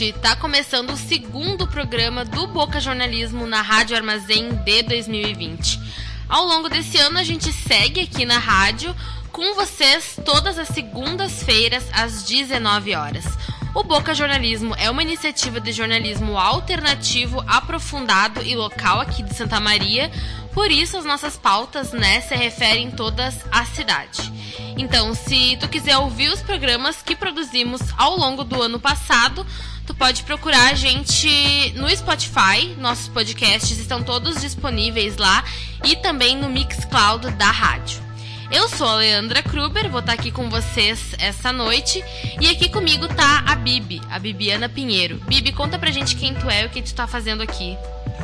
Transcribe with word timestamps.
Noite, 0.00 0.18
tá 0.18 0.34
começando 0.34 0.92
o 0.92 0.96
segundo 0.96 1.66
programa 1.66 2.24
do 2.24 2.46
Boca 2.46 2.80
Jornalismo 2.80 3.46
na 3.46 3.60
Rádio 3.60 3.94
Armazém 3.94 4.48
de 4.64 4.82
2020. 4.82 5.78
Ao 6.26 6.46
longo 6.46 6.70
desse 6.70 6.96
ano 6.96 7.18
a 7.18 7.22
gente 7.22 7.52
segue 7.52 8.00
aqui 8.00 8.24
na 8.24 8.38
rádio 8.38 8.96
com 9.30 9.54
vocês 9.54 10.18
todas 10.24 10.58
as 10.58 10.68
segundas-feiras 10.68 11.86
às 11.92 12.22
19 12.22 12.94
horas. 12.94 13.26
O 13.74 13.82
Boca 13.82 14.14
Jornalismo 14.14 14.74
é 14.78 14.90
uma 14.90 15.02
iniciativa 15.02 15.60
de 15.60 15.70
jornalismo 15.70 16.38
alternativo, 16.38 17.44
aprofundado 17.46 18.42
e 18.42 18.56
local 18.56 19.00
aqui 19.00 19.22
de 19.22 19.34
Santa 19.34 19.60
Maria, 19.60 20.10
por 20.54 20.70
isso 20.70 20.96
as 20.96 21.04
nossas 21.04 21.36
pautas 21.36 21.92
né, 21.92 22.22
se 22.22 22.34
referem 22.34 22.90
todas 22.90 23.44
à 23.52 23.66
cidade. 23.66 24.32
Então, 24.78 25.14
se 25.14 25.58
tu 25.60 25.68
quiser 25.68 25.98
ouvir 25.98 26.30
os 26.30 26.40
programas 26.40 27.02
que 27.02 27.14
produzimos 27.14 27.82
ao 27.98 28.16
longo 28.16 28.42
do 28.42 28.62
ano 28.62 28.80
passado, 28.80 29.46
tu 29.90 29.94
pode 29.94 30.22
procurar 30.22 30.70
a 30.70 30.74
gente 30.74 31.72
no 31.74 31.90
Spotify, 31.90 32.76
nossos 32.78 33.08
podcasts 33.08 33.76
estão 33.76 34.04
todos 34.04 34.40
disponíveis 34.40 35.16
lá 35.16 35.42
e 35.84 35.96
também 35.96 36.36
no 36.36 36.48
Mixcloud 36.48 37.28
da 37.32 37.50
rádio. 37.50 38.00
Eu 38.52 38.68
sou 38.68 38.86
a 38.86 38.94
Leandra 38.94 39.42
Kruber, 39.42 39.90
vou 39.90 39.98
estar 39.98 40.12
aqui 40.12 40.30
com 40.30 40.48
vocês 40.48 41.16
essa 41.18 41.52
noite. 41.52 42.04
E 42.40 42.48
aqui 42.48 42.68
comigo 42.68 43.08
tá 43.08 43.42
a 43.48 43.56
Bibi, 43.56 44.00
a 44.08 44.18
Bibiana 44.20 44.68
Pinheiro. 44.68 45.20
Bibi, 45.26 45.50
conta 45.50 45.76
pra 45.76 45.90
gente 45.90 46.14
quem 46.14 46.34
tu 46.34 46.48
é 46.48 46.62
e 46.62 46.66
o 46.66 46.70
que 46.70 46.82
tu 46.82 46.94
tá 46.94 47.08
fazendo 47.08 47.42
aqui. 47.42 47.76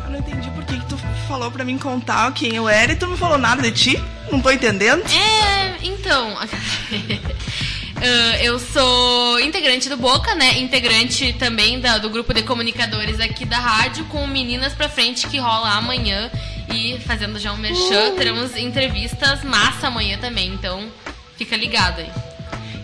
Eu 0.05 0.11
não 0.11 0.19
entendi 0.21 0.49
por 0.51 0.65
que, 0.65 0.79
que 0.79 0.87
tu 0.87 0.97
falou 1.27 1.51
pra 1.51 1.65
mim 1.65 1.79
contar 1.79 2.33
quem 2.33 2.55
eu 2.55 2.69
era 2.69 2.93
e 2.93 2.97
tu 2.97 3.09
não 3.09 3.17
falou 3.17 3.39
nada 3.39 3.61
de 3.63 3.73
ti. 3.73 4.05
Não 4.31 4.41
tô 4.41 4.53
entendendo. 4.53 5.03
É, 5.11 5.77
então. 5.83 6.37
Uh, 7.97 8.43
eu 8.43 8.59
sou 8.59 9.41
integrante 9.41 9.89
do 9.89 9.97
Boca, 9.97 10.35
né? 10.35 10.59
Integrante 10.59 11.33
também 11.33 11.81
da, 11.81 11.97
do 11.97 12.11
grupo 12.11 12.35
de 12.35 12.43
comunicadores 12.43 13.21
aqui 13.21 13.47
da 13.47 13.59
rádio, 13.59 14.05
com 14.07 14.27
Meninas 14.27 14.75
pra 14.75 14.89
Frente, 14.89 15.27
que 15.27 15.39
rola 15.39 15.71
amanhã. 15.71 16.31
E 16.75 16.99
fazendo 17.07 17.39
já 17.39 17.53
um 17.53 17.57
merchan, 17.57 18.11
uh. 18.13 18.17
teremos 18.17 18.55
entrevistas 18.57 19.43
massa 19.43 19.87
amanhã 19.87 20.19
também, 20.19 20.53
então 20.53 20.89
fica 21.37 21.57
ligado 21.57 22.01
aí. 22.01 22.11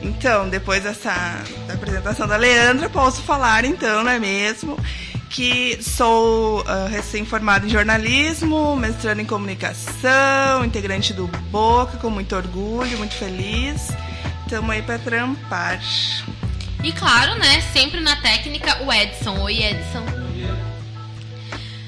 Então, 0.01 0.49
depois 0.49 0.83
dessa 0.83 1.13
apresentação 1.73 2.27
da 2.27 2.37
Leandra, 2.37 2.89
posso 2.89 3.23
falar 3.23 3.65
então, 3.65 4.03
não 4.03 4.11
é 4.11 4.19
mesmo? 4.19 4.79
Que 5.29 5.79
sou 5.83 6.61
uh, 6.61 6.89
recém-formada 6.89 7.67
em 7.67 7.69
jornalismo, 7.69 8.75
mestrando 8.77 9.21
em 9.21 9.27
comunicação, 9.27 10.65
integrante 10.65 11.13
do 11.13 11.27
Boca, 11.51 11.99
com 11.99 12.09
muito 12.09 12.35
orgulho, 12.35 12.97
muito 12.99 13.15
feliz. 13.15 13.89
Estamos 14.53 14.69
aí 14.69 14.83
para 14.83 14.99
trampar. 14.99 15.81
E 16.85 16.93
claro, 16.93 17.39
né, 17.39 17.63
sempre 17.73 18.01
na 18.01 18.17
técnica, 18.17 18.83
o 18.83 18.93
Edson. 18.93 19.41
Oi, 19.41 19.63
Edson. 19.63 20.05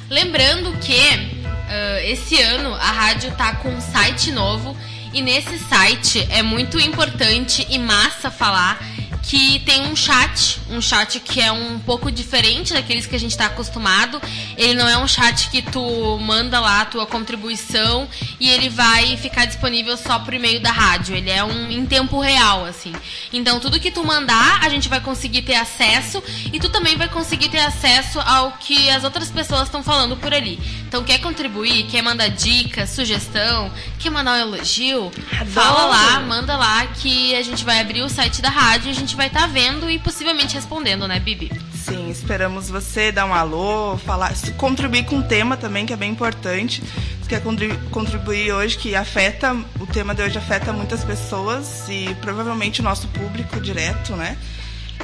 Lembrando 0.08 0.72
que 0.78 0.98
uh, 0.98 1.98
esse 2.04 2.40
ano 2.40 2.72
a 2.72 2.90
rádio 2.90 3.32
tá 3.32 3.56
com 3.56 3.68
um 3.68 3.82
site 3.82 4.32
novo 4.32 4.74
e 5.12 5.20
nesse 5.20 5.58
site 5.58 6.26
é 6.30 6.42
muito 6.42 6.80
importante 6.80 7.66
e 7.68 7.78
massa 7.78 8.30
falar 8.30 8.82
que 9.26 9.58
tem 9.60 9.86
um 9.86 9.96
chat, 9.96 10.60
um 10.70 10.80
chat 10.80 11.18
que 11.18 11.40
é 11.40 11.50
um 11.50 11.78
pouco 11.78 12.10
diferente 12.10 12.74
daqueles 12.74 13.06
que 13.06 13.16
a 13.16 13.18
gente 13.18 13.30
está 13.30 13.46
acostumado. 13.46 14.20
Ele 14.56 14.74
não 14.74 14.88
é 14.88 14.98
um 14.98 15.08
chat 15.08 15.48
que 15.50 15.62
tu 15.62 16.18
manda 16.18 16.60
lá 16.60 16.82
a 16.82 16.84
tua 16.84 17.06
contribuição 17.06 18.06
e 18.38 18.50
ele 18.50 18.68
vai 18.68 19.16
ficar 19.16 19.46
disponível 19.46 19.96
só 19.96 20.18
por 20.18 20.34
e-mail 20.34 20.60
da 20.60 20.70
rádio. 20.70 21.16
Ele 21.16 21.30
é 21.30 21.42
um 21.42 21.70
em 21.70 21.86
tempo 21.86 22.20
real, 22.20 22.64
assim. 22.66 22.92
Então 23.32 23.58
tudo 23.58 23.80
que 23.80 23.90
tu 23.90 24.04
mandar, 24.04 24.62
a 24.62 24.68
gente 24.68 24.88
vai 24.88 25.00
conseguir 25.00 25.42
ter 25.42 25.54
acesso 25.54 26.22
e 26.52 26.60
tu 26.60 26.68
também 26.68 26.96
vai 26.96 27.08
conseguir 27.08 27.48
ter 27.48 27.60
acesso 27.60 28.20
ao 28.20 28.52
que 28.52 28.90
as 28.90 29.04
outras 29.04 29.30
pessoas 29.30 29.62
estão 29.62 29.82
falando 29.82 30.16
por 30.16 30.34
ali. 30.34 30.58
Então 30.86 31.02
quer 31.02 31.18
contribuir, 31.18 31.86
quer 31.86 32.02
mandar 32.02 32.28
dica, 32.28 32.86
sugestão, 32.86 33.72
quer 33.98 34.10
mandar 34.10 34.34
um 34.34 34.40
elogio, 34.40 35.10
Adoro. 35.32 35.50
fala 35.50 35.86
lá, 35.86 36.20
manda 36.20 36.56
lá 36.56 36.86
que 36.86 37.34
a 37.34 37.42
gente 37.42 37.64
vai 37.64 37.80
abrir 37.80 38.02
o 38.02 38.08
site 38.08 38.42
da 38.42 38.50
rádio 38.50 38.88
e 38.88 38.90
a 38.90 38.94
gente 38.94 39.13
gente 39.14 39.16
vai 39.16 39.26
estar 39.28 39.42
tá 39.42 39.46
vendo 39.46 39.88
e 39.88 39.98
possivelmente 39.98 40.54
respondendo, 40.56 41.06
né, 41.06 41.20
Bibi? 41.20 41.50
Sim, 41.72 42.10
esperamos 42.10 42.68
você 42.68 43.12
dar 43.12 43.24
um 43.26 43.32
alô, 43.32 43.96
falar, 43.96 44.32
contribuir 44.56 45.04
com 45.04 45.18
o 45.18 45.22
tema 45.22 45.56
também, 45.56 45.86
que 45.86 45.92
é 45.92 45.96
bem 45.96 46.10
importante. 46.10 46.82
Você 47.20 47.28
quer 47.28 47.42
contribuir 47.90 48.52
hoje, 48.52 48.76
que 48.76 48.94
afeta, 48.96 49.56
o 49.78 49.86
tema 49.86 50.14
de 50.14 50.22
hoje 50.22 50.36
afeta 50.36 50.72
muitas 50.72 51.04
pessoas 51.04 51.88
e 51.88 52.14
provavelmente 52.20 52.80
o 52.80 52.84
nosso 52.84 53.06
público 53.08 53.60
direto, 53.60 54.14
né? 54.16 54.36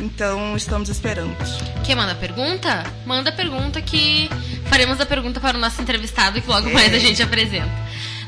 Então, 0.00 0.56
estamos 0.56 0.88
esperando. 0.88 1.36
Quer 1.84 1.94
manda 1.94 2.14
pergunta? 2.14 2.84
Manda 3.06 3.30
pergunta 3.30 3.80
que 3.80 4.28
faremos 4.66 5.00
a 5.00 5.06
pergunta 5.06 5.40
para 5.40 5.56
o 5.56 5.60
nosso 5.60 5.80
entrevistado 5.80 6.40
que 6.40 6.48
logo 6.48 6.68
é. 6.68 6.72
mais 6.72 6.92
a 6.92 6.98
gente 6.98 7.22
apresenta. 7.22 7.70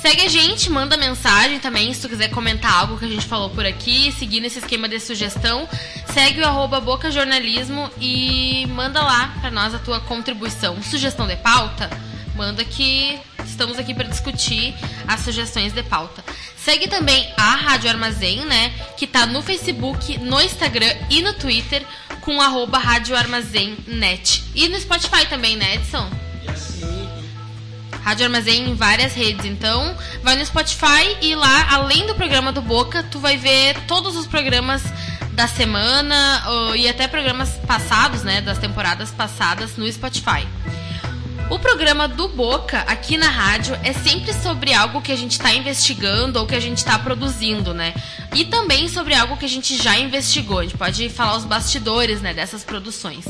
Segue 0.00 0.22
a 0.22 0.28
gente, 0.28 0.70
manda 0.70 0.96
mensagem 0.96 1.58
também 1.58 1.92
se 1.92 2.00
tu 2.00 2.08
quiser 2.08 2.30
comentar 2.30 2.72
algo 2.72 2.96
que 2.96 3.06
a 3.06 3.08
gente 3.08 3.26
falou 3.26 3.50
por 3.50 3.66
aqui, 3.66 4.12
seguir 4.12 4.40
nesse 4.40 4.60
esquema 4.60 4.88
de 4.88 5.00
sugestão. 5.00 5.68
Segue 6.14 6.40
o 6.40 6.46
arroba 6.46 6.80
bocajornalismo 6.80 7.90
e 8.00 8.64
manda 8.68 9.02
lá 9.02 9.34
para 9.40 9.50
nós 9.50 9.74
a 9.74 9.80
tua 9.80 9.98
contribuição. 9.98 10.80
Sugestão 10.82 11.26
de 11.26 11.34
pauta? 11.34 11.90
Manda 12.40 12.64
que 12.64 13.20
estamos 13.44 13.78
aqui 13.78 13.92
para 13.92 14.08
discutir 14.08 14.74
as 15.06 15.20
sugestões 15.20 15.74
de 15.74 15.82
pauta. 15.82 16.24
Segue 16.56 16.88
também 16.88 17.30
a 17.36 17.54
Rádio 17.54 17.90
Armazém, 17.90 18.46
né? 18.46 18.72
Que 18.96 19.06
tá 19.06 19.26
no 19.26 19.42
Facebook, 19.42 20.16
no 20.16 20.40
Instagram 20.40 20.90
e 21.10 21.20
no 21.20 21.34
Twitter 21.34 21.84
com 22.22 22.40
arroba 22.40 22.78
Rádio 22.78 23.14
Armazém 23.14 23.76
Net. 23.86 24.42
E 24.54 24.70
no 24.70 24.80
Spotify 24.80 25.26
também, 25.28 25.54
né, 25.54 25.74
Edson? 25.74 26.10
Rádio 28.02 28.24
Armazém 28.24 28.70
em 28.70 28.74
várias 28.74 29.12
redes. 29.12 29.44
Então, 29.44 29.94
vai 30.22 30.34
no 30.36 30.46
Spotify 30.46 31.18
e 31.20 31.34
lá, 31.34 31.74
além 31.74 32.06
do 32.06 32.14
programa 32.14 32.50
do 32.52 32.62
Boca, 32.62 33.02
tu 33.02 33.18
vai 33.18 33.36
ver 33.36 33.78
todos 33.86 34.16
os 34.16 34.26
programas 34.26 34.82
da 35.32 35.46
semana 35.46 36.42
e 36.74 36.88
até 36.88 37.06
programas 37.06 37.50
passados, 37.66 38.22
né, 38.22 38.40
das 38.40 38.56
temporadas 38.56 39.10
passadas 39.10 39.76
no 39.76 39.86
Spotify. 39.92 40.48
O 41.50 41.58
programa 41.58 42.06
do 42.06 42.28
Boca 42.28 42.78
aqui 42.86 43.16
na 43.16 43.28
rádio 43.28 43.76
é 43.82 43.92
sempre 43.92 44.32
sobre 44.32 44.72
algo 44.72 45.02
que 45.02 45.10
a 45.10 45.16
gente 45.16 45.32
está 45.32 45.52
investigando 45.52 46.38
ou 46.38 46.46
que 46.46 46.54
a 46.54 46.60
gente 46.60 46.78
está 46.78 46.96
produzindo, 46.96 47.74
né? 47.74 47.92
E 48.32 48.44
também 48.44 48.88
sobre 48.88 49.14
algo 49.14 49.36
que 49.36 49.46
a 49.46 49.48
gente 49.48 49.76
já 49.76 49.98
investigou. 49.98 50.60
A 50.60 50.62
gente 50.62 50.78
pode 50.78 51.08
falar 51.08 51.36
os 51.36 51.44
bastidores, 51.44 52.20
né, 52.20 52.32
dessas 52.32 52.62
produções. 52.62 53.24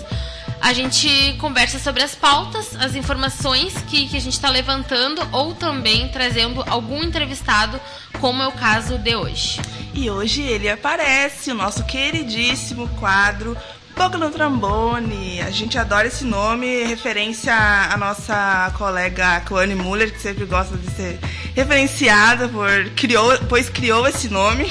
A 0.60 0.74
gente 0.74 1.08
conversa 1.40 1.78
sobre 1.78 2.02
as 2.02 2.14
pautas, 2.14 2.76
as 2.76 2.94
informações 2.94 3.72
que, 3.88 4.06
que 4.06 4.18
a 4.18 4.20
gente 4.20 4.34
está 4.34 4.50
levantando 4.50 5.26
ou 5.32 5.54
também 5.54 6.08
trazendo 6.08 6.62
algum 6.68 7.02
entrevistado, 7.02 7.80
como 8.20 8.42
é 8.42 8.46
o 8.46 8.52
caso 8.52 8.98
de 8.98 9.16
hoje. 9.16 9.58
E 9.94 10.10
hoje 10.10 10.42
ele 10.42 10.68
aparece, 10.68 11.50
o 11.50 11.54
nosso 11.54 11.84
queridíssimo 11.84 12.86
quadro 13.00 13.56
Boca 13.96 14.16
no 14.18 14.30
Trombone. 14.30 15.40
A 15.42 15.50
gente 15.50 15.78
adora 15.78 16.06
esse 16.06 16.24
nome, 16.24 16.84
referência 16.84 17.54
à 17.54 17.96
nossa 17.96 18.72
colega 18.76 19.40
Cloane 19.40 19.74
Muller, 19.74 20.12
que 20.12 20.20
sempre 20.20 20.44
gosta 20.44 20.76
de 20.76 20.90
ser 20.90 21.18
referenciada, 21.54 22.48
por, 22.48 22.68
criou, 22.96 23.38
pois 23.48 23.68
criou 23.68 24.06
esse 24.06 24.28
nome. 24.28 24.70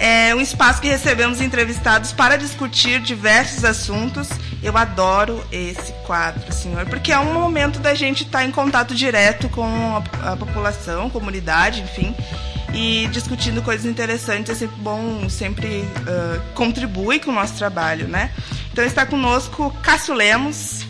É 0.00 0.34
um 0.34 0.40
espaço 0.40 0.80
que 0.80 0.88
recebemos 0.88 1.40
entrevistados 1.40 2.12
para 2.12 2.36
discutir 2.36 3.00
diversos 3.00 3.64
assuntos. 3.64 4.28
Eu 4.62 4.76
adoro 4.76 5.44
esse 5.52 5.92
quadro, 6.04 6.52
senhor, 6.52 6.86
porque 6.86 7.12
é 7.12 7.18
um 7.18 7.32
momento 7.32 7.78
da 7.78 7.94
gente 7.94 8.24
estar 8.24 8.44
em 8.44 8.50
contato 8.50 8.94
direto 8.94 9.48
com 9.48 10.02
a, 10.22 10.32
a 10.32 10.36
população, 10.36 11.08
comunidade, 11.08 11.82
enfim. 11.82 12.14
E 12.72 13.08
discutindo 13.08 13.62
coisas 13.62 13.86
interessantes. 13.86 14.50
É 14.50 14.54
sempre 14.54 14.76
bom, 14.80 15.28
sempre 15.28 15.68
uh, 15.68 16.40
contribui 16.54 17.18
com 17.18 17.30
o 17.30 17.34
nosso 17.34 17.54
trabalho, 17.54 18.08
né? 18.08 18.30
Então 18.72 18.84
está 18.84 19.04
conosco 19.04 19.70
Cássio 19.82 20.14
Lemos. 20.14 20.86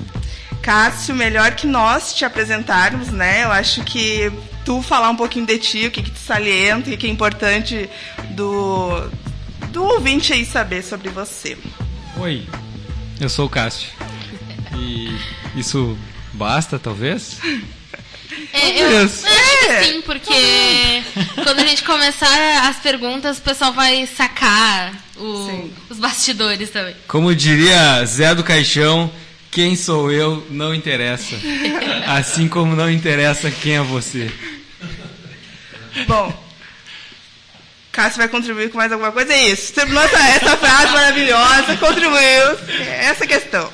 Cássio, 0.63 1.15
melhor 1.15 1.53
que 1.53 1.67
nós 1.67 2.15
te 2.15 2.25
apresentarmos, 2.25 3.09
né? 3.09 3.45
Eu 3.45 3.53
acho 3.53 3.85
que 3.85 4.33
tu 4.65 4.81
falar 4.81 5.11
um 5.11 5.17
pouquinho 5.17 5.47
de 5.47 5.59
ti, 5.59 5.87
o 5.87 5.91
que, 5.91 6.03
que 6.03 6.11
te 6.11 6.19
salienta, 6.19 6.91
o 6.91 6.97
que 6.97 7.07
é 7.07 7.11
importante 7.11 7.89
do, 8.31 9.11
do 9.71 9.85
ouvinte 9.85 10.33
aí 10.33 10.47
saber 10.47 10.83
sobre 10.83 11.11
você. 11.11 11.59
Oi, 12.17 12.47
eu 13.21 13.29
sou 13.29 13.47
o 13.47 13.51
Cássio. 13.51 13.91
E 14.75 15.15
isso 15.55 15.97
basta, 16.33 16.79
talvez? 16.79 17.39
É, 18.53 18.83
eu, 18.83 18.91
eu 18.91 19.05
acho 19.05 19.23
que 19.23 19.85
sim, 19.85 20.03
porque 20.03 21.03
quando 21.43 21.61
a 21.61 21.67
gente 21.67 21.83
começar 21.83 22.69
as 22.69 22.77
perguntas, 22.77 23.39
o 23.39 23.43
pessoal 23.43 23.73
vai 23.73 24.07
sacar 24.07 24.95
o, 25.17 25.71
os 25.91 25.99
bastidores 25.99 26.71
também. 26.71 26.95
Como 27.07 27.35
diria 27.35 28.05
Zé 28.05 28.35
do 28.35 28.45
Caixão, 28.45 29.11
quem 29.51 29.77
sou 29.77 30.11
eu 30.11 30.47
não 30.51 30.75
interessa. 30.75 31.37
Assim 32.07 32.49
como 32.49 32.75
não 32.77 32.91
interessa 32.91 33.51
quem 33.51 33.77
é 33.77 33.83
você. 33.83 34.31
Bom, 36.07 36.45
Cássio 37.95 38.19
vai 38.19 38.29
contribuir 38.29 38.71
com 38.71 38.79
mais 38.79 38.91
alguma 38.91 39.13
coisa? 39.13 39.33
É 39.33 39.49
isso. 39.51 39.73
Terminou 39.73 40.03
essa, 40.03 40.19
essa 40.19 40.57
frase 40.57 40.93
maravilhosa, 40.93 41.77
contribuiu. 41.77 42.59
Essa 43.01 43.27
questão. 43.27 43.73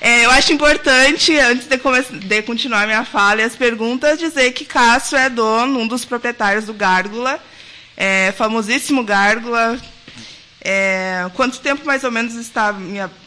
É, 0.00 0.24
eu 0.24 0.30
acho 0.30 0.52
importante, 0.52 1.36
antes 1.38 1.66
de, 1.66 2.18
de, 2.18 2.42
continuar 2.42 2.86
minha 2.86 3.04
fala 3.04 3.40
e 3.40 3.44
as 3.44 3.56
perguntas, 3.56 4.18
dizer 4.18 4.52
que 4.52 4.64
Cássio 4.64 5.18
é 5.18 5.28
dono, 5.28 5.80
um 5.80 5.88
dos 5.88 6.04
proprietários 6.04 6.66
do 6.66 6.72
Gárgula, 6.72 7.40
é, 7.96 8.32
famosíssimo 8.32 9.02
Gárgula, 9.02 9.78
é, 10.60 11.30
quanto 11.34 11.60
tempo 11.60 11.86
mais 11.86 12.02
ou 12.02 12.10
menos 12.10 12.34
está 12.34 12.74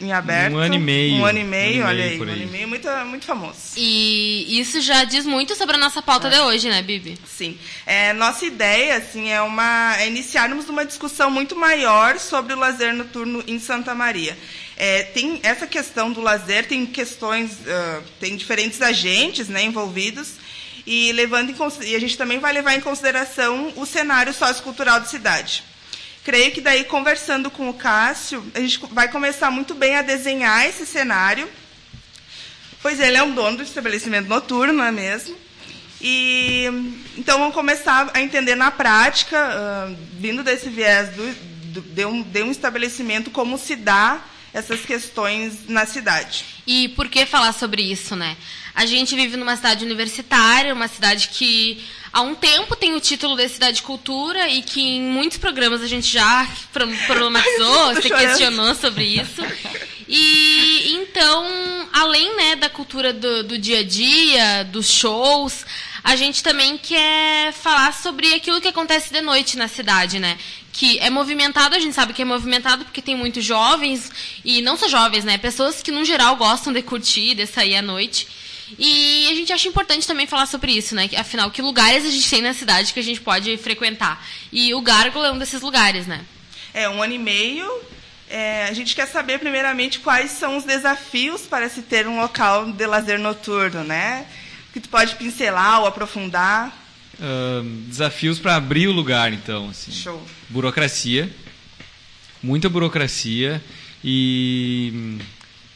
em, 0.00 0.12
aberto? 0.12 0.54
Um 0.54 0.58
ano 0.58 0.74
e 0.74 0.78
meio. 0.78 1.14
Um 1.14 1.24
ano 1.24 1.38
e 1.38 1.44
meio, 1.44 1.82
um 1.82 1.86
olha 1.86 2.04
aí, 2.04 2.20
um 2.20 2.22
ano 2.24 2.42
e 2.42 2.46
meio, 2.46 2.68
muito, 2.68 2.88
muito 3.06 3.24
famoso. 3.24 3.58
E 3.76 4.60
isso 4.60 4.82
já 4.82 5.04
diz 5.04 5.24
muito 5.24 5.54
sobre 5.54 5.76
a 5.76 5.78
nossa 5.78 6.02
pauta 6.02 6.28
é. 6.28 6.30
de 6.32 6.40
hoje, 6.40 6.68
né, 6.68 6.82
Bibi? 6.82 7.18
Sim. 7.26 7.58
É, 7.86 8.12
nossa 8.12 8.44
ideia, 8.44 8.98
assim, 8.98 9.30
é, 9.30 9.40
uma, 9.40 9.96
é 9.98 10.08
iniciarmos 10.08 10.68
uma 10.68 10.84
discussão 10.84 11.30
muito 11.30 11.56
maior 11.56 12.18
sobre 12.18 12.52
o 12.52 12.58
lazer 12.58 12.92
noturno 12.92 13.42
em 13.46 13.58
Santa 13.58 13.94
Maria. 13.94 14.36
É, 14.76 15.04
tem 15.04 15.40
essa 15.42 15.66
questão 15.66 16.12
do 16.12 16.20
lazer, 16.20 16.66
tem 16.66 16.84
questões, 16.84 17.52
uh, 17.52 18.02
tem 18.20 18.36
diferentes 18.36 18.82
agentes 18.82 19.48
né, 19.48 19.62
envolvidos, 19.62 20.34
e, 20.86 21.12
levando 21.12 21.50
em, 21.50 21.56
e 21.86 21.94
a 21.94 22.00
gente 22.00 22.18
também 22.18 22.38
vai 22.38 22.52
levar 22.52 22.74
em 22.74 22.80
consideração 22.80 23.72
o 23.76 23.86
cenário 23.86 24.34
sociocultural 24.34 25.00
da 25.00 25.06
cidade. 25.06 25.71
Creio 26.24 26.52
que 26.52 26.60
daí, 26.60 26.84
conversando 26.84 27.50
com 27.50 27.68
o 27.68 27.74
Cássio, 27.74 28.44
a 28.54 28.60
gente 28.60 28.78
vai 28.92 29.10
começar 29.10 29.50
muito 29.50 29.74
bem 29.74 29.96
a 29.96 30.02
desenhar 30.02 30.66
esse 30.66 30.86
cenário, 30.86 31.48
pois 32.80 33.00
ele 33.00 33.16
é 33.16 33.22
um 33.22 33.34
dono 33.34 33.56
do 33.56 33.62
estabelecimento 33.62 34.28
noturno, 34.28 34.72
não 34.72 34.84
é 34.84 34.92
mesmo? 34.92 35.36
E 36.00 36.66
então 37.16 37.38
vamos 37.38 37.54
começar 37.54 38.10
a 38.14 38.20
entender 38.20 38.54
na 38.54 38.70
prática, 38.70 39.36
uh, 39.36 39.96
vindo 40.18 40.44
desse 40.44 40.68
viés 40.68 41.10
do, 41.10 41.34
do, 41.72 41.80
de, 41.80 42.04
um, 42.04 42.22
de 42.22 42.42
um 42.42 42.50
estabelecimento, 42.50 43.30
como 43.30 43.58
se 43.58 43.74
dá 43.74 44.22
essas 44.52 44.80
questões 44.80 45.68
na 45.68 45.86
cidade. 45.86 46.44
E 46.66 46.90
por 46.90 47.08
que 47.08 47.24
falar 47.26 47.52
sobre 47.52 47.82
isso, 47.82 48.14
né? 48.14 48.36
A 48.74 48.86
gente 48.86 49.14
vive 49.14 49.36
numa 49.36 49.56
cidade 49.56 49.84
universitária, 49.84 50.72
uma 50.72 50.88
cidade 50.88 51.28
que 51.28 51.82
há 52.12 52.22
um 52.22 52.34
tempo 52.34 52.74
tem 52.74 52.94
o 52.94 53.00
título 53.00 53.36
de 53.36 53.48
cidade 53.48 53.76
de 53.76 53.82
cultura 53.82 54.48
e 54.48 54.62
que 54.62 54.80
em 54.80 55.02
muitos 55.02 55.38
programas 55.38 55.82
a 55.82 55.86
gente 55.86 56.10
já 56.10 56.48
problematizou, 57.06 57.94
se 58.00 58.08
questionou 58.08 58.74
sobre 58.74 59.04
isso. 59.04 59.42
E 60.08 60.92
então, 60.94 61.88
além 61.92 62.36
né, 62.36 62.56
da 62.56 62.68
cultura 62.68 63.12
do, 63.12 63.44
do 63.44 63.58
dia 63.58 63.80
a 63.80 63.82
dia, 63.82 64.64
dos 64.64 64.90
shows, 64.90 65.64
a 66.04 66.16
gente 66.16 66.42
também 66.42 66.76
quer 66.76 67.52
falar 67.52 67.92
sobre 67.92 68.34
aquilo 68.34 68.60
que 68.60 68.68
acontece 68.68 69.12
de 69.12 69.20
noite 69.20 69.56
na 69.56 69.68
cidade, 69.68 70.18
né? 70.18 70.36
Que 70.72 70.98
é 70.98 71.08
movimentado, 71.08 71.76
a 71.76 71.78
gente 71.78 71.94
sabe 71.94 72.12
que 72.12 72.22
é 72.22 72.24
movimentado 72.24 72.84
porque 72.84 73.00
tem 73.00 73.14
muitos 73.14 73.44
jovens, 73.44 74.10
e 74.44 74.60
não 74.62 74.76
só 74.76 74.88
jovens, 74.88 75.24
né? 75.24 75.38
Pessoas 75.38 75.80
que, 75.80 75.92
no 75.92 76.04
geral, 76.04 76.34
gostam 76.36 76.72
de 76.72 76.82
curtir, 76.82 77.34
de 77.34 77.46
sair 77.46 77.76
à 77.76 77.82
noite. 77.82 78.26
E 78.78 79.28
a 79.30 79.34
gente 79.34 79.52
acha 79.52 79.68
importante 79.68 80.06
também 80.06 80.26
falar 80.26 80.46
sobre 80.46 80.72
isso, 80.72 80.94
né? 80.94 81.08
Afinal, 81.16 81.50
que 81.50 81.62
lugares 81.62 82.04
a 82.04 82.10
gente 82.10 82.28
tem 82.28 82.42
na 82.42 82.54
cidade 82.54 82.92
que 82.92 83.00
a 83.00 83.02
gente 83.02 83.20
pode 83.20 83.56
frequentar. 83.58 84.24
E 84.50 84.74
o 84.74 84.80
Gárgula 84.80 85.28
é 85.28 85.32
um 85.32 85.38
desses 85.38 85.60
lugares, 85.60 86.06
né? 86.06 86.24
É, 86.72 86.88
um 86.88 87.02
ano 87.02 87.12
e 87.12 87.18
meio. 87.18 87.70
É, 88.28 88.66
a 88.68 88.72
gente 88.72 88.94
quer 88.94 89.06
saber, 89.06 89.38
primeiramente, 89.38 89.98
quais 89.98 90.30
são 90.30 90.56
os 90.56 90.64
desafios 90.64 91.42
para 91.42 91.68
se 91.68 91.82
ter 91.82 92.06
um 92.06 92.18
local 92.20 92.72
de 92.72 92.86
lazer 92.86 93.18
noturno, 93.18 93.84
né? 93.84 94.26
Que 94.72 94.80
tu 94.80 94.88
pode 94.88 95.16
pincelar 95.16 95.80
ou 95.80 95.86
aprofundar. 95.86 96.78
Uh, 97.14 97.62
desafios 97.88 98.38
para 98.38 98.56
abrir 98.56 98.88
o 98.88 98.92
lugar, 98.92 99.32
então. 99.32 99.68
Assim. 99.68 99.92
Show. 99.92 100.26
Burocracia. 100.48 101.30
Muita 102.42 102.68
burocracia 102.68 103.62
e, 104.02 105.18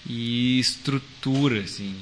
e 0.09 0.59
estrutura, 0.59 1.61
assim 1.61 1.95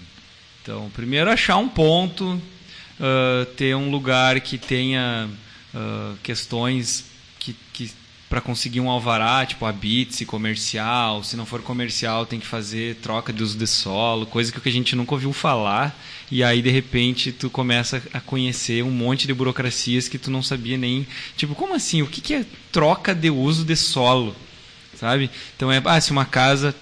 então, 0.64 0.90
primeiro 0.94 1.30
achar 1.30 1.58
um 1.58 1.68
ponto, 1.68 2.24
uh, 2.24 3.44
ter 3.54 3.76
um 3.76 3.90
lugar 3.90 4.40
que 4.40 4.56
tenha 4.56 5.28
uh, 5.74 6.16
questões 6.22 7.04
que, 7.38 7.54
que 7.70 7.90
para 8.30 8.40
conseguir 8.40 8.80
um 8.80 8.88
alvará, 8.88 9.44
tipo 9.44 9.66
habite 9.66 10.24
comercial, 10.24 11.22
se 11.22 11.36
não 11.36 11.44
for 11.44 11.60
comercial 11.60 12.24
tem 12.24 12.40
que 12.40 12.46
fazer 12.46 12.94
troca 13.02 13.30
de 13.30 13.42
uso 13.42 13.58
de 13.58 13.66
solo, 13.66 14.24
coisa 14.24 14.50
que 14.50 14.66
a 14.66 14.72
gente 14.72 14.96
nunca 14.96 15.12
ouviu 15.12 15.34
falar, 15.34 15.94
e 16.30 16.42
aí 16.42 16.62
de 16.62 16.70
repente 16.70 17.30
tu 17.30 17.50
começa 17.50 18.02
a 18.14 18.20
conhecer 18.20 18.82
um 18.82 18.90
monte 18.90 19.26
de 19.26 19.34
burocracias 19.34 20.08
que 20.08 20.16
tu 20.16 20.30
não 20.30 20.42
sabia 20.42 20.78
nem, 20.78 21.06
tipo, 21.36 21.54
como 21.54 21.74
assim? 21.74 22.00
O 22.00 22.06
que, 22.06 22.22
que 22.22 22.32
é 22.32 22.46
troca 22.72 23.14
de 23.14 23.28
uso 23.28 23.66
de 23.66 23.76
solo? 23.76 24.34
Sabe? 24.94 25.30
Então 25.56 25.70
é, 25.70 25.82
ah, 25.84 26.00
se 26.00 26.10
uma 26.10 26.24
casa 26.24 26.74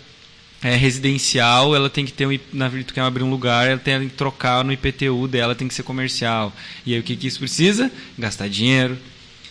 é, 0.63 0.77
residencial, 0.77 1.75
ela 1.75 1.91
tem 1.91 2.05
que 2.05 2.13
ter 2.13 2.27
um, 2.27 2.39
na 2.53 2.71
tu 2.71 2.95
quer 2.95 3.01
abrir 3.01 3.25
um 3.25 3.31
lugar, 3.31 3.69
ela 3.69 3.79
tem 3.79 4.09
que 4.09 4.15
trocar 4.15 4.65
no 4.65 4.73
IPTU 4.73 5.27
dela, 5.27 5.55
tem 5.55 5.67
que 5.67 5.75
ser 5.75 5.83
comercial. 5.83 6.53
E 6.87 6.95
aí 6.95 7.01
o 7.01 7.03
que, 7.03 7.17
que 7.17 7.27
isso 7.27 7.41
precisa? 7.41 7.91
Gastar 8.17 8.49
dinheiro, 8.49 8.97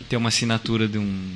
ter 0.08 0.16
uma 0.16 0.30
assinatura 0.30 0.88
de 0.88 0.98
um, 0.98 1.34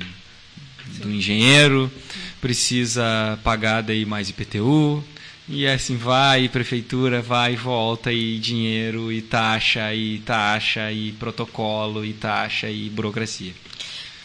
de 0.86 1.06
um 1.06 1.12
engenheiro, 1.12 1.92
precisa 2.40 3.38
pagar 3.44 3.82
daí 3.82 4.06
mais 4.06 4.30
IPTU, 4.30 5.04
e 5.46 5.66
assim 5.66 5.96
vai, 5.96 6.44
e 6.44 6.48
prefeitura 6.48 7.20
vai 7.20 7.52
e 7.52 7.56
volta, 7.56 8.10
e 8.10 8.38
dinheiro, 8.38 9.12
e 9.12 9.20
taxa, 9.20 9.94
e 9.94 10.18
taxa, 10.20 10.90
e 10.90 11.12
protocolo, 11.12 12.04
e 12.04 12.14
taxa, 12.14 12.70
e 12.70 12.88
burocracia 12.88 13.52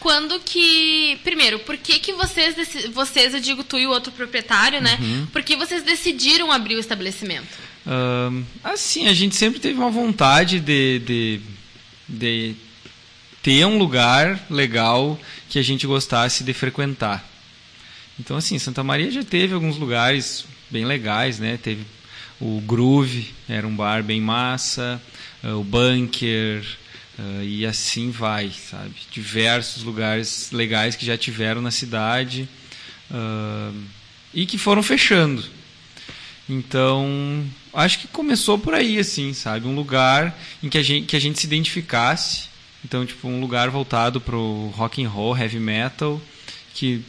quando 0.02 0.40
que. 0.40 1.16
Primeiro, 1.22 1.60
por 1.60 1.76
que, 1.76 2.00
que 2.00 2.12
vocês, 2.12 2.56
vocês, 2.92 3.32
eu 3.32 3.40
digo 3.40 3.62
tu 3.62 3.78
e 3.78 3.86
o 3.86 3.90
outro 3.90 4.10
proprietário, 4.10 4.82
né? 4.82 4.98
Uhum. 5.00 5.26
Por 5.26 5.44
que 5.44 5.54
vocês 5.54 5.84
decidiram 5.84 6.50
abrir 6.50 6.74
o 6.74 6.80
estabelecimento? 6.80 7.56
Assim, 8.64 9.06
a 9.06 9.14
gente 9.14 9.36
sempre 9.36 9.60
teve 9.60 9.78
uma 9.78 9.90
vontade 9.90 10.58
de, 10.58 10.98
de, 10.98 11.40
de 12.08 12.54
ter 13.42 13.64
um 13.64 13.78
lugar 13.78 14.44
legal 14.50 15.18
que 15.48 15.58
a 15.58 15.62
gente 15.62 15.86
gostasse 15.86 16.42
de 16.42 16.52
frequentar. 16.52 17.24
Então, 18.18 18.36
assim, 18.36 18.58
Santa 18.58 18.82
Maria 18.82 19.10
já 19.10 19.22
teve 19.22 19.54
alguns 19.54 19.76
lugares 19.76 20.44
bem 20.68 20.84
legais, 20.84 21.38
né? 21.38 21.58
Teve 21.62 21.84
o 22.40 22.60
Groove, 22.60 23.32
era 23.48 23.66
um 23.66 23.74
bar 23.74 24.02
bem 24.02 24.20
massa, 24.20 25.00
o 25.44 25.62
Bunker, 25.62 26.64
Uh, 27.18 27.42
e 27.42 27.66
assim 27.66 28.10
vai, 28.10 28.50
sabe? 28.50 28.94
Diversos 29.10 29.82
lugares 29.82 30.50
legais 30.50 30.96
que 30.96 31.04
já 31.04 31.16
tiveram 31.16 31.60
na 31.60 31.70
cidade 31.70 32.48
uh, 33.10 33.76
e 34.32 34.46
que 34.46 34.56
foram 34.56 34.82
fechando. 34.82 35.44
Então, 36.48 37.44
acho 37.72 37.98
que 38.00 38.08
começou 38.08 38.58
por 38.58 38.74
aí, 38.74 38.98
assim, 38.98 39.32
sabe? 39.32 39.66
Um 39.66 39.74
lugar 39.74 40.36
em 40.62 40.68
que 40.68 40.78
a 40.78 40.82
gente, 40.82 41.06
que 41.06 41.16
a 41.16 41.20
gente 41.20 41.38
se 41.38 41.46
identificasse. 41.46 42.44
Então, 42.84 43.06
tipo, 43.06 43.28
um 43.28 43.40
lugar 43.40 43.70
voltado 43.70 44.20
para 44.20 44.36
o 44.36 44.68
rock 44.68 45.04
and 45.04 45.08
roll, 45.08 45.36
heavy 45.36 45.60
metal, 45.60 46.20
que 46.74 47.04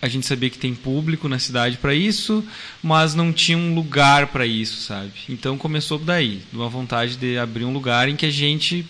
a 0.00 0.08
gente 0.08 0.26
sabia 0.26 0.50
que 0.50 0.58
tem 0.58 0.74
público 0.74 1.28
na 1.28 1.38
cidade 1.38 1.78
para 1.78 1.94
isso, 1.94 2.44
mas 2.82 3.14
não 3.14 3.32
tinha 3.32 3.58
um 3.58 3.74
lugar 3.74 4.28
para 4.28 4.46
isso, 4.46 4.82
sabe? 4.82 5.12
Então 5.28 5.56
começou 5.56 5.98
daí, 5.98 6.42
de 6.50 6.56
uma 6.56 6.68
vontade 6.68 7.16
de 7.16 7.38
abrir 7.38 7.64
um 7.64 7.72
lugar 7.72 8.08
em 8.08 8.14
que 8.14 8.26
a 8.26 8.30
gente 8.30 8.86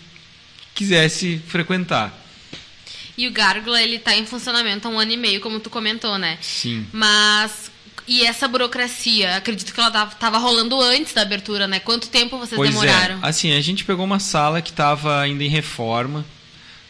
quisesse 0.77 1.41
frequentar. 1.47 2.13
E 3.17 3.27
o 3.27 3.31
Gárgula, 3.31 3.81
ele 3.81 3.95
está 3.95 4.15
em 4.15 4.27
funcionamento 4.27 4.87
há 4.87 4.91
um 4.91 4.99
ano 4.99 5.11
e 5.11 5.17
meio, 5.17 5.41
como 5.41 5.59
tu 5.59 5.71
comentou, 5.71 6.19
né? 6.19 6.37
Sim. 6.39 6.85
Mas 6.93 7.71
e 8.07 8.23
essa 8.23 8.47
burocracia, 8.47 9.35
acredito 9.35 9.73
que 9.73 9.79
ela 9.79 9.89
estava 10.05 10.37
rolando 10.37 10.79
antes 10.79 11.13
da 11.13 11.23
abertura, 11.23 11.67
né? 11.67 11.79
Quanto 11.79 12.09
tempo 12.09 12.37
vocês 12.37 12.55
pois 12.55 12.69
demoraram? 12.69 13.15
É. 13.15 13.19
Assim, 13.23 13.51
a 13.53 13.59
gente 13.59 13.83
pegou 13.83 14.05
uma 14.05 14.19
sala 14.19 14.61
que 14.61 14.69
estava 14.69 15.19
ainda 15.19 15.43
em 15.43 15.49
reforma. 15.49 16.23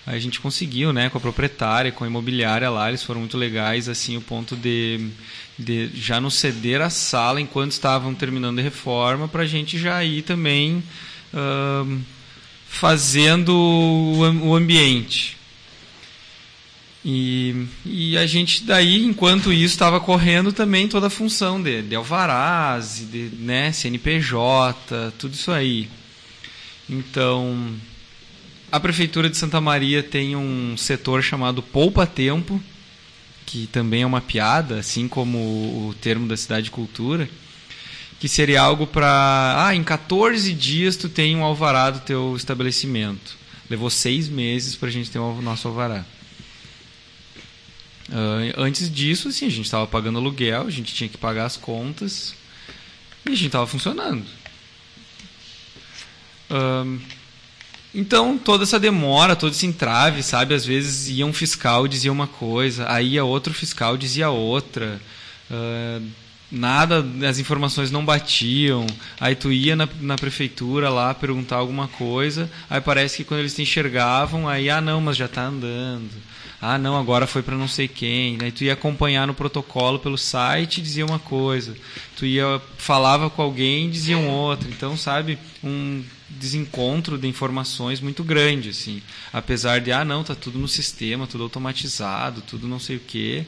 a 0.05 0.19
gente 0.19 0.39
conseguiu, 0.41 0.91
né, 0.91 1.09
com 1.09 1.17
a 1.17 1.21
proprietária, 1.21 1.91
com 1.91 2.03
a 2.03 2.07
imobiliária 2.07 2.69
lá, 2.69 2.89
eles 2.89 3.03
foram 3.03 3.21
muito 3.21 3.37
legais, 3.37 3.89
assim, 3.89 4.15
o 4.17 4.21
ponto 4.21 4.55
de, 4.55 5.09
de 5.57 5.89
já 5.95 6.21
nos 6.21 6.35
ceder 6.35 6.81
a 6.81 6.89
sala 6.89 7.41
enquanto 7.41 7.71
estavam 7.71 8.13
terminando 8.13 8.59
a 8.59 8.61
reforma, 8.61 9.27
para 9.27 9.43
a 9.43 9.47
gente 9.47 9.79
já 9.79 10.03
ir 10.03 10.21
também 10.21 10.83
uh, 11.33 11.99
fazendo 12.77 13.49
o, 13.49 14.55
ambiente. 14.55 15.35
E, 17.03 17.65
e, 17.85 18.17
a 18.17 18.27
gente 18.27 18.63
daí, 18.63 19.03
enquanto 19.03 19.51
isso 19.51 19.73
estava 19.73 19.99
correndo 19.99 20.51
também 20.51 20.87
toda 20.87 21.07
a 21.07 21.09
função 21.09 21.61
de, 21.61 21.81
de 21.81 21.95
alvarás, 21.95 23.03
de 23.11 23.29
né, 23.39 23.71
CNPJ, 23.71 25.13
tudo 25.17 25.33
isso 25.33 25.51
aí. 25.51 25.89
Então, 26.89 27.73
a 28.71 28.79
Prefeitura 28.79 29.29
de 29.29 29.37
Santa 29.37 29.59
Maria 29.59 30.03
tem 30.03 30.35
um 30.35 30.75
setor 30.77 31.23
chamado 31.23 31.63
Poupa 31.63 32.05
Tempo, 32.05 32.61
que 33.45 33.67
também 33.67 34.03
é 34.03 34.05
uma 34.05 34.21
piada, 34.21 34.79
assim 34.79 35.07
como 35.07 35.37
o 35.37 35.95
termo 35.99 36.27
da 36.27 36.37
Cidade 36.37 36.65
de 36.65 36.71
Cultura, 36.71 37.29
que 38.19 38.27
seria 38.27 38.61
algo 38.61 38.87
para... 38.87 39.67
Ah, 39.67 39.75
em 39.75 39.83
14 39.83 40.53
dias 40.53 40.95
tu 40.95 41.07
tem 41.07 41.35
um 41.35 41.43
alvará 41.43 41.89
do 41.89 41.99
teu 41.99 42.35
estabelecimento. 42.35 43.37
Levou 43.69 43.89
seis 43.89 44.27
meses 44.27 44.75
para 44.75 44.89
a 44.89 44.91
gente 44.91 45.11
ter 45.11 45.19
o 45.19 45.41
nosso 45.41 45.67
alvará. 45.67 46.05
Uh, 48.09 48.53
antes 48.55 48.89
disso, 48.89 49.27
assim, 49.27 49.47
a 49.47 49.49
gente 49.49 49.65
estava 49.65 49.85
pagando 49.85 50.17
aluguel, 50.17 50.65
a 50.65 50.71
gente 50.71 50.93
tinha 50.93 51.09
que 51.09 51.17
pagar 51.17 51.45
as 51.45 51.57
contas 51.57 52.33
e 53.25 53.29
a 53.29 53.35
gente 53.35 53.47
estava 53.47 53.67
funcionando. 53.67 54.25
Uh, 56.49 56.99
então, 57.93 58.37
toda 58.37 58.63
essa 58.63 58.79
demora, 58.79 59.35
todo 59.35 59.51
esse 59.51 59.65
entrave, 59.65 60.23
sabe? 60.23 60.53
Às 60.53 60.65
vezes 60.65 61.09
ia 61.09 61.25
um 61.25 61.33
fiscal 61.33 61.87
dizia 61.87 62.11
uma 62.11 62.27
coisa, 62.27 62.89
aí 62.89 63.13
ia 63.13 63.25
outro 63.25 63.53
fiscal 63.53 63.97
dizia 63.97 64.29
outra. 64.29 65.01
Uh, 65.51 66.07
nada, 66.51 67.05
as 67.27 67.39
informações 67.39 67.91
não 67.91 68.05
batiam. 68.05 68.85
Aí 69.19 69.35
tu 69.35 69.51
ia 69.51 69.75
na, 69.75 69.87
na 70.01 70.15
prefeitura 70.15 70.89
lá 70.89 71.13
perguntar 71.13 71.57
alguma 71.57 71.87
coisa, 71.87 72.49
aí 72.69 72.81
parece 72.81 73.17
que 73.17 73.23
quando 73.23 73.41
eles 73.41 73.55
te 73.55 73.61
enxergavam, 73.61 74.47
aí, 74.47 74.69
ah, 74.69 74.81
não, 74.81 75.01
mas 75.01 75.17
já 75.17 75.25
está 75.25 75.43
andando. 75.43 76.11
Ah, 76.59 76.77
não, 76.77 76.97
agora 76.97 77.27
foi 77.27 77.43
para 77.43 77.55
não 77.55 77.67
sei 77.67 77.87
quem. 77.87 78.37
Aí 78.41 78.51
tu 78.51 78.63
ia 78.63 78.73
acompanhar 78.73 79.27
no 79.27 79.33
protocolo 79.33 79.99
pelo 79.99 80.17
site 80.17 80.81
dizia 80.81 81.05
uma 81.05 81.19
coisa. 81.19 81.75
Tu 82.15 82.25
ia 82.25 82.59
falava 82.77 83.29
com 83.29 83.43
alguém 83.43 83.85
e 83.85 83.91
diziam 83.91 84.27
outra. 84.27 84.67
Então, 84.67 84.97
sabe, 84.97 85.37
um 85.63 86.03
desencontro 86.29 87.17
de 87.17 87.27
informações 87.27 88.01
muito 88.01 88.23
grande, 88.23 88.69
assim. 88.69 89.01
Apesar 89.31 89.79
de, 89.79 89.91
ah, 89.91 90.03
não, 90.03 90.23
tá 90.23 90.33
tudo 90.33 90.57
no 90.57 90.67
sistema, 90.67 91.27
tudo 91.27 91.43
automatizado, 91.43 92.41
tudo 92.41 92.67
não 92.67 92.79
sei 92.79 92.97
o 92.97 93.01
quê, 93.01 93.45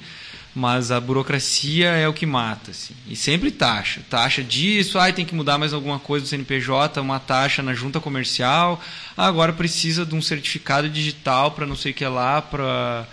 mas 0.54 0.92
a 0.92 1.00
burocracia 1.00 1.90
é 1.90 2.08
o 2.08 2.14
que 2.14 2.26
mata, 2.26 2.72
assim. 2.72 2.96
E 3.08 3.16
sempre 3.16 3.52
taxa. 3.52 4.02
Taxa 4.10 4.44
disso, 4.44 4.98
ah, 4.98 5.12
tem 5.12 5.26
que 5.26 5.36
mudar 5.36 5.58
mais 5.58 5.74
alguma 5.74 6.00
coisa 6.00 6.26
do 6.26 6.30
CNPJ, 6.30 7.00
uma 7.02 7.20
taxa 7.20 7.62
na 7.62 7.74
junta 7.74 8.00
comercial, 8.00 8.82
ah, 9.16 9.28
agora 9.28 9.54
precisa 9.54 10.06
de 10.06 10.16
um 10.16 10.22
certificado 10.22 10.90
digital 10.90 11.52
para 11.52 11.66
não 11.66 11.76
sei 11.76 11.92
o 11.92 11.96
que 11.96 12.06
lá, 12.06 12.42
para 12.42 13.08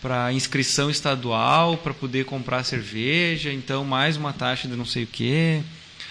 para 0.00 0.32
inscrição 0.32 0.88
estadual, 0.88 1.76
para 1.76 1.92
poder 1.92 2.24
comprar 2.24 2.62
cerveja, 2.62 3.52
então 3.52 3.84
mais 3.84 4.16
uma 4.16 4.32
taxa 4.32 4.68
de 4.68 4.76
não 4.76 4.84
sei 4.84 5.02
o 5.02 5.08
quê. 5.08 5.60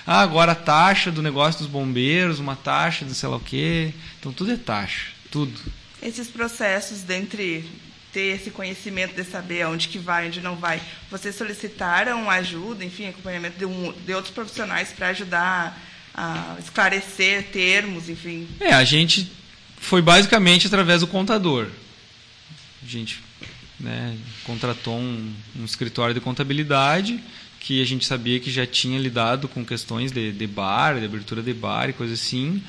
Ah, 0.06 0.22
agora 0.22 0.52
a 0.52 0.56
taxa 0.56 1.12
do 1.12 1.22
negócio 1.22 1.62
dos 1.62 1.70
bombeiros, 1.70 2.40
uma 2.40 2.56
taxa 2.56 3.06
de 3.06 3.16
sei 3.16 3.30
lá 3.30 3.38
o 3.38 3.42
quê. 3.42 3.94
Então 4.20 4.32
tudo 4.34 4.52
é 4.52 4.58
taxa, 4.58 5.08
tudo. 5.32 5.58
Esses 6.02 6.28
processos 6.28 7.02
dentre 7.02 7.66
ter 8.18 8.36
esse 8.36 8.50
conhecimento 8.50 9.14
de 9.14 9.24
saber 9.24 9.68
onde 9.68 9.90
que 9.90 10.00
vai, 10.00 10.26
onde 10.26 10.42
não 10.42 10.56
vai, 10.56 10.82
vocês 11.08 11.36
solicitaram 11.36 12.28
ajuda, 12.32 12.84
enfim, 12.84 13.06
acompanhamento 13.06 13.60
de, 13.60 13.66
um, 13.66 13.92
de 13.92 14.12
outros 14.12 14.34
profissionais 14.34 14.90
para 14.90 15.10
ajudar 15.10 15.80
a 16.16 16.56
esclarecer 16.58 17.52
termos, 17.52 18.10
enfim? 18.10 18.48
É, 18.60 18.74
a 18.74 18.84
gente 18.84 19.32
foi 19.80 20.02
basicamente 20.02 20.66
através 20.66 21.02
do 21.02 21.08
contador. 21.08 21.68
A 22.84 22.88
gente 22.88 23.22
né, 23.80 24.18
contratou 24.44 24.98
um, 24.98 25.32
um 25.56 25.64
escritório 25.64 26.16
de 26.16 26.20
contabilidade 26.20 27.20
que 27.60 27.84
a 27.84 27.86
gente 27.86 28.04
sabia 28.04 28.40
que 28.40 28.50
já 28.50 28.66
tinha 28.66 28.98
lidado 28.98 29.48
com 29.48 29.64
questões 29.64 30.12
de, 30.12 30.32
de 30.32 30.48
bar, 30.48 30.98
de 30.98 31.06
abertura 31.06 31.44
de 31.44 31.54
bar 31.54 31.88
e 31.88 31.94
coisa 31.94 32.16
assim. 32.16 32.64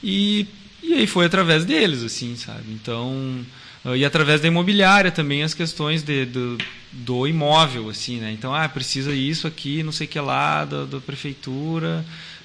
E, 0.00 0.46
e 0.80 0.94
aí 0.94 1.08
foi 1.08 1.26
através 1.26 1.64
deles, 1.64 2.04
assim, 2.04 2.36
sabe? 2.36 2.70
Então, 2.70 3.44
e 3.94 4.04
através 4.04 4.40
da 4.40 4.48
imobiliária 4.48 5.12
também 5.12 5.42
as 5.42 5.54
questões 5.54 6.02
de, 6.02 6.24
do, 6.24 6.58
do 6.90 7.26
imóvel, 7.26 7.88
assim, 7.90 8.18
né? 8.18 8.32
Então, 8.32 8.54
ah, 8.54 8.68
precisa 8.68 9.14
isso 9.14 9.46
aqui, 9.46 9.82
não 9.82 9.92
sei 9.92 10.06
o 10.06 10.10
que 10.10 10.18
lá, 10.18 10.64
da, 10.64 10.84
da 10.84 10.98
prefeitura, 10.98 12.04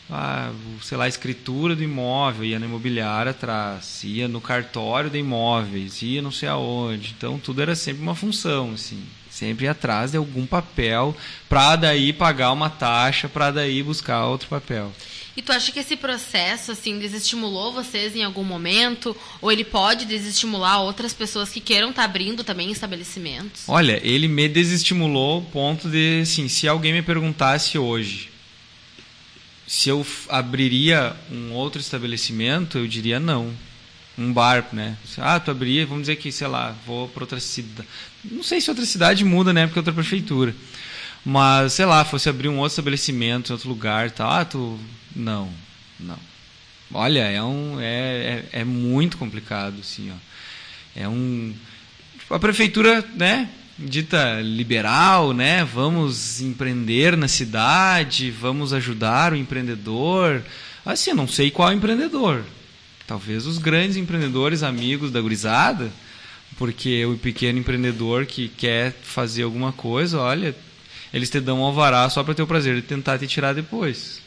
ah, 0.10 0.52
sei 0.82 0.98
lá, 0.98 1.08
escritura 1.08 1.76
do 1.76 1.84
imóvel, 1.84 2.46
ia 2.46 2.60
na 2.60 2.66
imobiliária 2.66 3.32
atrás, 3.32 4.04
ia 4.04 4.28
no 4.28 4.42
cartório 4.42 5.10
de 5.10 5.18
imóveis, 5.18 6.02
ia 6.02 6.22
não 6.22 6.32
sei 6.32 6.50
aonde. 6.50 7.16
Então, 7.18 7.40
tudo 7.40 7.62
era 7.62 7.76
sempre 7.76 8.02
uma 8.02 8.16
função, 8.16 8.74
assim 8.74 9.02
sempre 9.32 9.68
atrás 9.68 10.12
de 10.12 10.18
algum 10.18 10.46
papel 10.46 11.16
para 11.50 11.76
daí 11.78 12.12
pagar 12.12 12.52
uma 12.52 12.70
taxa, 12.70 13.30
para 13.30 13.50
daí 13.50 13.82
buscar 13.82 14.26
outro 14.26 14.50
papel. 14.50 14.92
E 15.36 15.42
tu 15.42 15.52
acha 15.52 15.72
que 15.72 15.80
esse 15.80 15.96
processo 15.96 16.72
assim 16.72 17.00
desestimulou 17.00 17.72
vocês 17.72 18.16
em 18.16 18.24
algum 18.24 18.44
momento 18.44 19.16
ou 19.42 19.52
ele 19.52 19.64
pode 19.64 20.06
desestimular 20.06 20.82
outras 20.82 21.14
pessoas 21.14 21.50
que 21.50 21.60
queiram 21.60 21.90
estar 21.92 22.02
tá 22.02 22.06
abrindo 22.06 22.44
também 22.44 22.70
estabelecimentos? 22.72 23.64
Olha, 23.68 24.00
ele 24.04 24.28
me 24.28 24.50
desestimulou 24.50 25.36
ao 25.36 25.42
ponto 25.42 25.90
de 25.90 26.22
assim, 26.22 26.48
se 26.48 26.68
alguém 26.68 26.92
me 26.92 27.02
perguntasse 27.02 27.78
hoje 27.78 28.32
se 29.72 29.88
eu 29.88 30.06
abriria 30.28 31.16
um 31.32 31.54
outro 31.54 31.80
estabelecimento, 31.80 32.78
eu 32.78 32.86
diria 32.86 33.22
não 33.22 33.54
um 34.18 34.34
bar, 34.34 34.68
né? 34.74 34.98
Ah, 35.18 35.40
tu 35.40 35.50
abriria, 35.50 35.86
vamos 35.86 36.04
dizer 36.04 36.18
que, 36.18 36.30
sei 36.30 36.48
lá, 36.48 36.76
vou 36.86 37.08
para 37.08 37.24
outra 37.24 37.40
cidade. 37.40 37.88
Não 38.24 38.44
sei 38.44 38.60
se 38.60 38.70
outra 38.70 38.86
cidade 38.86 39.24
muda, 39.24 39.54
né? 39.54 39.66
Porque 39.66 39.80
é 39.80 39.82
outra 39.82 39.94
prefeitura. 39.94 40.54
Mas, 41.24 41.72
sei 41.72 41.86
lá, 41.86 42.04
fosse 42.04 42.28
abrir 42.28 42.50
um 42.50 42.58
outro 42.58 42.74
estabelecimento 42.74 43.50
em 43.50 43.54
outro 43.54 43.70
lugar 43.70 44.12
tal. 44.12 44.30
Ah, 44.30 44.44
tu. 44.44 44.78
Não, 45.16 45.50
não. 46.00 46.18
Olha, 46.94 47.22
é, 47.22 47.42
um, 47.42 47.80
é, 47.80 48.46
é, 48.54 48.62
é 48.62 48.64
muito 48.64 49.18
complicado, 49.18 49.76
assim, 49.80 50.12
ó. 50.12 51.00
É 51.00 51.08
um. 51.08 51.54
A 52.30 52.40
prefeitura, 52.40 53.06
né? 53.16 53.50
Dita 53.78 54.42
liberal, 54.42 55.34
né? 55.34 55.64
Vamos 55.64 56.42
empreender 56.42 57.16
na 57.18 57.28
cidade, 57.28 58.30
vamos 58.30 58.74
ajudar 58.74 59.34
o 59.34 59.38
empreendedor. 59.38 60.44
Assim, 60.86 61.12
eu 61.12 61.16
não 61.16 61.28
sei 61.28 61.50
qual 61.50 61.72
empreendedor 61.72 62.44
talvez 63.12 63.46
os 63.46 63.58
grandes 63.58 63.98
empreendedores 63.98 64.64
amigos 64.64 65.12
da 65.12 65.20
gurizada, 65.20 65.92
porque 66.58 67.06
o 67.06 67.18
pequeno 67.18 67.60
empreendedor 67.60 68.26
que 68.26 68.48
quer 68.48 68.94
fazer 69.04 69.44
alguma 69.44 69.74
coisa, 69.74 70.18
olha, 70.18 70.56
eles 71.14 71.30
te 71.30 71.42
dão 71.42 71.60
um 71.60 71.64
alvará 71.64 72.10
só 72.10 72.24
para 72.24 72.34
ter 72.34 72.42
o 72.42 72.48
prazer 72.48 72.74
de 72.74 72.84
tentar 72.84 73.20
te 73.20 73.28
tirar 73.28 73.52
depois. 73.52 74.21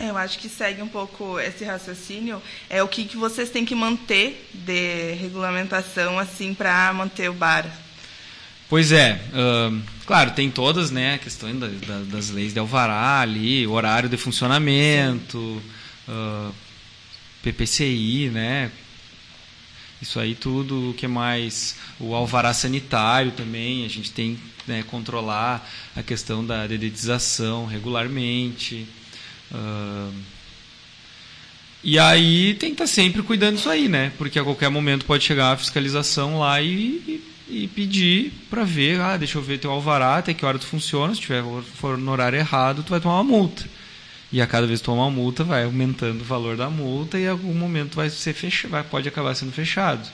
Eu 0.00 0.16
acho 0.16 0.38
que 0.38 0.48
segue 0.48 0.82
um 0.82 0.88
pouco 0.88 1.38
esse 1.38 1.64
raciocínio. 1.64 2.42
É 2.68 2.82
o 2.82 2.88
que, 2.88 3.04
que 3.04 3.16
vocês 3.16 3.50
têm 3.50 3.64
que 3.64 3.74
manter 3.74 4.48
de 4.52 5.12
regulamentação 5.12 6.18
assim 6.18 6.54
para 6.54 6.92
manter 6.92 7.28
o 7.28 7.34
bar. 7.34 7.66
Pois 8.68 8.90
é, 8.90 9.20
uh, 9.34 9.82
claro, 10.06 10.30
tem 10.30 10.50
todas, 10.50 10.90
né, 10.90 11.14
a 11.14 11.18
questão 11.18 11.54
da, 11.58 11.68
da, 11.68 11.98
das 12.04 12.30
leis 12.30 12.54
de 12.54 12.58
alvará 12.58 13.20
ali, 13.20 13.66
horário 13.66 14.08
de 14.08 14.16
funcionamento, 14.16 15.62
uh, 16.08 16.54
PPCI, 17.42 18.30
né? 18.30 18.72
Isso 20.00 20.18
aí 20.18 20.34
tudo, 20.34 20.90
o 20.90 20.94
que 20.94 21.06
mais? 21.06 21.76
O 22.00 22.14
alvará 22.14 22.54
sanitário 22.54 23.32
também, 23.32 23.84
a 23.84 23.88
gente 23.88 24.10
tem 24.10 24.38
né, 24.66 24.82
controlar 24.84 25.68
a 25.94 26.02
questão 26.02 26.44
da 26.44 26.66
dedetização 26.66 27.66
regularmente. 27.66 28.86
Uh, 29.52 30.12
e 31.84 31.98
aí 31.98 32.54
tem 32.54 32.70
que 32.70 32.74
estar 32.74 32.84
tá 32.84 32.88
sempre 32.88 33.22
cuidando 33.22 33.56
disso 33.56 33.68
aí, 33.68 33.88
né? 33.88 34.12
Porque 34.16 34.38
a 34.38 34.44
qualquer 34.44 34.70
momento 34.70 35.04
pode 35.04 35.24
chegar 35.24 35.52
a 35.52 35.56
fiscalização 35.56 36.38
lá 36.38 36.60
e, 36.62 37.20
e, 37.48 37.68
pedir 37.68 38.32
para 38.48 38.62
ver, 38.62 39.00
ah, 39.00 39.16
deixa 39.16 39.36
eu 39.36 39.42
ver 39.42 39.58
teu 39.58 39.70
alvará, 39.70 40.16
até 40.16 40.32
que 40.32 40.44
hora 40.44 40.58
tu 40.58 40.66
funciona, 40.66 41.14
se 41.14 41.20
tiver 41.20 41.42
for 41.74 41.98
no 41.98 42.10
horário 42.12 42.38
errado, 42.38 42.84
tu 42.84 42.90
vai 42.90 43.00
tomar 43.00 43.16
uma 43.16 43.24
multa. 43.24 43.64
E 44.32 44.40
a 44.40 44.46
cada 44.46 44.66
vez 44.66 44.80
que 44.80 44.86
toma 44.86 45.02
uma 45.02 45.10
multa, 45.10 45.44
vai 45.44 45.64
aumentando 45.64 46.22
o 46.22 46.24
valor 46.24 46.56
da 46.56 46.70
multa 46.70 47.18
e 47.18 47.24
em 47.24 47.28
algum 47.28 47.52
momento 47.52 47.96
vai 47.96 48.08
ser 48.08 48.32
fechado, 48.32 48.70
vai, 48.70 48.82
pode 48.82 49.08
acabar 49.08 49.34
sendo 49.34 49.52
fechado. 49.52 50.08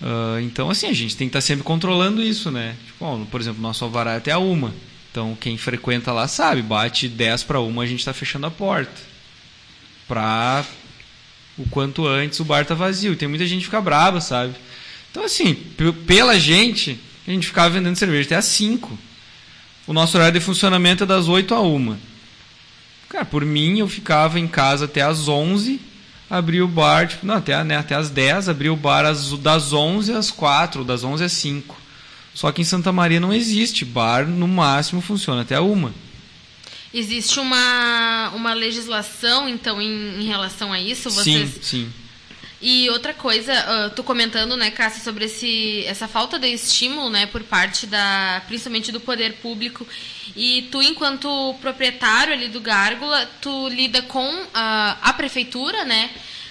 Uh, 0.00 0.40
então, 0.40 0.70
assim, 0.70 0.86
a 0.86 0.92
gente 0.92 1.16
tem 1.16 1.28
que 1.28 1.30
estar 1.30 1.38
tá 1.38 1.46
sempre 1.46 1.64
controlando 1.64 2.22
isso, 2.22 2.50
né? 2.50 2.76
Tipo, 2.86 3.04
bom, 3.04 3.24
por 3.26 3.40
exemplo, 3.40 3.60
nosso 3.60 3.84
alvará 3.84 4.14
é 4.14 4.16
até 4.16 4.32
a 4.32 4.38
uma. 4.38 4.72
Então, 5.18 5.34
quem 5.34 5.58
frequenta 5.58 6.12
lá 6.12 6.28
sabe, 6.28 6.62
bate 6.62 7.08
10 7.08 7.42
para 7.42 7.58
uma, 7.58 7.82
a 7.82 7.86
gente 7.86 7.98
está 7.98 8.12
fechando 8.12 8.46
a 8.46 8.52
porta. 8.52 9.02
Para 10.06 10.64
o 11.58 11.68
quanto 11.68 12.06
antes 12.06 12.38
o 12.38 12.44
bar 12.44 12.64
tá 12.64 12.72
vazio. 12.72 13.16
Tem 13.16 13.26
muita 13.26 13.44
gente 13.44 13.58
que 13.58 13.64
fica 13.64 13.80
brava, 13.80 14.20
sabe? 14.20 14.54
Então, 15.10 15.24
assim, 15.24 15.56
pela 16.06 16.38
gente, 16.38 17.00
a 17.26 17.32
gente 17.32 17.48
ficava 17.48 17.70
vendendo 17.70 17.96
cerveja 17.96 18.26
até 18.26 18.36
às 18.36 18.44
5. 18.44 18.96
O 19.88 19.92
nosso 19.92 20.16
horário 20.16 20.38
de 20.38 20.46
funcionamento 20.46 21.02
é 21.02 21.06
das 21.06 21.26
8 21.26 21.52
a 21.52 21.60
1. 21.62 21.96
Cara, 23.08 23.24
por 23.24 23.44
mim, 23.44 23.80
eu 23.80 23.88
ficava 23.88 24.38
em 24.38 24.46
casa 24.46 24.84
até 24.84 25.02
às 25.02 25.26
11, 25.26 25.80
abria 26.30 26.64
o 26.64 26.68
bar, 26.68 27.08
tipo, 27.08 27.26
não, 27.26 27.34
até, 27.34 27.64
né, 27.64 27.76
até 27.76 27.96
às 27.96 28.08
10, 28.08 28.48
abria 28.48 28.72
o 28.72 28.76
bar 28.76 29.04
às, 29.04 29.32
das 29.32 29.72
11 29.72 30.12
às 30.12 30.30
4, 30.30 30.84
das 30.84 31.02
11 31.02 31.24
às 31.24 31.32
5. 31.32 31.87
Só 32.38 32.52
que 32.52 32.62
em 32.62 32.64
Santa 32.64 32.92
Maria 32.92 33.18
não 33.18 33.34
existe. 33.34 33.84
Bar, 33.84 34.24
no 34.24 34.46
máximo, 34.46 35.00
funciona 35.00 35.42
até 35.42 35.56
a 35.56 35.60
1. 35.60 35.92
Existe 36.94 37.40
uma, 37.40 38.30
uma 38.32 38.54
legislação, 38.54 39.48
então, 39.48 39.82
em, 39.82 40.20
em 40.20 40.24
relação 40.28 40.72
a 40.72 40.78
isso? 40.78 41.10
Vocês... 41.10 41.50
Sim, 41.54 41.60
sim. 41.62 41.92
E 42.62 42.88
outra 42.90 43.12
coisa, 43.12 43.52
uh, 43.52 43.90
tu 43.90 44.04
comentando, 44.04 44.56
né, 44.56 44.70
Cássia, 44.70 45.02
sobre 45.02 45.24
esse, 45.24 45.82
essa 45.84 46.06
falta 46.06 46.38
de 46.38 46.46
estímulo, 46.46 47.10
né, 47.10 47.26
por 47.26 47.42
parte 47.42 47.88
da, 47.88 48.40
principalmente 48.46 48.92
do 48.92 49.00
poder 49.00 49.32
público. 49.42 49.84
E 50.36 50.68
tu, 50.70 50.80
enquanto 50.80 51.56
proprietário 51.60 52.32
ali 52.32 52.46
do 52.46 52.60
Gárgula, 52.60 53.28
tu 53.40 53.68
lida 53.68 54.00
com 54.02 54.24
uh, 54.24 54.48
a 54.54 55.12
prefeitura, 55.16 55.84
né, 55.84 56.08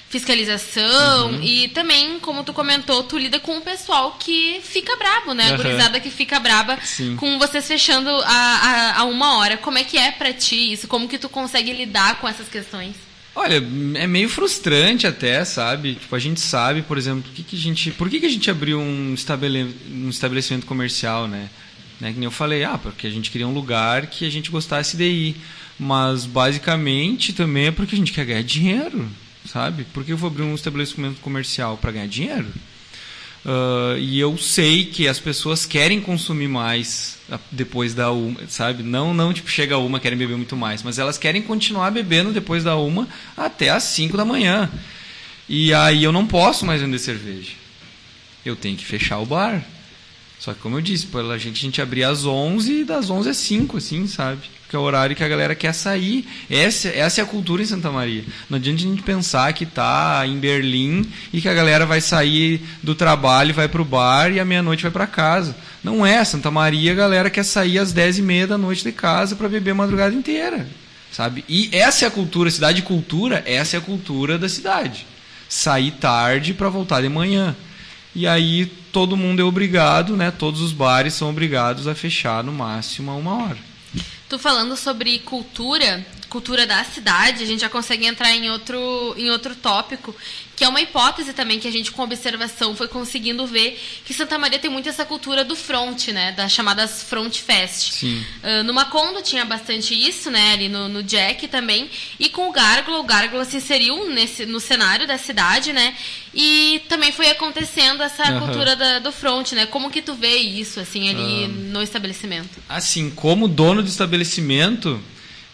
fiscalização 0.10 1.32
uhum. 1.32 1.44
e 1.44 1.68
também, 1.70 2.20
como 2.20 2.44
tu 2.44 2.54
comentou, 2.54 3.04
tu 3.04 3.18
lida 3.18 3.40
com 3.40 3.58
o 3.58 3.62
pessoal 3.62 4.18
que 4.18 4.60
fica 4.64 4.96
brabo, 4.96 5.34
né, 5.34 5.50
a 5.50 5.52
uhum. 5.52 5.58
gurizada 5.58 6.00
que 6.00 6.10
fica 6.10 6.40
braba 6.40 6.78
Sim. 6.82 7.16
com 7.18 7.38
vocês 7.38 7.68
fechando 7.68 8.10
a, 8.10 8.26
a, 8.26 9.00
a 9.00 9.04
uma 9.04 9.38
hora. 9.38 9.58
Como 9.58 9.78
é 9.78 9.84
que 9.84 9.98
é 9.98 10.12
para 10.12 10.32
ti 10.32 10.74
isso? 10.74 10.88
Como 10.88 11.08
que 11.08 11.18
tu 11.18 11.28
consegue 11.28 11.74
lidar 11.74 12.20
com 12.20 12.28
essas 12.28 12.48
questões? 12.48 12.96
Olha, 13.36 13.58
é 13.58 14.08
meio 14.08 14.28
frustrante 14.30 15.06
até, 15.06 15.46
sabe? 15.46 15.94
Tipo, 15.94 16.16
a 16.16 16.20
gente 16.20 16.40
sabe, 16.40 16.82
por 16.82 16.98
exemplo, 16.98 17.32
que 17.36 17.44
que 17.44 17.56
a 17.56 17.60
gente, 17.60 17.92
por 17.92 18.10
que, 18.10 18.20
que 18.20 18.26
a 18.26 18.30
gente 18.30 18.50
abriu 18.50 18.80
um, 18.80 19.14
estabele, 19.14 19.76
um 19.92 20.10
estabelecimento 20.10 20.66
comercial, 20.66 21.28
né? 21.28 21.48
né? 22.00 22.12
Que 22.12 22.18
nem 22.18 22.26
eu 22.26 22.32
falei, 22.32 22.64
ah, 22.64 22.80
porque 22.80 23.06
a 23.06 23.12
gente 23.12 23.30
queria 23.30 23.48
um 23.48 23.54
lugar 23.54 24.08
que 24.08 24.26
a 24.26 24.30
gente 24.32 24.50
gostasse 24.50 24.98
de 24.98 25.04
ir. 25.04 25.36
Mas, 25.80 26.26
basicamente, 26.26 27.32
também 27.32 27.68
é 27.68 27.72
porque 27.72 27.94
a 27.94 27.98
gente 27.98 28.12
quer 28.12 28.26
ganhar 28.26 28.42
dinheiro, 28.42 29.08
sabe? 29.48 29.86
Por 29.86 30.04
que 30.04 30.12
eu 30.12 30.18
vou 30.18 30.30
abrir 30.30 30.44
um 30.44 30.56
estabelecimento 30.56 31.20
comercial 31.22 31.78
para 31.78 31.92
ganhar 31.92 32.08
dinheiro? 32.08 32.48
Uh, 33.46 33.98
e 33.98 34.20
eu 34.20 34.38
sei 34.38 34.86
que 34.86 35.08
as 35.08 35.20
pessoas 35.20 35.66
querem 35.66 36.02
consumir 36.02 36.50
mais 36.50 37.18
depois 37.52 37.94
da 37.94 38.12
uma, 38.12 38.40
sabe? 38.48 38.84
Não, 38.84 39.14
não 39.14 39.34
tipo 39.34 39.50
chega 39.50 39.78
uma 39.78 40.00
querem 40.00 40.18
beber 40.18 40.36
muito 40.36 40.56
mais, 40.56 40.84
mas 40.84 41.00
elas 41.00 41.18
querem 41.18 41.42
continuar 41.42 41.92
bebendo 41.92 42.32
depois 42.32 42.64
da 42.64 42.76
uma 42.76 43.08
até 43.38 43.70
as 43.70 43.84
5 43.84 44.18
da 44.18 44.26
manhã. 44.26 44.70
E 45.48 45.74
aí 45.74 46.04
eu 46.04 46.12
não 46.12 46.28
posso 46.28 46.66
mais 46.66 46.82
vender 46.82 47.00
cerveja. 47.00 47.54
Eu 48.46 48.56
tenho 48.56 48.76
que 48.76 48.86
fechar 48.86 49.20
o 49.20 49.26
bar. 49.26 49.64
Só 50.40 50.54
que 50.54 50.60
como 50.60 50.78
eu 50.78 50.82
disse, 50.82 51.08
pela 51.08 51.38
gente 51.38 51.60
a 51.60 51.62
gente 51.62 51.82
abria 51.82 52.10
às 52.10 52.26
11 52.26 52.82
e 52.82 52.84
das 52.84 53.10
11 53.10 53.30
às 53.30 53.38
5, 53.38 53.78
assim, 53.78 54.08
sabe? 54.08 54.58
que 54.68 54.76
é 54.76 54.80
o 54.80 54.82
horário 54.82 55.16
que 55.16 55.24
a 55.24 55.28
galera 55.28 55.56
quer 55.56 55.74
sair. 55.74 56.28
Essa, 56.50 56.90
essa 56.90 57.22
é 57.22 57.24
a 57.24 57.28
cultura 57.28 57.62
em 57.62 57.66
Santa 57.66 57.90
Maria. 57.90 58.24
Não 58.50 58.58
adianta 58.58 58.82
a 58.82 58.86
gente 58.86 59.02
pensar 59.02 59.54
que 59.54 59.64
está 59.64 60.24
em 60.26 60.38
Berlim 60.38 61.06
e 61.32 61.40
que 61.40 61.48
a 61.48 61.54
galera 61.54 61.86
vai 61.86 62.02
sair 62.02 62.62
do 62.84 62.94
trabalho, 62.94 63.54
vai 63.54 63.68
para 63.68 63.82
o 63.82 63.86
bar 63.86 64.32
e 64.32 64.40
à 64.40 64.46
meia-noite 64.46 64.84
vai 64.84 64.92
para 64.92 65.08
casa. 65.08 65.56
Não 65.84 66.06
é. 66.06 66.24
Santa 66.26 66.52
Maria, 66.52 66.92
a 66.92 66.96
galera 66.96 67.30
quer 67.30 67.44
sair 67.44 67.80
às 67.80 67.94
dez 67.94 68.18
e 68.18 68.22
meia 68.22 68.46
da 68.46 68.58
noite 68.58 68.84
de 68.84 68.92
casa 68.92 69.36
para 69.36 69.48
beber 69.48 69.72
a 69.72 69.76
madrugada 69.76 70.14
inteira. 70.14 70.68
Sabe? 71.12 71.46
E 71.48 71.70
essa 71.72 72.04
é 72.04 72.08
a 72.08 72.12
cultura, 72.12 72.52
cidade 72.52 72.82
cultura, 72.82 73.42
essa 73.46 73.78
é 73.78 73.80
a 73.80 73.82
cultura 73.82 74.38
da 74.38 74.50
cidade. 74.50 75.08
Sair 75.48 75.92
tarde 75.92 76.54
para 76.54 76.68
voltar 76.68 77.02
de 77.02 77.08
manhã. 77.08 77.56
E 78.14 78.28
aí 78.28 78.70
todo 78.98 79.16
mundo 79.16 79.40
é 79.40 79.44
obrigado, 79.44 80.18
né? 80.18 80.32
Todos 80.32 80.60
os 80.60 80.72
bares 80.72 81.14
são 81.14 81.30
obrigados 81.30 81.86
a 81.86 81.94
fechar 81.94 82.44
no 82.44 82.52
máximo 82.52 83.12
a 83.12 83.14
uma 83.14 83.44
hora. 83.44 83.58
Tu 84.28 84.40
falando 84.40 84.76
sobre 84.76 85.20
cultura, 85.20 86.04
cultura 86.38 86.68
da 86.68 86.84
cidade, 86.84 87.42
a 87.42 87.48
gente 87.48 87.62
já 87.62 87.70
consegue 87.70 88.06
entrar 88.06 88.32
em 88.32 88.48
outro, 88.52 89.16
em 89.18 89.32
outro 89.32 89.56
tópico, 89.56 90.16
que 90.56 90.64
é 90.64 90.68
uma 90.68 90.80
hipótese 90.80 91.34
também 91.34 91.60
que 91.60 91.68
a 91.68 91.72
gente, 91.72 91.92
com 91.92 92.04
observação, 92.04 92.76
foi 92.76 92.88
conseguindo 92.88 93.46
ver 93.48 93.80
que 94.06 94.14
Santa 94.14 94.38
Maria 94.38 94.60
tem 94.60 94.70
muito 94.70 94.88
essa 94.88 95.04
cultura 95.04 95.44
do 95.44 95.56
front, 95.56 96.10
né? 96.10 96.34
Das 96.34 96.52
chamadas 96.52 97.02
front 97.02 97.36
fest. 97.40 97.94
Sim. 97.94 98.24
Uh, 98.44 98.64
no 98.64 98.74
Macondo 98.74 99.22
tinha 99.24 99.46
bastante 99.46 99.96
isso, 99.96 100.30
né? 100.30 100.54
Ali 100.54 100.70
no, 100.70 100.88
no 100.88 101.02
Jack 101.02 101.48
também. 101.48 101.90
E 102.20 102.30
com 102.30 102.50
o 102.50 102.52
Gárgula, 102.52 103.00
o 103.00 103.04
Gárgula 103.04 103.44
se 103.44 103.58
inseriu 103.58 104.08
nesse, 104.10 104.46
no 104.46 104.60
cenário 104.60 105.08
da 105.08 105.18
cidade, 105.18 105.74
né? 105.74 105.96
E 106.34 106.84
também 106.88 107.12
foi 107.12 107.30
acontecendo 107.30 108.04
essa 108.04 108.32
uhum. 108.32 108.40
cultura 108.42 108.76
da, 108.76 109.00
do 109.00 109.12
front, 109.12 109.54
né? 109.54 109.66
Como 109.66 109.90
que 109.90 110.04
tu 110.04 110.14
vê 110.14 110.38
isso, 110.38 110.80
assim, 110.80 111.10
ali 111.10 111.46
uhum. 111.46 111.72
no 111.72 111.82
estabelecimento? 111.82 112.60
Assim, 112.70 113.10
como 113.10 113.48
dono 113.48 113.82
do 113.82 113.90
estabelecimento, 113.90 115.02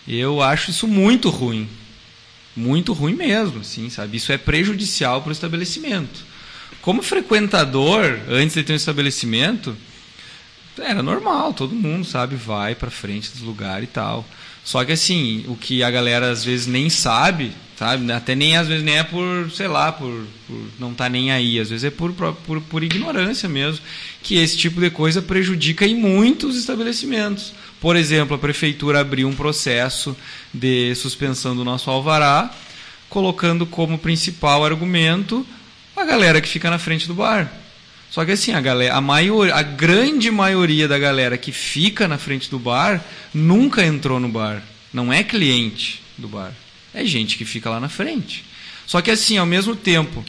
eu 0.08 0.42
acho 0.42 0.72
isso 0.72 0.88
muito 0.88 1.30
ruim 1.30 1.68
muito 2.56 2.94
ruim 2.94 3.16
mesmo, 3.16 3.62
assim, 3.62 3.90
sabe? 3.90 4.18
Isso 4.18 4.32
é 4.32 4.38
prejudicial 4.38 5.22
para 5.22 5.30
o 5.30 5.34
estabelecimento. 5.34 6.24
Como 6.82 7.02
frequentador, 7.02 8.20
antes 8.30 8.56
de 8.56 8.64
ter 8.64 8.74
um 8.74 8.78
estabelecimento, 8.78 9.76
era 10.78 11.02
normal, 11.02 11.54
todo 11.54 11.74
mundo, 11.74 12.06
sabe, 12.06 12.36
vai 12.36 12.76
para 12.76 12.92
frente 12.92 13.32
dos 13.32 13.42
lugares 13.42 13.88
e 13.88 13.92
tal. 13.92 14.26
Só 14.64 14.84
que 14.84 14.92
assim, 14.92 15.46
o 15.48 15.56
que 15.56 15.84
a 15.84 15.92
galera 15.92 16.30
às 16.30 16.44
vezes 16.44 16.68
nem 16.68 16.90
sabe, 16.90 17.52
sabe, 17.84 18.10
até 18.14 18.34
nem 18.34 18.56
às 18.56 18.70
vezes 18.70 18.82
nem 18.82 18.98
é 18.98 19.04
por, 19.04 19.52
sei 19.52 19.68
lá, 19.68 19.92
por, 19.92 20.26
por 20.48 20.70
não 20.80 20.94
estar 20.94 21.06
tá 21.06 21.10
nem 21.10 21.34
aí, 21.34 21.60
às 21.60 21.70
vezes 21.70 21.84
é 21.84 21.92
por, 21.92 22.14
por, 22.14 22.62
por 22.62 22.82
ignorância 22.82 23.50
mesmo, 23.50 23.84
que 24.22 24.36
esse 24.38 24.56
tipo 24.56 24.80
de 24.80 24.90
coisa 24.90 25.22
prejudica 25.22 25.86
em 25.86 25.94
muitos 25.94 26.56
estabelecimentos. 26.56 27.54
Por 27.82 27.98
exemplo, 27.98 28.38
a 28.38 28.40
prefeitura 28.40 29.02
abriu 29.02 29.28
um 29.28 29.36
processo 29.36 30.16
de 30.54 30.96
suspensão 30.96 31.54
do 31.54 31.66
nosso 31.66 31.92
alvará, 31.92 32.50
colocando 33.10 33.66
como 33.66 33.98
principal 33.98 34.64
argumento 34.64 35.46
a 35.94 36.06
galera 36.06 36.40
que 36.40 36.48
fica 36.48 36.70
na 36.70 36.80
frente 36.80 37.06
do 37.06 37.14
bar. 37.14 37.52
Só 38.10 38.24
que 38.24 38.32
assim, 38.32 38.54
a, 38.54 38.62
galera, 38.62 38.96
a, 38.96 39.02
maior, 39.02 39.52
a 39.52 39.62
grande 39.62 40.32
maioria 40.32 40.88
da 40.88 40.98
galera 40.98 41.38
que 41.38 41.52
fica 41.52 42.08
na 42.08 42.18
frente 42.18 42.50
do 42.50 42.58
bar 42.58 43.04
nunca 43.34 43.86
entrou 43.86 44.22
no 44.22 44.30
bar. 44.30 44.64
Não 44.94 45.12
é 45.12 45.22
cliente 45.22 46.02
do 46.18 46.30
bar. 46.30 46.54
É 46.94 47.06
gente 47.06 47.38
que 47.38 47.46
fica 47.46 47.70
lá 47.70 47.80
na 47.80 47.90
frente. 47.90 48.46
Só 48.86 49.02
que 49.02 49.12
assim, 49.12 49.38
ao 49.38 49.46
mesmo 49.46 49.76
tempo, 49.76 50.24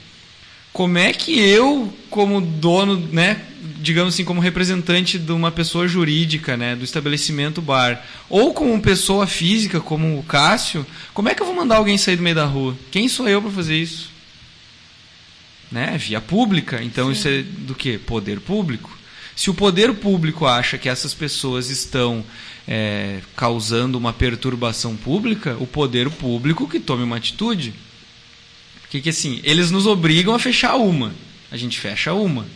como 0.72 0.98
é 0.98 1.12
que 1.12 1.38
eu, 1.38 1.92
como 2.10 2.40
dono, 2.40 2.96
né, 2.96 3.42
digamos 3.80 4.14
assim, 4.14 4.24
como 4.24 4.40
representante 4.40 5.18
de 5.18 5.32
uma 5.32 5.50
pessoa 5.50 5.86
jurídica, 5.86 6.56
né, 6.56 6.74
do 6.74 6.84
estabelecimento 6.84 7.60
bar, 7.60 8.04
ou 8.28 8.52
como 8.54 8.80
pessoa 8.80 9.26
física, 9.26 9.80
como 9.80 10.18
o 10.18 10.22
Cássio, 10.22 10.86
como 11.12 11.28
é 11.28 11.34
que 11.34 11.42
eu 11.42 11.46
vou 11.46 11.54
mandar 11.54 11.76
alguém 11.76 11.98
sair 11.98 12.16
do 12.16 12.22
meio 12.22 12.34
da 12.36 12.44
rua? 12.44 12.76
Quem 12.90 13.08
sou 13.08 13.28
eu 13.28 13.42
para 13.42 13.50
fazer 13.50 13.76
isso? 13.76 14.10
Né? 15.70 15.98
Via 15.98 16.20
pública, 16.20 16.82
então 16.82 17.06
Sim. 17.06 17.12
isso 17.12 17.28
é 17.28 17.42
do 17.42 17.74
que? 17.74 17.98
Poder 17.98 18.40
público. 18.40 18.96
Se 19.36 19.50
o 19.50 19.54
poder 19.54 19.92
público 19.94 20.46
acha 20.46 20.78
que 20.78 20.88
essas 20.88 21.12
pessoas 21.12 21.68
estão 21.68 22.24
é, 22.66 23.20
causando 23.36 23.98
uma 23.98 24.12
perturbação 24.12 24.96
pública, 24.96 25.56
o 25.60 25.66
poder 25.66 26.10
público 26.10 26.68
que 26.68 26.80
tome 26.80 27.02
uma 27.02 27.16
atitude. 27.16 27.74
Porque 28.80 29.00
que 29.00 29.08
assim, 29.08 29.40
eles 29.42 29.70
nos 29.70 29.86
obrigam 29.86 30.34
a 30.34 30.38
fechar 30.38 30.76
uma. 30.76 31.14
A 31.50 31.56
gente 31.56 31.78
fecha 31.78 32.12
uma 32.12 32.46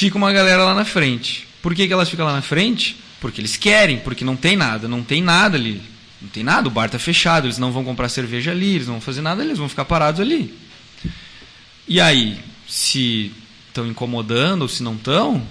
fica 0.00 0.16
uma 0.16 0.32
galera 0.32 0.64
lá 0.64 0.74
na 0.74 0.84
frente. 0.84 1.46
Por 1.60 1.74
que, 1.74 1.86
que 1.86 1.92
elas 1.92 2.08
ficam 2.08 2.24
lá 2.24 2.32
na 2.32 2.42
frente? 2.42 2.96
Porque 3.20 3.40
eles 3.40 3.56
querem, 3.56 3.98
porque 3.98 4.24
não 4.24 4.36
tem 4.36 4.56
nada, 4.56 4.88
não 4.88 5.02
tem 5.02 5.22
nada 5.22 5.58
ali. 5.58 5.82
Não 6.22 6.28
tem 6.28 6.42
nada, 6.42 6.68
o 6.68 6.70
bar 6.70 6.86
está 6.86 6.98
fechado, 6.98 7.46
eles 7.46 7.58
não 7.58 7.72
vão 7.72 7.84
comprar 7.84 8.08
cerveja 8.08 8.50
ali, 8.50 8.74
eles 8.74 8.86
não 8.86 8.94
vão 8.94 9.00
fazer 9.00 9.22
nada 9.22 9.42
eles 9.42 9.58
vão 9.58 9.68
ficar 9.68 9.84
parados 9.84 10.20
ali. 10.20 10.54
E 11.88 12.00
aí, 12.00 12.38
se 12.68 13.32
estão 13.68 13.86
incomodando 13.86 14.62
ou 14.62 14.68
se 14.68 14.82
não 14.82 14.94
estão, 14.94 15.42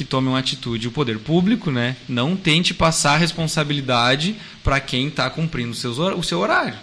que 0.00 0.04
tome 0.06 0.28
uma 0.28 0.38
atitude 0.38 0.88
o 0.88 0.90
poder 0.90 1.18
público, 1.18 1.70
né? 1.70 1.94
Não 2.08 2.34
tente 2.34 2.72
passar 2.72 3.16
a 3.16 3.18
responsabilidade 3.18 4.34
para 4.64 4.80
quem 4.80 5.08
está 5.08 5.28
cumprindo 5.28 5.72
o 5.72 5.74
seu, 5.74 5.90
o 6.16 6.22
seu 6.22 6.38
horário. 6.38 6.78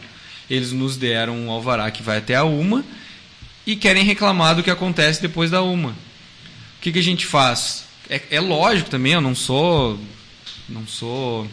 Eles 0.48 0.72
nos 0.72 0.98
deram 0.98 1.36
um 1.36 1.50
alvará 1.50 1.90
que 1.90 2.04
vai 2.04 2.20
até 2.20 2.36
a 2.36 2.44
uma 2.44 2.86
e 3.66 3.76
querem 3.76 4.04
reclamar 4.04 4.56
do 4.56 4.62
que 4.62 4.70
acontece 4.70 5.20
depois 5.20 5.50
da 5.50 5.64
uma. 5.64 5.90
O 5.90 5.96
que, 6.80 6.92
que 6.92 7.00
a 7.00 7.04
gente 7.04 7.26
faz? 7.26 7.86
É, 8.08 8.22
é 8.30 8.40
lógico 8.40 8.92
também, 8.92 9.14
eu 9.14 9.22
não 9.22 9.34
sou, 9.34 10.00
não 10.70 10.86
sou, 10.86 11.46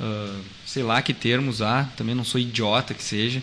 uh, 0.00 0.40
sei 0.66 0.82
lá 0.82 1.00
que 1.02 1.14
termo 1.14 1.48
usar, 1.48 1.94
também 1.96 2.16
não 2.16 2.24
sou 2.24 2.40
idiota 2.40 2.94
que 2.94 3.04
seja, 3.04 3.40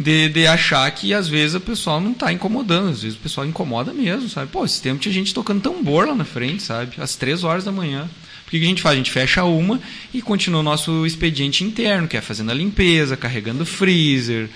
de, 0.00 0.30
de 0.30 0.46
achar 0.46 0.90
que 0.92 1.12
às 1.12 1.28
vezes 1.28 1.54
o 1.54 1.60
pessoal 1.60 2.00
não 2.00 2.12
está 2.12 2.32
incomodando, 2.32 2.88
às 2.88 3.02
vezes 3.02 3.18
o 3.18 3.20
pessoal 3.20 3.46
incomoda 3.46 3.92
mesmo, 3.92 4.30
sabe? 4.30 4.50
Pô, 4.50 4.64
esse 4.64 4.80
tempo 4.80 4.98
tinha 4.98 5.12
gente 5.12 5.34
tocando 5.34 5.60
tambor 5.60 6.08
lá 6.08 6.14
na 6.14 6.24
frente, 6.24 6.62
sabe? 6.62 6.94
Às 6.96 7.16
três 7.16 7.44
horas 7.44 7.64
da 7.64 7.70
manhã. 7.70 8.08
O 8.46 8.50
que 8.50 8.56
a 8.56 8.60
gente 8.60 8.80
faz? 8.80 8.94
A 8.94 8.96
gente 8.96 9.10
fecha 9.10 9.44
uma 9.44 9.78
e 10.12 10.22
continua 10.22 10.60
o 10.60 10.62
nosso 10.62 11.04
expediente 11.04 11.62
interno, 11.62 12.08
que 12.08 12.16
é 12.16 12.22
fazendo 12.22 12.50
a 12.50 12.54
limpeza, 12.54 13.14
carregando 13.14 13.62
o 13.62 13.66
freezer. 13.66 14.48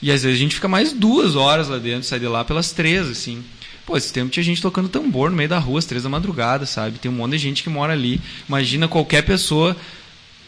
E 0.00 0.12
às 0.12 0.22
vezes 0.22 0.38
a 0.38 0.40
gente 0.40 0.54
fica 0.54 0.68
mais 0.68 0.92
duas 0.92 1.34
horas 1.34 1.68
lá 1.68 1.78
dentro, 1.78 2.04
sai 2.04 2.20
de 2.20 2.28
lá 2.28 2.44
pelas 2.44 2.70
três, 2.70 3.08
assim. 3.08 3.42
Pô, 3.84 3.96
esse 3.96 4.12
tempo 4.12 4.30
tinha 4.30 4.44
gente 4.44 4.62
tocando 4.62 4.88
tambor 4.88 5.28
no 5.28 5.36
meio 5.36 5.48
da 5.48 5.58
rua, 5.58 5.80
às 5.80 5.86
três 5.86 6.04
da 6.04 6.08
madrugada, 6.08 6.64
sabe? 6.64 7.00
Tem 7.00 7.10
um 7.10 7.14
monte 7.16 7.32
de 7.32 7.38
gente 7.38 7.64
que 7.64 7.68
mora 7.68 7.94
ali. 7.94 8.20
Imagina 8.48 8.86
qualquer 8.86 9.22
pessoa 9.22 9.76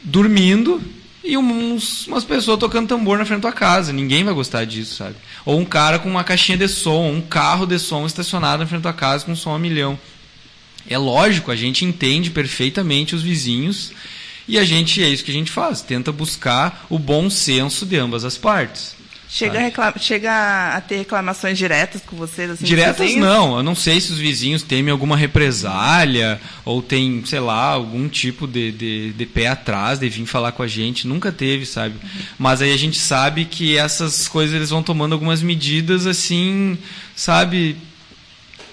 dormindo 0.05 0.81
e 1.23 1.37
uns, 1.37 2.07
umas 2.07 2.25
pessoas 2.25 2.59
tocando 2.59 2.89
tambor 2.89 3.19
na 3.19 3.25
frente 3.25 3.41
da 3.41 3.51
tua 3.51 3.59
casa. 3.59 3.93
Ninguém 3.93 4.25
vai 4.25 4.33
gostar 4.33 4.65
disso, 4.65 4.97
sabe? 4.97 5.17
Ou 5.45 5.59
um 5.59 5.65
cara 5.65 5.99
com 5.99 6.09
uma 6.09 6.25
caixinha 6.25 6.57
de 6.57 6.69
som, 6.69 7.11
um 7.11 7.21
carro 7.21 7.67
de 7.67 7.79
som 7.79 8.07
estacionado 8.07 8.63
na 8.63 8.67
frente 8.67 8.83
da 8.83 8.93
tua 8.93 8.99
casa 8.99 9.25
com 9.25 9.37
som 9.37 9.55
a 9.55 9.59
milhão. 9.59 9.99
É 10.89 10.97
lógico, 10.97 11.51
a 11.51 11.57
gente 11.57 11.85
entende 11.85 12.31
perfeitamente 12.31 13.15
os 13.15 13.23
vizinhos 13.23 13.93
e 14.49 14.59
a 14.59 14.65
gente 14.65 15.03
é 15.03 15.09
isso 15.09 15.23
que 15.23 15.31
a 15.31 15.35
gente 15.35 15.51
faz, 15.51 15.83
tenta 15.83 16.11
buscar 16.11 16.87
o 16.89 16.99
bom 16.99 17.29
senso 17.29 17.85
de 17.85 17.97
ambas 17.97 18.25
as 18.25 18.37
partes. 18.37 18.97
Chega, 19.33 19.61
a, 19.61 19.63
reclama, 19.63 19.95
chega 19.97 20.77
a 20.77 20.81
ter 20.81 20.97
reclamações 20.97 21.57
diretas 21.57 22.03
com 22.05 22.17
vocês? 22.17 22.51
Assim, 22.51 22.65
diretas 22.65 23.15
não. 23.15 23.59
Eu 23.59 23.63
não 23.63 23.77
sei 23.77 24.01
se 24.01 24.11
os 24.11 24.19
vizinhos 24.19 24.65
temem 24.65 24.91
alguma 24.91 25.17
represália 25.17 26.41
ou 26.65 26.83
tem, 26.83 27.23
sei 27.25 27.39
lá, 27.39 27.67
algum 27.67 28.09
tipo 28.09 28.45
de, 28.45 28.73
de, 28.73 29.13
de, 29.13 29.27
pé 29.27 29.47
atrás 29.47 30.01
de 30.01 30.09
vir 30.09 30.27
falar 30.27 30.51
com 30.51 30.65
a 30.65 30.67
gente. 30.67 31.07
Nunca 31.07 31.31
teve, 31.31 31.65
sabe? 31.65 31.95
Uhum. 32.03 32.21
Mas 32.41 32.61
aí 32.61 32.73
a 32.73 32.77
gente 32.77 32.99
sabe 32.99 33.45
que 33.45 33.79
essas 33.79 34.27
coisas 34.27 34.53
eles 34.53 34.71
vão 34.71 34.83
tomando 34.83 35.13
algumas 35.13 35.41
medidas 35.41 36.09
assim, 36.09 36.77
sabe? 37.15 37.77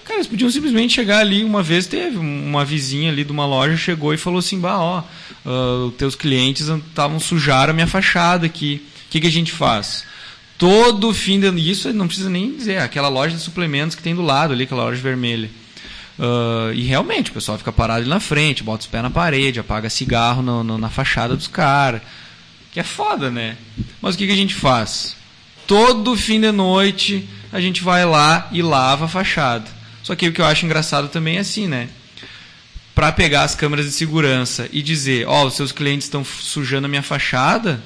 Cara, 0.04 0.16
eles 0.16 0.26
podiam 0.26 0.50
simplesmente 0.50 0.92
chegar 0.92 1.18
ali. 1.18 1.44
Uma 1.44 1.62
vez 1.62 1.86
teve 1.86 2.16
uma 2.18 2.64
vizinha 2.64 3.12
ali 3.12 3.22
de 3.22 3.30
uma 3.30 3.46
loja 3.46 3.76
chegou 3.76 4.12
e 4.12 4.16
falou 4.18 4.40
assim: 4.40 4.58
Bah, 4.58 4.80
ó, 4.80 5.04
uh, 5.46 5.86
os 5.86 5.94
teus 5.94 6.16
clientes 6.16 6.66
estavam 6.66 7.20
sujar 7.20 7.70
a 7.70 7.72
minha 7.72 7.86
fachada 7.86 8.44
aqui. 8.44 8.82
O 9.06 9.10
que, 9.10 9.20
que 9.20 9.26
a 9.28 9.32
gente 9.32 9.52
faz? 9.52 10.04
Todo 10.58 11.14
fim 11.14 11.38
de 11.38 11.48
isso 11.70 11.92
não 11.92 12.08
precisa 12.08 12.28
nem 12.28 12.56
dizer, 12.56 12.78
aquela 12.78 13.08
loja 13.08 13.36
de 13.36 13.40
suplementos 13.40 13.94
que 13.94 14.02
tem 14.02 14.14
do 14.14 14.22
lado 14.22 14.52
ali, 14.52 14.64
aquela 14.64 14.82
loja 14.82 15.00
vermelha. 15.00 15.48
Uh, 16.18 16.74
e 16.74 16.82
realmente, 16.82 17.30
o 17.30 17.34
pessoal 17.34 17.56
fica 17.56 17.70
parado 17.70 18.00
ali 18.00 18.08
na 18.08 18.18
frente, 18.18 18.64
bota 18.64 18.80
os 18.80 18.86
pés 18.88 19.02
na 19.04 19.10
parede, 19.10 19.60
apaga 19.60 19.88
cigarro 19.88 20.42
no, 20.42 20.64
no, 20.64 20.76
na 20.76 20.90
fachada 20.90 21.36
dos 21.36 21.46
caras. 21.46 22.02
Que 22.72 22.80
é 22.80 22.82
foda, 22.82 23.30
né? 23.30 23.56
Mas 24.02 24.16
o 24.16 24.18
que, 24.18 24.26
que 24.26 24.32
a 24.32 24.36
gente 24.36 24.54
faz? 24.54 25.16
Todo 25.64 26.16
fim 26.16 26.40
de 26.40 26.50
noite 26.50 27.28
a 27.52 27.60
gente 27.60 27.82
vai 27.82 28.04
lá 28.04 28.48
e 28.50 28.60
lava 28.60 29.04
a 29.04 29.08
fachada. 29.08 29.70
Só 30.02 30.16
que 30.16 30.26
o 30.26 30.32
que 30.32 30.40
eu 30.40 30.46
acho 30.46 30.66
engraçado 30.66 31.08
também 31.08 31.36
é 31.36 31.40
assim, 31.40 31.68
né? 31.68 31.88
Para 32.96 33.12
pegar 33.12 33.44
as 33.44 33.54
câmeras 33.54 33.86
de 33.86 33.92
segurança 33.92 34.68
e 34.72 34.82
dizer, 34.82 35.26
ó, 35.28 35.44
oh, 35.44 35.46
os 35.46 35.54
seus 35.54 35.70
clientes 35.70 36.06
estão 36.06 36.24
sujando 36.24 36.86
a 36.86 36.88
minha 36.88 37.02
fachada, 37.02 37.80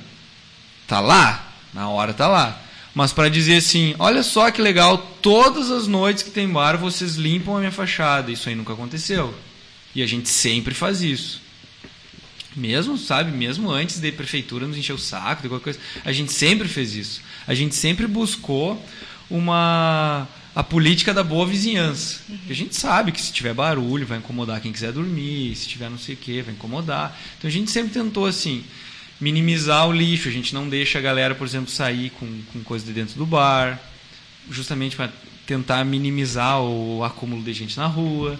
tá 0.87 1.00
lá, 1.00 1.52
na 1.74 1.88
hora 1.88 2.14
tá 2.14 2.26
lá. 2.26 2.62
Mas 2.94 3.12
para 3.12 3.31
dizer 3.31 3.57
assim, 3.57 3.94
olha 3.98 4.22
só 4.22 4.50
que 4.50 4.61
legal, 4.61 4.98
todas 5.22 5.70
as 5.70 5.87
noites 5.87 6.22
que 6.22 6.31
tem 6.31 6.48
bar 6.48 6.76
vocês 6.76 7.16
limpam 7.16 7.57
a 7.57 7.61
minha 7.61 7.72
fachada. 7.72 8.31
Isso 8.31 8.48
aí 8.48 8.55
nunca 8.55 8.72
aconteceu. 8.74 9.35
E 9.94 10.02
a 10.02 10.07
gente 10.07 10.28
sempre 10.28 10.74
faz 10.74 11.02
isso. 11.02 11.40
Mesmo, 12.55 12.98
sabe, 12.98 13.31
mesmo 13.31 13.70
antes 13.70 13.98
da 13.98 14.12
prefeitura 14.12 14.66
nos 14.66 14.76
encher 14.76 14.92
o 14.92 14.98
saco, 14.98 15.42
de 15.42 15.48
qualquer 15.48 15.64
coisa, 15.64 15.78
a 16.05 16.12
gente 16.12 16.33
sempre 16.33 16.68
fez 16.68 16.94
isso. 16.94 17.22
A 17.46 17.55
gente 17.55 17.74
sempre 17.74 18.07
buscou 18.07 18.85
uma 19.31 20.28
a 20.55 20.62
política 20.62 21.14
da 21.14 21.24
boa 21.24 21.46
vizinhança. 21.46 22.20
Uhum. 22.28 22.38
A 22.50 22.52
gente 22.52 22.76
sabe 22.76 23.11
que 23.11 23.20
se 23.20 23.33
tiver 23.33 23.55
barulho 23.55 24.07
vai 24.07 24.18
incomodar 24.18 24.61
quem 24.61 24.70
quiser 24.70 24.92
dormir, 24.92 25.57
se 25.57 25.66
tiver 25.66 25.88
não 25.88 25.96
sei 25.96 26.14
o 26.14 26.18
que 26.18 26.42
vai 26.42 26.52
incomodar. 26.52 27.18
Então 27.38 27.48
a 27.48 27.52
gente 27.52 27.70
sempre 27.70 27.92
tentou 27.92 28.26
assim, 28.26 28.62
minimizar 29.22 29.87
o 29.87 29.92
lixo. 29.92 30.28
A 30.28 30.32
gente 30.32 30.52
não 30.52 30.68
deixa 30.68 30.98
a 30.98 31.02
galera, 31.02 31.35
por 31.35 31.46
exemplo, 31.46 31.70
sair 31.70 32.11
com, 32.11 32.26
com 32.52 32.62
coisa 32.64 32.85
de 32.85 32.92
dentro 32.92 33.14
do 33.14 33.24
bar, 33.24 33.80
justamente 34.50 34.96
para 34.96 35.11
tentar 35.46 35.85
minimizar 35.85 36.61
o 36.61 37.04
acúmulo 37.04 37.42
de 37.42 37.52
gente 37.52 37.76
na 37.76 37.87
rua. 37.87 38.38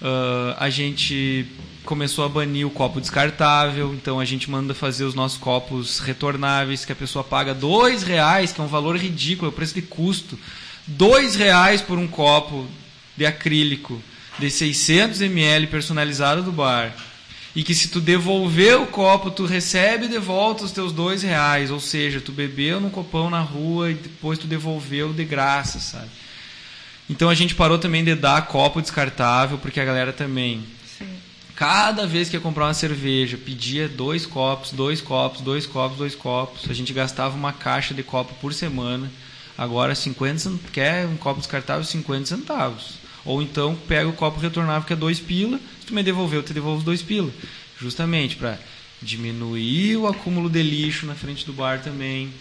Uh, 0.00 0.54
a 0.58 0.68
gente 0.68 1.46
começou 1.84 2.24
a 2.24 2.28
banir 2.28 2.66
o 2.66 2.70
copo 2.70 3.00
descartável, 3.00 3.94
então 3.94 4.18
a 4.18 4.24
gente 4.24 4.50
manda 4.50 4.74
fazer 4.74 5.04
os 5.04 5.14
nossos 5.14 5.38
copos 5.38 6.00
retornáveis, 6.00 6.84
que 6.84 6.92
a 6.92 6.96
pessoa 6.96 7.24
paga 7.24 7.54
dois 7.54 8.02
reais, 8.02 8.52
que 8.52 8.60
é 8.60 8.64
um 8.64 8.68
valor 8.68 8.96
ridículo, 8.96 9.48
é 9.48 9.50
o 9.50 9.54
preço 9.54 9.74
de 9.74 9.82
custo. 9.82 10.38
Dois 10.86 11.34
reais 11.36 11.80
por 11.80 11.98
um 11.98 12.08
copo 12.08 12.66
de 13.16 13.24
acrílico 13.24 14.00
de 14.38 14.50
600 14.50 15.20
ml 15.20 15.66
personalizado 15.66 16.42
do 16.42 16.52
bar 16.52 16.94
e 17.54 17.62
que 17.62 17.74
se 17.74 17.88
tu 17.88 18.00
devolver 18.00 18.80
o 18.80 18.86
copo, 18.86 19.30
tu 19.30 19.46
recebe 19.46 20.06
de 20.06 20.18
volta 20.18 20.64
os 20.64 20.72
teus 20.72 20.92
dois 20.92 21.22
reais. 21.22 21.70
Ou 21.70 21.80
seja, 21.80 22.20
tu 22.20 22.32
bebeu 22.32 22.80
num 22.80 22.90
copão 22.90 23.30
na 23.30 23.40
rua 23.40 23.90
e 23.90 23.94
depois 23.94 24.38
tu 24.38 24.46
devolveu 24.46 25.12
de 25.12 25.24
graça, 25.24 25.78
sabe? 25.78 26.10
Então 27.08 27.28
a 27.30 27.34
gente 27.34 27.54
parou 27.54 27.78
também 27.78 28.04
de 28.04 28.14
dar 28.14 28.46
copo 28.46 28.82
descartável, 28.82 29.58
porque 29.58 29.80
a 29.80 29.84
galera 29.84 30.12
também. 30.12 30.62
Sim. 30.98 31.08
Cada 31.56 32.06
vez 32.06 32.28
que 32.28 32.36
ia 32.36 32.40
comprar 32.40 32.66
uma 32.66 32.74
cerveja, 32.74 33.38
pedia 33.38 33.88
dois 33.88 34.26
copos, 34.26 34.70
dois 34.70 35.00
copos, 35.00 35.40
dois 35.40 35.66
copos, 35.66 35.96
dois 35.96 36.14
copos. 36.14 36.70
A 36.70 36.74
gente 36.74 36.92
gastava 36.92 37.34
uma 37.34 37.52
caixa 37.52 37.94
de 37.94 38.02
copo 38.02 38.34
por 38.40 38.52
semana. 38.52 39.10
Agora 39.56 39.94
50 39.94 40.52
quer 40.70 41.06
um 41.06 41.16
copo 41.16 41.40
descartável 41.40 41.82
50 41.82 42.26
centavos. 42.26 42.98
Ou 43.28 43.42
então 43.42 43.76
pega 43.86 44.08
o 44.08 44.12
copo 44.14 44.40
retornável 44.40 44.86
que 44.86 44.92
é 44.94 44.96
dois 44.96 45.20
pila, 45.20 45.60
se 45.80 45.86
tu 45.86 45.94
me 45.94 46.02
devolveu, 46.02 46.38
eu 46.38 46.42
te 46.42 46.54
devolvo 46.54 46.78
os 46.78 46.84
dois 46.84 47.02
pila. 47.02 47.30
Justamente 47.78 48.36
para 48.36 48.58
diminuir 49.02 49.98
o 49.98 50.06
acúmulo 50.06 50.48
de 50.48 50.62
lixo 50.62 51.04
na 51.04 51.14
frente 51.14 51.44
do 51.44 51.52
bar 51.52 51.82
também. 51.82 52.32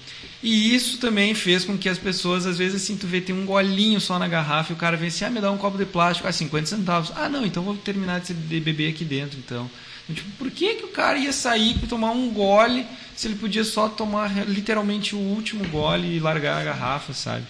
E 0.41 0.73
isso 0.73 0.97
também 0.97 1.35
fez 1.35 1.65
com 1.65 1.77
que 1.77 1.89
as 1.89 1.97
pessoas, 1.97 2.45
às 2.45 2.57
vezes, 2.57 2.81
assim, 2.81 2.95
tu 2.95 3.05
vê, 3.05 3.19
tem 3.19 3.35
um 3.35 3.45
golinho 3.45 3.99
só 3.99 4.17
na 4.17 4.29
garrafa 4.29 4.71
e 4.71 4.75
o 4.75 4.79
cara 4.79 4.95
vem 4.95 5.09
assim, 5.09 5.25
ah, 5.25 5.29
me 5.29 5.41
dá 5.41 5.51
um 5.51 5.57
copo 5.57 5.77
de 5.77 5.85
plástico, 5.85 6.25
ah, 6.25 6.31
50 6.31 6.65
centavos. 6.65 7.11
Ah, 7.17 7.27
não, 7.27 7.45
então 7.45 7.63
vou 7.63 7.75
terminar 7.75 8.21
de 8.21 8.33
beber 8.33 8.89
aqui 8.89 9.03
dentro, 9.03 9.37
então. 9.37 9.69
então. 10.05 10.15
Tipo, 10.15 10.31
por 10.37 10.49
que, 10.49 10.75
que 10.75 10.85
o 10.85 10.89
cara 10.89 11.19
ia 11.19 11.33
sair 11.33 11.77
para 11.77 11.89
tomar 11.89 12.11
um 12.11 12.29
gole 12.29 12.87
se 13.13 13.27
ele 13.27 13.35
podia 13.35 13.65
só 13.65 13.89
tomar 13.89 14.47
literalmente 14.47 15.15
o 15.15 15.19
último 15.19 15.67
gole 15.67 16.15
e 16.15 16.19
largar 16.21 16.61
a 16.61 16.63
garrafa, 16.63 17.13
sabe? 17.13 17.45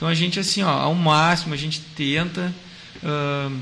Então 0.00 0.08
a 0.08 0.14
gente, 0.14 0.40
assim, 0.40 0.62
ó, 0.62 0.70
ao 0.70 0.94
máximo, 0.94 1.52
a 1.52 1.56
gente 1.58 1.78
tenta 1.94 2.54
uh, 3.02 3.60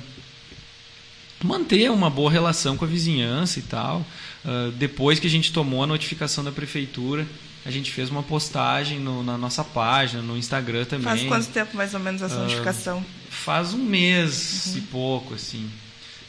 manter 1.42 1.90
uma 1.90 2.08
boa 2.08 2.30
relação 2.30 2.76
com 2.76 2.84
a 2.84 2.88
vizinhança 2.88 3.58
e 3.58 3.62
tal. 3.62 4.06
Uh, 4.44 4.70
depois 4.70 5.18
que 5.18 5.26
a 5.26 5.30
gente 5.30 5.52
tomou 5.52 5.82
a 5.82 5.86
notificação 5.88 6.44
da 6.44 6.52
prefeitura, 6.52 7.26
a 7.66 7.72
gente 7.72 7.90
fez 7.90 8.08
uma 8.08 8.22
postagem 8.22 9.00
no, 9.00 9.24
na 9.24 9.36
nossa 9.36 9.64
página, 9.64 10.22
no 10.22 10.36
Instagram 10.36 10.84
também. 10.84 11.06
Faz 11.06 11.24
quanto 11.24 11.48
tempo 11.48 11.76
mais 11.76 11.92
ou 11.92 11.98
menos 11.98 12.22
essa 12.22 12.36
uh, 12.36 12.42
notificação? 12.42 13.04
Faz 13.28 13.74
um 13.74 13.84
mês 13.84 14.66
uhum. 14.66 14.78
e 14.78 14.80
pouco, 14.82 15.34
assim. 15.34 15.68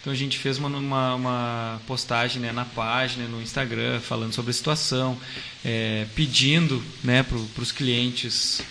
Então 0.01 0.11
a 0.11 0.15
gente 0.15 0.39
fez 0.39 0.57
uma, 0.57 0.69
uma, 0.69 1.13
uma 1.13 1.81
postagem 1.85 2.41
né, 2.41 2.51
na 2.51 2.65
página, 2.65 3.27
no 3.27 3.39
Instagram, 3.43 3.99
falando 3.99 4.33
sobre 4.33 4.49
a 4.49 4.53
situação, 4.55 5.15
é, 5.63 6.07
pedindo 6.15 6.83
né, 7.03 7.21
para 7.21 7.61
os 7.61 7.71
clientes 7.71 8.63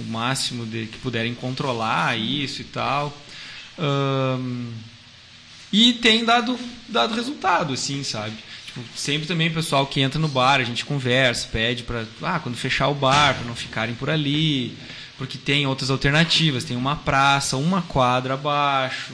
o 0.00 0.04
máximo 0.04 0.64
de 0.66 0.86
que 0.86 0.98
puderem 0.98 1.34
controlar 1.34 2.18
isso 2.18 2.60
e 2.60 2.64
tal. 2.64 3.16
Um, 3.78 4.72
e 5.72 5.94
tem 5.94 6.24
dado, 6.24 6.58
dado 6.88 7.14
resultado, 7.14 7.74
assim, 7.74 8.02
sabe? 8.02 8.34
Tipo, 8.66 8.80
sempre 8.96 9.26
também 9.26 9.48
o 9.48 9.54
pessoal 9.54 9.86
que 9.86 10.00
entra 10.00 10.18
no 10.18 10.28
bar, 10.28 10.60
a 10.60 10.64
gente 10.64 10.84
conversa, 10.84 11.48
pede 11.50 11.82
para, 11.82 12.04
ah, 12.22 12.38
quando 12.38 12.56
fechar 12.56 12.88
o 12.88 12.94
bar, 12.94 13.34
para 13.34 13.46
não 13.46 13.54
ficarem 13.54 13.94
por 13.94 14.08
ali, 14.08 14.76
porque 15.16 15.36
tem 15.36 15.66
outras 15.66 15.90
alternativas, 15.90 16.64
tem 16.64 16.76
uma 16.76 16.96
praça, 16.96 17.56
uma 17.56 17.82
quadra 17.82 18.34
abaixo. 18.34 19.12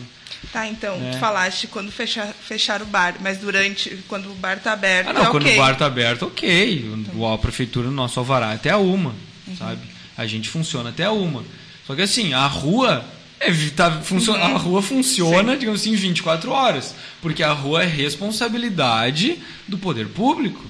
Tá, 0.53 0.67
então, 0.69 0.99
né? 0.99 1.13
tu 1.13 1.19
falaste 1.19 1.67
quando 1.67 1.91
fechar, 1.91 2.29
fechar 2.29 2.83
o 2.83 2.87
bar, 2.87 3.17
mas 3.21 3.39
durante, 3.39 3.97
quando 4.07 4.31
o 4.31 4.35
bar 4.35 4.61
tá 4.61 4.73
aberto, 4.73 5.09
ah, 5.09 5.13
não, 5.13 5.23
é 5.23 5.31
quando 5.31 5.45
okay. 5.45 5.55
o 5.55 5.59
bar 5.59 5.77
tá 5.77 5.87
aberto, 5.87 6.27
ok. 6.27 6.93
Então. 6.95 7.33
A 7.33 7.39
prefeitura, 7.39 7.89
no 7.89 7.95
nosso 7.95 8.21
alvará, 8.21 8.53
até 8.53 8.71
a 8.71 8.79
uma, 8.79 9.15
uhum. 9.49 9.57
sabe? 9.57 9.94
A 10.17 10.27
gente 10.27 10.49
funciona 10.49 10.91
até 10.91 11.09
uma. 11.09 11.45
Só 11.87 11.95
que 11.95 12.03
assim, 12.03 12.33
a 12.33 12.47
rua 12.47 13.05
é, 13.41 13.53
tá, 13.77 14.01
funciona, 14.01 14.43
a 14.43 14.57
rua 14.57 14.81
funciona, 14.81 15.53
Sim. 15.53 15.59
digamos 15.59 15.81
assim, 15.81 15.95
24 15.95 16.51
horas. 16.51 16.95
Porque 17.21 17.43
a 17.43 17.53
rua 17.53 17.83
é 17.83 17.87
responsabilidade 17.87 19.39
do 19.69 19.77
poder 19.77 20.09
público. 20.09 20.65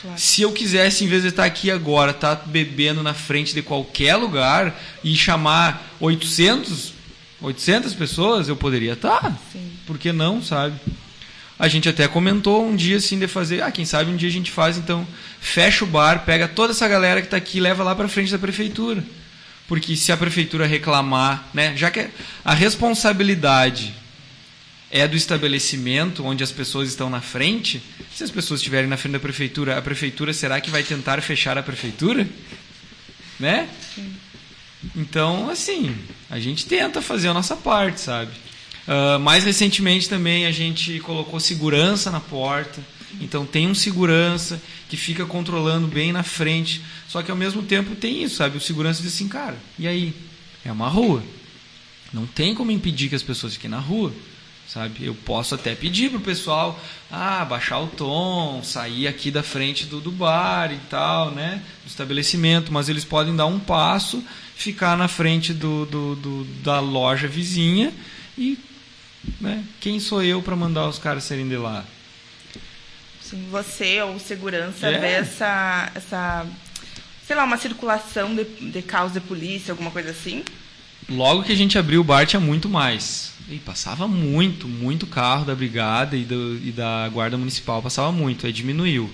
Claro. 0.00 0.18
Se 0.18 0.42
eu 0.42 0.52
quisesse, 0.52 1.04
em 1.04 1.08
vez 1.08 1.22
de 1.22 1.28
estar 1.28 1.44
aqui 1.44 1.70
agora, 1.70 2.10
estar 2.10 2.36
tá 2.36 2.46
bebendo 2.46 3.02
na 3.02 3.14
frente 3.14 3.54
de 3.54 3.62
qualquer 3.62 4.16
lugar 4.16 4.78
e 5.02 5.16
chamar 5.16 5.94
800, 6.00 6.92
800 7.40 7.94
pessoas, 7.94 8.48
eu 8.48 8.56
poderia 8.56 8.92
estar. 8.92 9.36
Sim. 9.52 9.70
Por 9.86 9.98
que 9.98 10.12
não, 10.12 10.42
sabe? 10.42 10.78
A 11.58 11.68
gente 11.68 11.88
até 11.88 12.08
comentou 12.08 12.66
um 12.66 12.74
dia 12.74 12.96
assim 12.96 13.18
de 13.18 13.28
fazer, 13.28 13.62
ah, 13.62 13.70
quem 13.70 13.84
sabe 13.84 14.10
um 14.10 14.16
dia 14.16 14.28
a 14.28 14.32
gente 14.32 14.50
faz, 14.50 14.76
então 14.76 15.06
fecha 15.40 15.84
o 15.84 15.86
bar, 15.86 16.24
pega 16.24 16.48
toda 16.48 16.72
essa 16.72 16.88
galera 16.88 17.20
que 17.20 17.28
está 17.28 17.36
aqui 17.36 17.58
e 17.58 17.60
leva 17.60 17.84
lá 17.84 17.94
para 17.94 18.08
frente 18.08 18.32
da 18.32 18.38
prefeitura. 18.38 19.04
Porque 19.68 19.96
se 19.96 20.10
a 20.10 20.16
prefeitura 20.16 20.66
reclamar, 20.66 21.48
né, 21.54 21.76
já 21.76 21.90
que 21.90 22.08
a 22.44 22.52
responsabilidade 22.52 23.94
é 24.90 25.08
do 25.08 25.16
estabelecimento 25.16 26.24
onde 26.24 26.44
as 26.44 26.52
pessoas 26.52 26.88
estão 26.88 27.08
na 27.08 27.20
frente, 27.20 27.82
se 28.14 28.22
as 28.22 28.30
pessoas 28.30 28.60
estiverem 28.60 28.88
na 28.88 28.96
frente 28.96 29.14
da 29.14 29.20
prefeitura, 29.20 29.78
a 29.78 29.82
prefeitura 29.82 30.32
será 30.32 30.60
que 30.60 30.70
vai 30.70 30.82
tentar 30.82 31.20
fechar 31.22 31.56
a 31.56 31.62
prefeitura? 31.62 32.28
Né? 33.38 33.68
Então, 34.94 35.48
assim, 35.48 35.96
a 36.30 36.38
gente 36.38 36.66
tenta 36.66 37.00
fazer 37.00 37.28
a 37.28 37.34
nossa 37.34 37.56
parte, 37.56 38.00
sabe? 38.00 38.30
Uh, 38.86 39.18
mais 39.18 39.44
recentemente 39.44 40.08
também 40.08 40.46
a 40.46 40.52
gente 40.52 41.00
colocou 41.00 41.40
segurança 41.40 42.10
na 42.10 42.20
porta. 42.20 42.82
Então 43.20 43.46
tem 43.46 43.66
um 43.66 43.74
segurança 43.74 44.60
que 44.88 44.96
fica 44.96 45.24
controlando 45.24 45.86
bem 45.86 46.12
na 46.12 46.22
frente. 46.22 46.82
Só 47.08 47.22
que 47.22 47.30
ao 47.30 47.36
mesmo 47.36 47.62
tempo 47.62 47.94
tem 47.94 48.22
isso, 48.22 48.36
sabe? 48.36 48.58
O 48.58 48.60
segurança 48.60 49.02
diz 49.02 49.14
assim, 49.14 49.28
cara, 49.28 49.56
e 49.78 49.86
aí? 49.86 50.14
É 50.64 50.72
uma 50.72 50.88
rua. 50.88 51.22
Não 52.12 52.26
tem 52.26 52.54
como 52.54 52.70
impedir 52.70 53.08
que 53.08 53.14
as 53.14 53.22
pessoas 53.22 53.54
fiquem 53.54 53.70
na 53.70 53.78
rua 53.78 54.12
sabe? 54.66 55.04
Eu 55.04 55.14
posso 55.14 55.54
até 55.54 55.74
pedir 55.74 56.10
pro 56.10 56.20
pessoal, 56.20 56.78
ah, 57.10 57.44
baixar 57.44 57.78
o 57.80 57.86
tom, 57.86 58.62
sair 58.62 59.06
aqui 59.06 59.30
da 59.30 59.42
frente 59.42 59.86
do, 59.86 60.00
do 60.00 60.10
bar 60.10 60.72
e 60.72 60.78
tal, 60.88 61.30
né? 61.30 61.62
Do 61.84 61.88
estabelecimento, 61.88 62.72
mas 62.72 62.88
eles 62.88 63.04
podem 63.04 63.36
dar 63.36 63.46
um 63.46 63.58
passo, 63.58 64.22
ficar 64.56 64.96
na 64.96 65.08
frente 65.08 65.52
do, 65.52 65.86
do, 65.86 66.14
do 66.16 66.44
da 66.62 66.80
loja 66.80 67.28
vizinha 67.28 67.92
e, 68.36 68.58
né? 69.40 69.64
Quem 69.80 70.00
sou 70.00 70.22
eu 70.22 70.42
para 70.42 70.56
mandar 70.56 70.88
os 70.88 70.98
caras 70.98 71.24
serem 71.24 71.48
de 71.48 71.56
lá? 71.56 71.84
Sim, 73.20 73.46
você 73.50 74.02
ou 74.02 74.18
segurança 74.18 74.86
é. 74.86 74.98
vê 74.98 75.06
essa, 75.06 75.90
sei 77.26 77.34
lá, 77.34 77.44
uma 77.44 77.56
circulação 77.56 78.34
de, 78.34 78.44
de 78.44 78.82
carros 78.82 79.12
de 79.12 79.20
polícia, 79.20 79.72
alguma 79.72 79.90
coisa 79.90 80.10
assim? 80.10 80.44
Logo 81.08 81.42
que 81.42 81.52
a 81.52 81.56
gente 81.56 81.78
abriu 81.78 82.00
o 82.00 82.04
bar 82.04 82.26
tinha 82.26 82.40
muito 82.40 82.68
mais 82.68 83.32
e 83.48 83.58
passava 83.58 84.08
muito, 84.08 84.66
muito 84.66 85.06
carro 85.06 85.44
da 85.44 85.54
brigada 85.54 86.16
e, 86.16 86.24
do, 86.24 86.56
e 86.64 86.72
da 86.72 87.08
guarda 87.08 87.36
municipal, 87.36 87.82
passava 87.82 88.10
muito, 88.10 88.46
aí 88.46 88.52
diminuiu. 88.52 89.10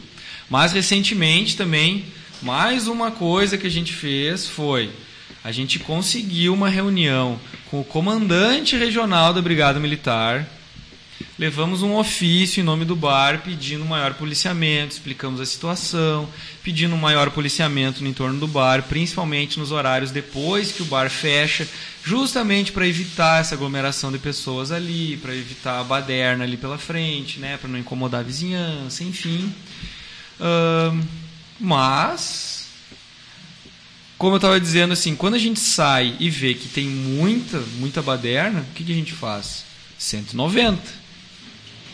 Mas 0.48 0.72
recentemente 0.72 1.56
também, 1.56 2.04
mais 2.42 2.86
uma 2.86 3.10
coisa 3.10 3.58
que 3.58 3.66
a 3.66 3.70
gente 3.70 3.92
fez 3.92 4.48
foi 4.48 4.90
a 5.42 5.50
gente 5.50 5.78
conseguiu 5.78 6.52
uma 6.52 6.68
reunião 6.68 7.40
com 7.70 7.80
o 7.80 7.84
comandante 7.84 8.76
regional 8.76 9.32
da 9.32 9.40
Brigada 9.40 9.80
Militar, 9.80 10.46
levamos 11.38 11.82
um 11.82 11.96
ofício 11.96 12.60
em 12.60 12.64
nome 12.64 12.84
do 12.84 12.94
bar 12.94 13.40
pedindo 13.42 13.84
maior 13.84 14.14
policiamento, 14.14 14.92
explicamos 14.92 15.40
a 15.40 15.46
situação, 15.46 16.28
pedindo 16.62 16.94
maior 16.96 17.30
policiamento 17.30 18.02
no 18.02 18.08
entorno 18.08 18.38
do 18.38 18.46
bar, 18.46 18.82
principalmente 18.82 19.58
nos 19.58 19.72
horários 19.72 20.10
depois 20.10 20.72
que 20.72 20.82
o 20.82 20.86
bar 20.86 21.08
fecha, 21.08 21.66
justamente 22.04 22.72
para 22.72 22.86
evitar 22.86 23.40
essa 23.40 23.54
aglomeração 23.54 24.12
de 24.12 24.18
pessoas 24.18 24.70
ali, 24.70 25.16
para 25.18 25.34
evitar 25.34 25.80
a 25.80 25.84
baderna 25.84 26.44
ali 26.44 26.56
pela 26.56 26.76
frente, 26.76 27.38
né, 27.38 27.56
para 27.56 27.68
não 27.68 27.78
incomodar 27.78 28.20
a 28.20 28.24
vizinhança, 28.24 29.02
enfim. 29.04 29.52
Uh, 30.38 31.02
mas, 31.58 32.49
como 34.20 34.34
eu 34.34 34.36
estava 34.36 34.60
dizendo, 34.60 34.92
assim, 34.92 35.16
quando 35.16 35.36
a 35.36 35.38
gente 35.38 35.58
sai 35.58 36.14
e 36.20 36.28
vê 36.28 36.52
que 36.52 36.68
tem 36.68 36.84
muita, 36.84 37.58
muita 37.78 38.02
baderna, 38.02 38.60
o 38.60 38.74
que, 38.74 38.84
que 38.84 38.92
a 38.92 38.94
gente 38.94 39.14
faz? 39.14 39.64
190 39.98 40.78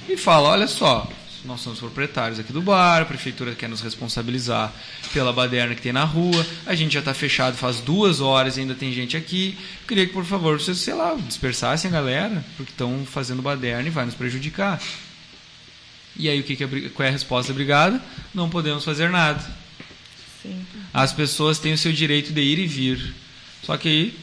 e 0.09 0.17
fala: 0.17 0.49
olha 0.49 0.67
só, 0.67 1.09
nós 1.45 1.61
somos 1.61 1.79
proprietários 1.79 2.41
aqui 2.41 2.53
do 2.53 2.61
bar, 2.61 3.03
a 3.03 3.05
prefeitura 3.05 3.55
quer 3.55 3.69
nos 3.69 3.81
responsabilizar 3.81 4.73
pela 5.12 5.33
baderna 5.33 5.77
que 5.77 5.81
tem 5.81 5.93
na 5.93 6.03
rua, 6.03 6.45
a 6.67 6.75
gente 6.75 6.95
já 6.95 6.99
está 6.99 7.15
fechado 7.15 7.57
faz 7.57 7.81
duas 7.81 8.21
horas 8.21 8.57
e 8.57 8.61
ainda 8.62 8.75
tem 8.75 8.93
gente 8.93 9.17
aqui. 9.17 9.57
Queria 9.87 10.05
que, 10.05 10.12
por 10.12 10.25
favor, 10.25 10.61
vocês, 10.61 10.79
sei 10.79 10.95
lá, 10.95 11.15
dispersassem 11.15 11.89
a 11.89 11.95
galera, 11.95 12.45
porque 12.57 12.73
estão 12.73 13.07
fazendo 13.07 13.41
baderna 13.41 13.87
e 13.87 13.93
vai 13.93 14.05
nos 14.05 14.17
prejudicar. 14.17 14.83
E 16.17 16.29
aí, 16.29 16.41
o 16.41 16.43
que, 16.43 16.57
que 16.57 16.89
qual 16.91 17.07
é 17.07 17.09
a 17.09 17.12
resposta 17.12 17.53
da 17.53 17.55
brigada? 17.55 18.03
Não 18.35 18.51
podemos 18.51 18.85
fazer 18.85 19.11
nada. 19.11 19.45
As 20.92 21.12
pessoas 21.12 21.59
têm 21.59 21.72
o 21.72 21.78
seu 21.78 21.92
direito 21.92 22.32
de 22.32 22.40
ir 22.40 22.59
e 22.59 22.66
vir. 22.66 23.14
Só 23.62 23.76
que 23.76 23.88
aí 23.88 24.18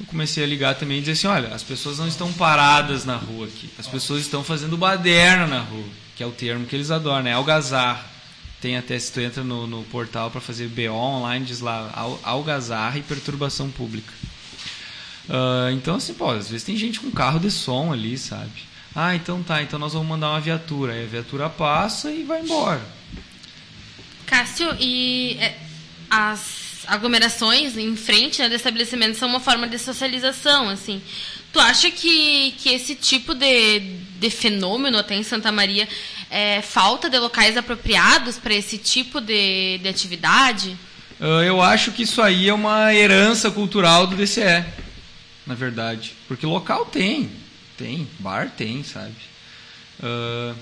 eu 0.00 0.06
comecei 0.06 0.42
a 0.42 0.46
ligar 0.46 0.74
também 0.74 0.98
e 0.98 1.00
dizer 1.00 1.12
assim, 1.12 1.26
olha, 1.26 1.54
as 1.54 1.62
pessoas 1.62 1.98
não 1.98 2.08
estão 2.08 2.32
paradas 2.32 3.04
na 3.04 3.16
rua 3.16 3.46
aqui, 3.46 3.70
as 3.78 3.86
pessoas 3.86 4.22
estão 4.22 4.42
fazendo 4.42 4.76
baderna 4.76 5.46
na 5.46 5.60
rua, 5.60 5.84
que 6.16 6.22
é 6.22 6.26
o 6.26 6.32
termo 6.32 6.66
que 6.66 6.74
eles 6.74 6.90
adoram, 6.90 7.22
né? 7.22 7.32
Algazar. 7.32 8.10
Tem 8.60 8.76
até, 8.76 8.98
se 8.98 9.12
tu 9.12 9.20
entra 9.20 9.44
no, 9.44 9.66
no 9.66 9.82
portal 9.84 10.30
para 10.30 10.40
fazer 10.40 10.68
BO 10.68 10.94
online, 10.94 11.44
diz 11.44 11.60
lá, 11.60 11.92
algazarra 12.22 12.98
e 12.98 13.02
perturbação 13.02 13.70
pública. 13.70 14.12
Uh, 15.28 15.70
então, 15.72 15.96
assim, 15.96 16.14
pô, 16.14 16.30
às 16.30 16.48
vezes 16.48 16.64
tem 16.64 16.76
gente 16.76 16.98
com 16.98 17.10
carro 17.10 17.38
de 17.38 17.50
som 17.50 17.92
ali, 17.92 18.16
sabe? 18.16 18.50
Ah, 18.94 19.14
então 19.14 19.42
tá, 19.42 19.62
então 19.62 19.78
nós 19.78 19.92
vamos 19.92 20.08
mandar 20.08 20.30
uma 20.30 20.40
viatura. 20.40 20.92
Aí 20.92 21.04
a 21.04 21.08
viatura 21.08 21.50
passa 21.50 22.10
e 22.10 22.22
vai 22.22 22.42
embora. 22.42 22.80
Cássio, 24.26 24.74
e 24.80 25.36
é, 25.40 25.54
as 26.10 26.64
aglomerações 26.86 27.76
em 27.76 27.96
frente 27.96 28.40
né, 28.40 28.48
do 28.48 28.54
estabelecimento 28.54 29.16
são 29.16 29.28
uma 29.28 29.40
forma 29.40 29.66
de 29.66 29.78
socialização, 29.78 30.68
assim. 30.68 31.00
Tu 31.52 31.60
acha 31.60 31.90
que, 31.90 32.52
que 32.58 32.68
esse 32.70 32.94
tipo 32.94 33.34
de, 33.34 33.80
de 34.18 34.30
fenômeno 34.30 34.98
até 34.98 35.14
em 35.14 35.22
Santa 35.22 35.52
Maria 35.52 35.88
é 36.30 36.60
falta 36.60 37.08
de 37.08 37.18
locais 37.18 37.56
apropriados 37.56 38.38
para 38.38 38.54
esse 38.54 38.76
tipo 38.76 39.20
de, 39.20 39.78
de 39.78 39.88
atividade? 39.88 40.76
Uh, 41.20 41.42
eu 41.44 41.62
acho 41.62 41.92
que 41.92 42.02
isso 42.02 42.20
aí 42.20 42.48
é 42.48 42.54
uma 42.54 42.92
herança 42.92 43.50
cultural 43.50 44.06
do 44.06 44.16
DCE, 44.16 44.64
na 45.46 45.54
verdade. 45.54 46.12
Porque 46.26 46.44
local 46.44 46.86
tem, 46.86 47.30
tem, 47.78 48.08
bar 48.18 48.50
tem, 48.50 48.82
sabe? 48.82 49.14
Uh, 50.00 50.56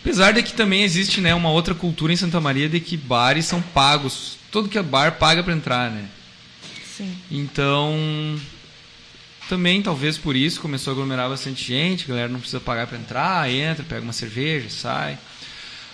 apesar 0.00 0.32
de 0.32 0.42
que 0.42 0.52
também 0.52 0.82
existe 0.82 1.20
né, 1.20 1.34
uma 1.34 1.50
outra 1.50 1.74
cultura 1.74 2.12
em 2.12 2.16
Santa 2.16 2.40
Maria 2.40 2.68
de 2.68 2.80
que 2.80 2.96
bares 2.96 3.46
são 3.46 3.60
pagos 3.60 4.40
todo 4.50 4.68
que 4.68 4.78
é 4.78 4.82
bar 4.82 5.12
paga 5.12 5.42
para 5.42 5.52
entrar, 5.52 5.90
né? 5.90 6.04
Sim. 6.96 7.16
Então, 7.30 8.38
também 9.48 9.80
talvez 9.80 10.18
por 10.18 10.36
isso 10.36 10.60
começou 10.60 10.90
a 10.90 10.94
aglomerar 10.94 11.28
bastante 11.28 11.64
gente, 11.64 12.04
a 12.04 12.08
galera 12.08 12.28
não 12.28 12.40
precisa 12.40 12.60
pagar 12.60 12.86
para 12.86 12.98
entrar, 12.98 13.50
entra, 13.50 13.84
pega 13.84 14.02
uma 14.02 14.12
cerveja, 14.12 14.68
sai. 14.68 15.18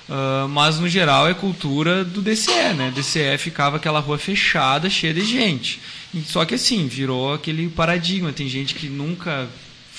Uh, 0.08 0.48
mas 0.48 0.78
no 0.78 0.88
geral 0.88 1.28
é 1.28 1.34
cultura 1.34 2.04
do 2.04 2.22
DCE, 2.22 2.74
né? 2.76 2.92
DCE 2.94 3.36
ficava 3.38 3.76
aquela 3.76 3.98
rua 3.98 4.16
fechada, 4.16 4.88
cheia 4.88 5.12
de 5.12 5.24
gente. 5.24 5.80
Só 6.24 6.44
que 6.44 6.54
assim, 6.54 6.86
virou 6.86 7.34
aquele 7.34 7.68
paradigma. 7.68 8.32
Tem 8.32 8.48
gente 8.48 8.74
que 8.74 8.88
nunca 8.88 9.48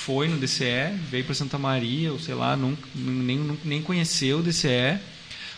foi 0.08 0.30
no 0.30 0.38
DCE, 0.38 0.96
veio 1.12 1.26
para 1.26 1.36
Santa 1.36 1.60
Maria, 1.60 2.14
ou 2.14 2.20
sei 2.20 2.34
lá, 2.34 2.56
nunca, 2.56 2.88
nem, 2.96 3.60
nem 3.66 3.82
conheceu 3.82 4.40
o 4.40 4.42
DCE, 4.42 4.98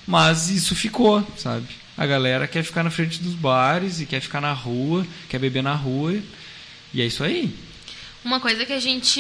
mas 0.08 0.50
isso 0.50 0.76
ficou, 0.76 1.24
sabe? 1.38 1.68
a 2.00 2.06
galera 2.06 2.48
quer 2.48 2.64
ficar 2.64 2.82
na 2.82 2.90
frente 2.90 3.22
dos 3.22 3.34
bares 3.34 4.00
e 4.00 4.06
quer 4.06 4.22
ficar 4.22 4.40
na 4.40 4.54
rua, 4.54 5.06
quer 5.28 5.38
beber 5.38 5.62
na 5.62 5.76
rua. 5.76 6.18
E 6.94 7.02
é 7.02 7.06
isso 7.06 7.26
aí. 7.26 7.54
Uma 8.24 8.40
coisa 8.40 8.66
que 8.66 8.72
a 8.72 8.80
gente 8.80 9.20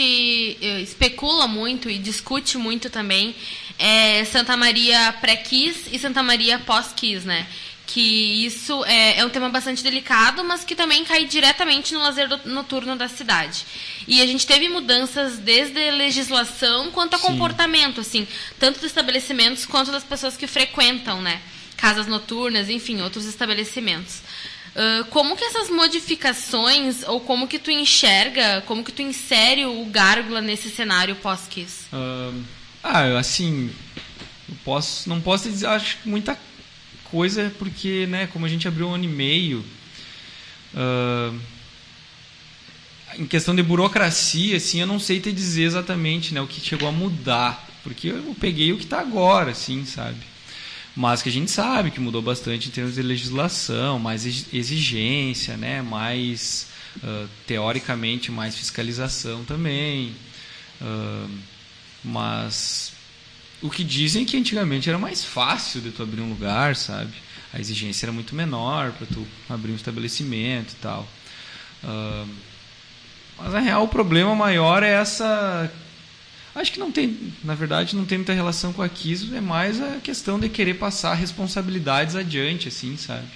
eh, 0.61 0.81
especula 0.81 1.45
muito 1.45 1.89
e 1.89 1.97
discute 1.97 2.57
muito 2.57 2.89
também 2.89 3.35
é 3.77 4.23
Santa 4.23 4.55
Maria 4.55 5.11
pré-Kiss 5.19 5.89
e 5.91 5.99
Santa 5.99 6.23
Maria 6.23 6.57
pós-Kiss, 6.59 7.27
né? 7.27 7.47
Que 7.91 8.45
isso 8.45 8.85
é, 8.85 9.17
é, 9.17 9.25
um 9.25 9.29
tema 9.29 9.49
bastante 9.49 9.83
delicado, 9.83 10.43
mas 10.43 10.63
que 10.63 10.75
também 10.75 11.03
cai 11.03 11.25
diretamente 11.25 11.93
no 11.93 12.01
lazer 12.01 12.27
do, 12.27 12.47
noturno 12.47 12.95
da 12.95 13.07
cidade. 13.07 13.65
E 14.07 14.21
a 14.21 14.27
gente 14.27 14.45
teve 14.45 14.69
mudanças 14.69 15.39
desde 15.39 15.89
legislação 15.91 16.91
quanto 16.91 17.15
a 17.15 17.17
Sim. 17.17 17.25
comportamento, 17.25 18.01
assim, 18.01 18.27
tanto 18.59 18.75
dos 18.75 18.85
estabelecimentos 18.85 19.65
quanto 19.65 19.91
das 19.91 20.03
pessoas 20.03 20.37
que 20.37 20.45
frequentam, 20.45 21.19
né? 21.19 21.41
casas 21.79 22.07
noturnas, 22.07 22.69
enfim, 22.69 23.01
outros 23.01 23.25
estabelecimentos. 23.25 24.21
Uh, 24.69 25.05
como 25.09 25.35
que 25.35 25.43
essas 25.43 25.69
modificações, 25.69 27.03
ou 27.07 27.19
como 27.21 27.47
que 27.47 27.57
tu 27.57 27.71
enxerga, 27.71 28.61
como 28.67 28.83
que 28.83 28.91
tu 28.91 29.01
insere 29.01 29.65
o 29.65 29.85
Gárgula 29.85 30.41
nesse 30.41 30.69
cenário 30.69 31.15
pós-Kiss? 31.15 31.85
Uh, 31.91 32.43
ah, 32.83 33.17
assim, 33.17 33.71
posso, 34.63 35.09
não 35.09 35.19
posso 35.19 35.49
dizer, 35.49 35.67
acho 35.67 35.97
muita 36.05 36.37
coisa, 37.11 37.53
porque, 37.57 38.05
né, 38.07 38.27
como 38.27 38.45
a 38.45 38.49
gente 38.49 38.67
abriu 38.67 38.87
um 38.87 38.93
ano 38.93 39.05
e 39.05 39.07
meio, 39.07 39.63
uh, 40.73 41.39
em 43.17 43.25
questão 43.25 43.55
de 43.55 43.63
burocracia, 43.63 44.57
assim, 44.57 44.81
eu 44.81 44.87
não 44.87 44.99
sei 44.99 45.19
te 45.19 45.31
dizer 45.31 45.63
exatamente, 45.63 46.33
né, 46.33 46.41
o 46.41 46.47
que 46.47 46.61
chegou 46.61 46.87
a 46.87 46.91
mudar, 46.91 47.67
porque 47.83 48.09
eu 48.09 48.35
peguei 48.39 48.71
o 48.71 48.77
que 48.77 48.83
está 48.83 48.99
agora, 48.99 49.51
assim, 49.51 49.85
sabe? 49.85 50.17
mas 50.99 51.21
que 51.21 51.29
a 51.29 51.31
gente 51.31 51.49
sabe 51.49 51.91
que 51.91 51.99
mudou 52.01 52.21
bastante 52.21 52.67
em 52.67 52.71
termos 52.71 52.95
de 52.95 53.01
legislação, 53.01 53.97
mais 53.97 54.25
exigência, 54.53 55.55
né? 55.55 55.81
mais 55.81 56.67
uh, 56.97 57.25
teoricamente 57.47 58.31
mais 58.31 58.55
fiscalização 58.55 59.45
também. 59.45 60.13
Uh, 60.81 61.29
mas 62.03 62.91
o 63.61 63.69
que 63.69 63.83
dizem 63.83 64.23
é 64.23 64.25
que 64.25 64.37
antigamente 64.37 64.89
era 64.89 64.97
mais 64.97 65.23
fácil 65.23 65.81
de 65.81 65.91
tu 65.91 66.03
abrir 66.03 66.21
um 66.21 66.29
lugar, 66.29 66.75
sabe? 66.75 67.13
A 67.53 67.59
exigência 67.59 68.05
era 68.05 68.11
muito 68.11 68.35
menor 68.35 68.91
para 68.91 69.07
tu 69.07 69.25
abrir 69.49 69.71
um 69.71 69.75
estabelecimento 69.75 70.73
e 70.73 70.75
tal. 70.75 71.07
Uh, 71.83 72.29
mas 73.37 73.53
na 73.53 73.59
real 73.59 73.83
o 73.83 73.87
problema 73.87 74.35
maior 74.35 74.83
é 74.83 74.91
essa 74.91 75.71
Acho 76.55 76.73
que 76.73 76.79
não 76.79 76.91
tem, 76.91 77.31
na 77.43 77.53
verdade, 77.53 77.95
não 77.95 78.05
tem 78.05 78.17
muita 78.17 78.33
relação 78.33 78.73
com 78.73 78.81
aquilo, 78.81 79.35
é 79.35 79.41
mais 79.41 79.81
a 79.81 79.97
questão 80.03 80.39
de 80.39 80.49
querer 80.49 80.73
passar 80.73 81.13
responsabilidades 81.13 82.15
adiante, 82.15 82.67
assim, 82.67 82.97
sabe? 82.97 83.27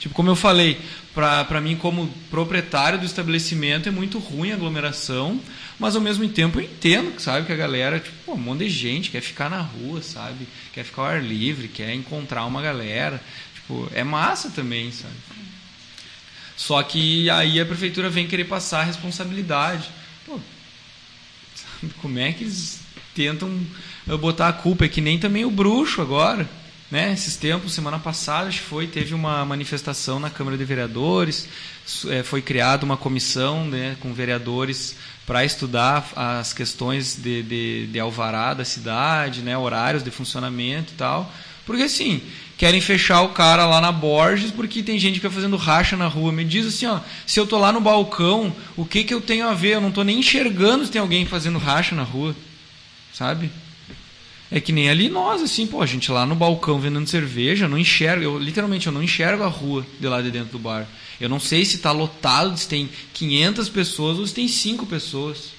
Tipo, 0.00 0.14
como 0.14 0.30
eu 0.30 0.34
falei, 0.34 0.80
para 1.14 1.60
mim, 1.60 1.76
como 1.76 2.08
proprietário 2.30 2.98
do 2.98 3.04
estabelecimento, 3.04 3.86
é 3.86 3.92
muito 3.92 4.18
ruim 4.18 4.50
a 4.50 4.54
aglomeração, 4.54 5.38
mas 5.78 5.94
ao 5.94 6.00
mesmo 6.00 6.26
tempo 6.26 6.58
eu 6.58 6.64
entendo, 6.64 7.20
sabe, 7.20 7.46
que 7.46 7.52
a 7.52 7.56
galera, 7.56 8.00
tipo, 8.00 8.16
pô, 8.24 8.32
um 8.32 8.38
monte 8.38 8.60
de 8.60 8.70
gente 8.70 9.10
quer 9.10 9.20
ficar 9.20 9.50
na 9.50 9.60
rua, 9.60 10.00
sabe? 10.00 10.48
Quer 10.72 10.84
ficar 10.84 11.02
ao 11.02 11.08
ar 11.08 11.22
livre, 11.22 11.68
quer 11.68 11.94
encontrar 11.94 12.46
uma 12.46 12.62
galera. 12.62 13.22
Tipo, 13.54 13.90
é 13.94 14.02
massa 14.02 14.48
também, 14.48 14.90
sabe? 14.90 15.14
Só 16.56 16.82
que 16.82 17.28
aí 17.28 17.60
a 17.60 17.66
prefeitura 17.66 18.08
vem 18.08 18.26
querer 18.26 18.44
passar 18.44 18.80
a 18.80 18.84
responsabilidade. 18.84 19.90
Pô, 20.24 20.40
sabe, 21.54 21.92
como 22.00 22.18
é 22.18 22.32
que 22.32 22.44
eles 22.44 22.80
tentam 23.14 23.54
botar 24.18 24.48
a 24.48 24.52
culpa? 24.54 24.86
É 24.86 24.88
que 24.88 25.02
nem 25.02 25.18
também 25.18 25.44
o 25.44 25.50
bruxo 25.50 26.00
agora 26.00 26.48
né, 26.90 27.12
esses 27.12 27.36
tempos, 27.36 27.72
semana 27.72 27.98
passada, 27.98 28.48
acho 28.48 28.60
que 28.60 28.66
foi, 28.66 28.86
teve 28.86 29.14
uma 29.14 29.44
manifestação 29.44 30.18
na 30.18 30.28
Câmara 30.28 30.58
de 30.58 30.64
Vereadores, 30.64 31.48
é, 32.08 32.22
foi 32.22 32.42
criada 32.42 32.84
uma 32.84 32.96
comissão 32.96 33.64
né, 33.64 33.96
com 34.00 34.12
vereadores 34.12 34.96
para 35.26 35.44
estudar 35.44 36.10
as 36.16 36.52
questões 36.52 37.14
de, 37.16 37.42
de, 37.42 37.86
de, 37.86 38.00
alvará 38.00 38.54
da 38.54 38.64
cidade, 38.64 39.42
né, 39.42 39.56
horários 39.56 40.02
de 40.02 40.10
funcionamento 40.10 40.92
e 40.92 40.96
tal. 40.96 41.32
Porque 41.64 41.84
assim, 41.84 42.20
querem 42.58 42.80
fechar 42.80 43.22
o 43.22 43.28
cara 43.28 43.64
lá 43.66 43.80
na 43.80 43.92
Borges 43.92 44.50
porque 44.50 44.82
tem 44.82 44.98
gente 44.98 45.20
que 45.20 45.28
vai 45.28 45.30
fazendo 45.30 45.56
racha 45.56 45.96
na 45.96 46.08
rua. 46.08 46.32
Me 46.32 46.44
diz 46.44 46.66
assim, 46.66 46.86
ó, 46.86 46.98
se 47.24 47.38
eu 47.38 47.46
tô 47.46 47.58
lá 47.58 47.70
no 47.70 47.80
balcão, 47.80 48.54
o 48.76 48.84
que 48.84 49.04
que 49.04 49.14
eu 49.14 49.20
tenho 49.20 49.46
a 49.46 49.54
ver? 49.54 49.74
Eu 49.74 49.80
não 49.80 49.92
tô 49.92 50.02
nem 50.02 50.18
enxergando 50.18 50.84
se 50.84 50.90
tem 50.90 51.00
alguém 51.00 51.24
fazendo 51.24 51.58
racha 51.58 51.94
na 51.94 52.02
rua. 52.02 52.34
Sabe? 53.12 53.50
É 54.52 54.60
que 54.60 54.72
nem 54.72 54.90
ali 54.90 55.08
nós, 55.08 55.40
assim, 55.42 55.64
pô, 55.66 55.80
a 55.80 55.86
gente 55.86 56.10
lá 56.10 56.26
no 56.26 56.34
balcão 56.34 56.80
vendendo 56.80 57.08
cerveja, 57.08 57.68
não 57.68 57.78
enxerga, 57.78 58.24
eu 58.24 58.36
literalmente 58.36 58.88
eu 58.88 58.92
não 58.92 59.02
enxergo 59.02 59.44
a 59.44 59.46
rua 59.46 59.86
de 60.00 60.08
lá 60.08 60.20
de 60.20 60.30
dentro 60.30 60.52
do 60.52 60.58
bar. 60.58 60.88
Eu 61.20 61.28
não 61.28 61.38
sei 61.38 61.64
se 61.64 61.76
está 61.76 61.92
lotado, 61.92 62.56
se 62.56 62.66
tem 62.66 62.90
500 63.14 63.68
pessoas 63.68 64.18
ou 64.18 64.26
se 64.26 64.34
tem 64.34 64.48
5 64.48 64.86
pessoas. 64.86 65.50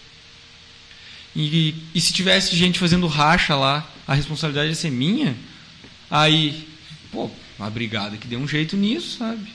E, 1.34 1.74
e 1.96 2.02
se 2.02 2.12
tivesse 2.12 2.54
gente 2.56 2.80
fazendo 2.80 3.08
racha 3.08 3.56
lá, 3.56 3.90
a 4.06 4.14
responsabilidade 4.14 4.70
ia 4.70 4.76
ser 4.76 4.92
minha? 4.92 5.38
Aí, 6.10 6.68
pô, 7.12 7.32
a 7.58 7.70
brigada 7.70 8.18
que 8.18 8.28
dê 8.28 8.36
um 8.36 8.48
jeito 8.48 8.76
nisso, 8.76 9.20
sabe? 9.20 9.48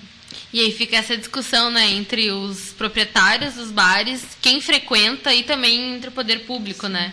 E 0.50 0.60
aí 0.60 0.72
fica 0.72 0.96
essa 0.96 1.16
discussão, 1.16 1.70
né, 1.70 1.90
entre 1.90 2.30
os 2.30 2.70
proprietários 2.70 3.54
dos 3.54 3.70
bares, 3.70 4.24
quem 4.40 4.62
frequenta 4.62 5.34
e 5.34 5.42
também 5.42 5.96
entre 5.96 6.08
o 6.08 6.12
poder 6.12 6.46
público, 6.46 6.88
né? 6.88 7.12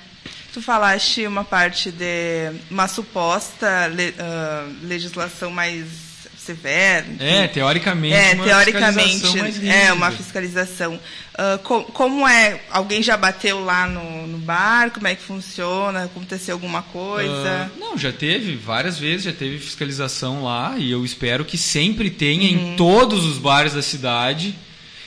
Tu 0.54 0.62
falaste 0.62 1.26
uma 1.26 1.44
parte 1.44 1.92
de 1.92 2.52
uma 2.70 2.88
suposta 2.88 3.88
le, 3.88 4.10
uh, 4.10 4.86
legislação 4.88 5.50
mais 5.50 5.88
severa. 6.38 7.06
É, 7.20 7.48
teoricamente. 7.48 8.14
É, 8.14 8.34
uma 8.36 8.44
teoricamente, 8.44 9.68
é 9.68 9.92
uma 9.94 10.12
fiscalização. 10.12 10.96
Uh, 11.34 11.58
com, 11.64 11.84
como 11.86 12.28
é? 12.28 12.62
Alguém 12.70 13.02
já 13.02 13.18
bateu 13.18 13.64
lá 13.64 13.88
no, 13.88 14.28
no, 14.28 14.38
bar? 14.38 14.92
Como 14.92 15.08
é 15.08 15.16
que 15.16 15.24
funciona? 15.24 16.04
Aconteceu 16.04 16.54
alguma 16.54 16.84
coisa? 16.84 17.72
Uh, 17.76 17.80
não, 17.80 17.98
já 17.98 18.12
teve 18.12 18.56
várias 18.56 19.00
vezes, 19.00 19.24
já 19.24 19.34
teve 19.34 19.58
fiscalização 19.58 20.44
lá 20.44 20.76
e 20.78 20.92
eu 20.92 21.04
espero 21.04 21.46
que 21.46 21.58
sempre 21.58 22.10
tenha 22.10 22.56
uhum. 22.56 22.74
em 22.74 22.76
todos 22.76 23.26
os 23.26 23.38
bares 23.38 23.74
da 23.74 23.82
cidade 23.82 24.56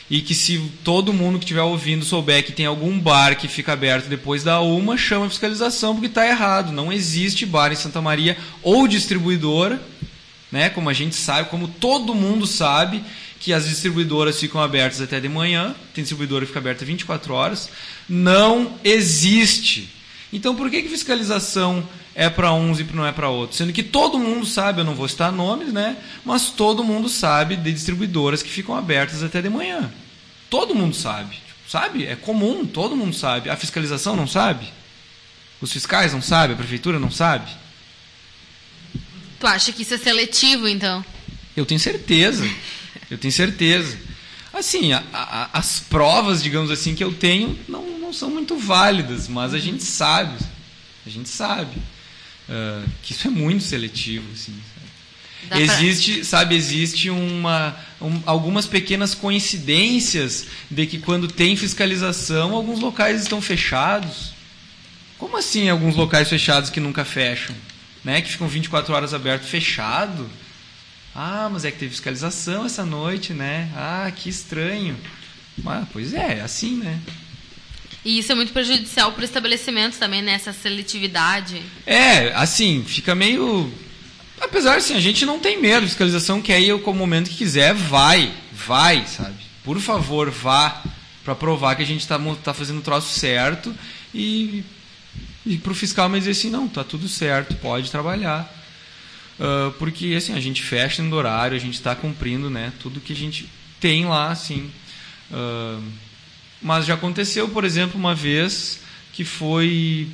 e 0.08 0.20
que 0.20 0.34
se 0.34 0.70
todo 0.84 1.12
mundo 1.12 1.38
que 1.38 1.44
estiver 1.44 1.62
ouvindo 1.62 2.04
souber 2.04 2.44
que 2.44 2.52
tem 2.52 2.66
algum 2.66 2.98
bar 2.98 3.36
que 3.36 3.48
fica 3.48 3.72
aberto 3.72 4.06
depois 4.06 4.44
da 4.44 4.60
uma, 4.60 4.96
chama 4.96 5.26
a 5.26 5.30
fiscalização 5.30 5.94
porque 5.94 6.06
está 6.06 6.26
errado. 6.26 6.72
Não 6.72 6.92
existe 6.92 7.44
bar 7.44 7.72
em 7.72 7.76
Santa 7.76 8.00
Maria 8.00 8.36
ou 8.62 8.86
distribuidora, 8.86 9.82
né? 10.50 10.70
Como 10.70 10.88
a 10.88 10.92
gente 10.92 11.16
sabe, 11.16 11.48
como 11.48 11.66
todo 11.66 12.14
mundo 12.14 12.46
sabe 12.46 13.02
que 13.40 13.52
as 13.52 13.68
distribuidoras 13.68 14.38
ficam 14.38 14.60
abertas 14.60 15.00
até 15.00 15.20
de 15.20 15.28
manhã, 15.28 15.74
tem 15.92 16.02
distribuidora 16.02 16.42
que 16.42 16.48
fica 16.48 16.60
aberta 16.60 16.84
24 16.84 17.34
horas, 17.34 17.68
não 18.08 18.74
existe. 18.84 19.88
Então 20.32 20.54
por 20.54 20.70
que, 20.70 20.82
que 20.82 20.88
fiscalização 20.88 21.86
é 22.18 22.30
para 22.30 22.50
uns 22.54 22.80
e 22.80 22.84
não 22.84 23.06
é 23.06 23.12
para 23.12 23.28
outros? 23.28 23.58
Sendo 23.58 23.74
que 23.74 23.82
todo 23.82 24.18
mundo 24.18 24.46
sabe, 24.46 24.80
eu 24.80 24.84
não 24.84 24.94
vou 24.94 25.06
citar 25.06 25.30
nomes, 25.30 25.70
né? 25.70 25.98
Mas 26.24 26.48
todo 26.48 26.82
mundo 26.82 27.10
sabe 27.10 27.56
de 27.56 27.70
distribuidoras 27.70 28.42
que 28.42 28.48
ficam 28.48 28.74
abertas 28.74 29.22
até 29.22 29.42
de 29.42 29.50
manhã. 29.50 29.92
Todo 30.48 30.74
mundo 30.74 30.96
sabe. 30.96 31.36
Sabe? 31.68 32.06
É 32.06 32.16
comum, 32.16 32.64
todo 32.64 32.96
mundo 32.96 33.14
sabe. 33.14 33.50
A 33.50 33.56
fiscalização 33.56 34.16
não 34.16 34.26
sabe? 34.26 34.66
Os 35.60 35.70
fiscais 35.70 36.14
não 36.14 36.22
sabem? 36.22 36.54
A 36.54 36.58
prefeitura 36.58 36.98
não 36.98 37.10
sabe? 37.10 37.50
Tu 39.38 39.46
acha 39.46 39.70
que 39.70 39.82
isso 39.82 39.92
é 39.92 39.98
seletivo, 39.98 40.66
então? 40.66 41.04
Eu 41.54 41.66
tenho 41.66 41.78
certeza. 41.78 42.48
Eu 43.10 43.18
tenho 43.18 43.30
certeza. 43.30 43.96
Assim, 44.52 44.92
a, 44.92 45.04
a, 45.12 45.50
as 45.52 45.78
provas, 45.78 46.42
digamos 46.42 46.72
assim, 46.72 46.92
que 46.92 47.04
eu 47.04 47.12
tenho 47.14 47.56
não, 47.68 47.86
não 48.00 48.12
são 48.12 48.28
muito 48.28 48.56
válidas, 48.56 49.28
mas 49.28 49.54
a 49.54 49.58
gente 49.58 49.84
sabe. 49.84 50.36
A 51.06 51.10
gente 51.10 51.28
sabe. 51.28 51.76
Uh, 52.48 52.88
que 53.02 53.12
isso 53.12 53.26
é 53.26 53.30
muito 53.30 53.64
seletivo, 53.64 54.26
assim. 54.32 54.54
Sabe? 55.48 55.62
Existe, 55.62 56.14
pra... 56.14 56.24
sabe, 56.24 56.54
existe 56.56 57.10
uma, 57.10 57.76
um, 58.00 58.20
algumas 58.26 58.66
pequenas 58.66 59.14
coincidências 59.14 60.46
de 60.70 60.86
que 60.86 60.98
quando 60.98 61.28
tem 61.28 61.56
fiscalização, 61.56 62.54
alguns 62.54 62.80
locais 62.80 63.22
estão 63.22 63.40
fechados. 63.40 64.34
Como 65.18 65.36
assim 65.36 65.68
alguns 65.68 65.96
locais 65.96 66.28
fechados 66.28 66.70
que 66.70 66.80
nunca 66.80 67.04
fecham? 67.04 67.54
Né? 68.04 68.20
Que 68.20 68.30
ficam 68.30 68.48
24 68.48 68.94
horas 68.94 69.14
abertos, 69.14 69.48
fechado? 69.48 70.28
Ah, 71.14 71.48
mas 71.50 71.64
é 71.64 71.70
que 71.70 71.78
teve 71.78 71.92
fiscalização 71.92 72.66
essa 72.66 72.84
noite, 72.84 73.32
né? 73.32 73.70
Ah, 73.74 74.12
que 74.14 74.28
estranho. 74.28 74.96
Mas, 75.56 75.88
pois 75.92 76.12
é, 76.12 76.38
é 76.38 76.40
assim, 76.42 76.76
né? 76.76 77.00
E 78.06 78.20
isso 78.20 78.30
é 78.30 78.36
muito 78.36 78.52
prejudicial 78.52 79.10
para 79.10 79.22
o 79.22 79.24
estabelecimento 79.24 79.98
também, 79.98 80.22
né? 80.22 80.30
Essa 80.30 80.52
seletividade. 80.52 81.60
É, 81.84 82.32
assim, 82.36 82.84
fica 82.86 83.16
meio. 83.16 83.68
Apesar 84.40 84.76
assim, 84.76 84.94
a 84.94 85.00
gente 85.00 85.26
não 85.26 85.40
tem 85.40 85.60
medo. 85.60 85.88
Fiscalização 85.88 86.40
quer 86.40 86.60
ir 86.60 86.80
com 86.82 86.92
o 86.92 86.94
momento 86.94 87.28
que 87.28 87.38
quiser, 87.38 87.74
vai, 87.74 88.32
vai, 88.52 89.04
sabe? 89.08 89.34
Por 89.64 89.80
favor, 89.80 90.30
vá 90.30 90.84
para 91.24 91.34
provar 91.34 91.74
que 91.74 91.82
a 91.82 91.86
gente 91.86 92.02
está 92.02 92.16
tá 92.44 92.54
fazendo 92.54 92.78
o 92.78 92.82
troço 92.82 93.18
certo 93.18 93.74
e, 94.14 94.62
e 95.44 95.56
para 95.56 95.72
o 95.72 95.74
fiscal 95.74 96.08
me 96.08 96.20
dizer 96.20 96.30
assim, 96.30 96.48
não, 96.48 96.68
tá 96.68 96.84
tudo 96.84 97.08
certo, 97.08 97.56
pode 97.56 97.90
trabalhar. 97.90 98.48
Uh, 99.40 99.72
porque 99.80 100.14
assim, 100.16 100.32
a 100.32 100.40
gente 100.40 100.62
fecha 100.62 101.02
no 101.02 101.16
horário, 101.16 101.56
a 101.56 101.60
gente 101.60 101.74
está 101.74 101.96
cumprindo 101.96 102.48
né, 102.48 102.72
tudo 102.80 103.00
que 103.00 103.12
a 103.12 103.16
gente 103.16 103.48
tem 103.80 104.04
lá, 104.04 104.30
assim. 104.30 104.70
Uh, 105.28 105.82
mas 106.66 106.84
já 106.84 106.94
aconteceu, 106.94 107.48
por 107.48 107.64
exemplo, 107.64 107.96
uma 107.96 108.12
vez 108.12 108.80
que 109.12 109.22
foi 109.22 110.08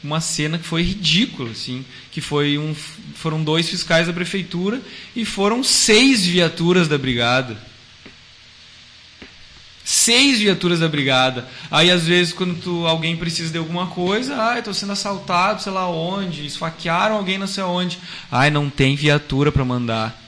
uma 0.00 0.20
cena 0.20 0.56
que 0.56 0.64
foi 0.64 0.80
ridícula, 0.80 1.50
assim, 1.50 1.84
que 2.12 2.20
foi 2.20 2.56
um, 2.56 2.72
foram 3.16 3.42
dois 3.42 3.68
fiscais 3.68 4.06
da 4.06 4.12
prefeitura 4.12 4.80
e 5.16 5.24
foram 5.24 5.64
seis 5.64 6.24
viaturas 6.24 6.86
da 6.86 6.96
brigada. 6.96 7.60
Seis 9.84 10.38
viaturas 10.38 10.78
da 10.78 10.88
brigada. 10.88 11.48
Aí, 11.68 11.90
às 11.90 12.06
vezes, 12.06 12.32
quando 12.32 12.62
tu, 12.62 12.86
alguém 12.86 13.16
precisa 13.16 13.50
de 13.50 13.58
alguma 13.58 13.88
coisa, 13.88 14.36
ah, 14.40 14.58
estou 14.60 14.72
sendo 14.72 14.92
assaltado, 14.92 15.60
sei 15.60 15.72
lá 15.72 15.90
onde, 15.90 16.46
esfaquearam 16.46 17.16
alguém 17.16 17.38
não 17.38 17.48
sei 17.48 17.64
onde. 17.64 17.98
Ai, 18.30 18.52
não 18.52 18.70
tem 18.70 18.94
viatura 18.94 19.50
para 19.50 19.64
mandar. 19.64 20.21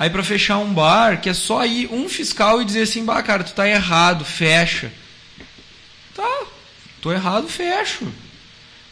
Aí 0.00 0.08
para 0.08 0.24
fechar 0.24 0.56
um 0.56 0.72
bar, 0.72 1.20
que 1.20 1.28
é 1.28 1.34
só 1.34 1.62
ir 1.66 1.92
um 1.92 2.08
fiscal 2.08 2.62
e 2.62 2.64
dizer 2.64 2.84
assim, 2.84 3.04
bah, 3.04 3.22
cara, 3.22 3.44
tu 3.44 3.52
tá 3.52 3.68
errado, 3.68 4.24
fecha. 4.24 4.90
Tá, 6.14 6.46
tô 7.02 7.12
errado, 7.12 7.46
fecho. 7.46 8.10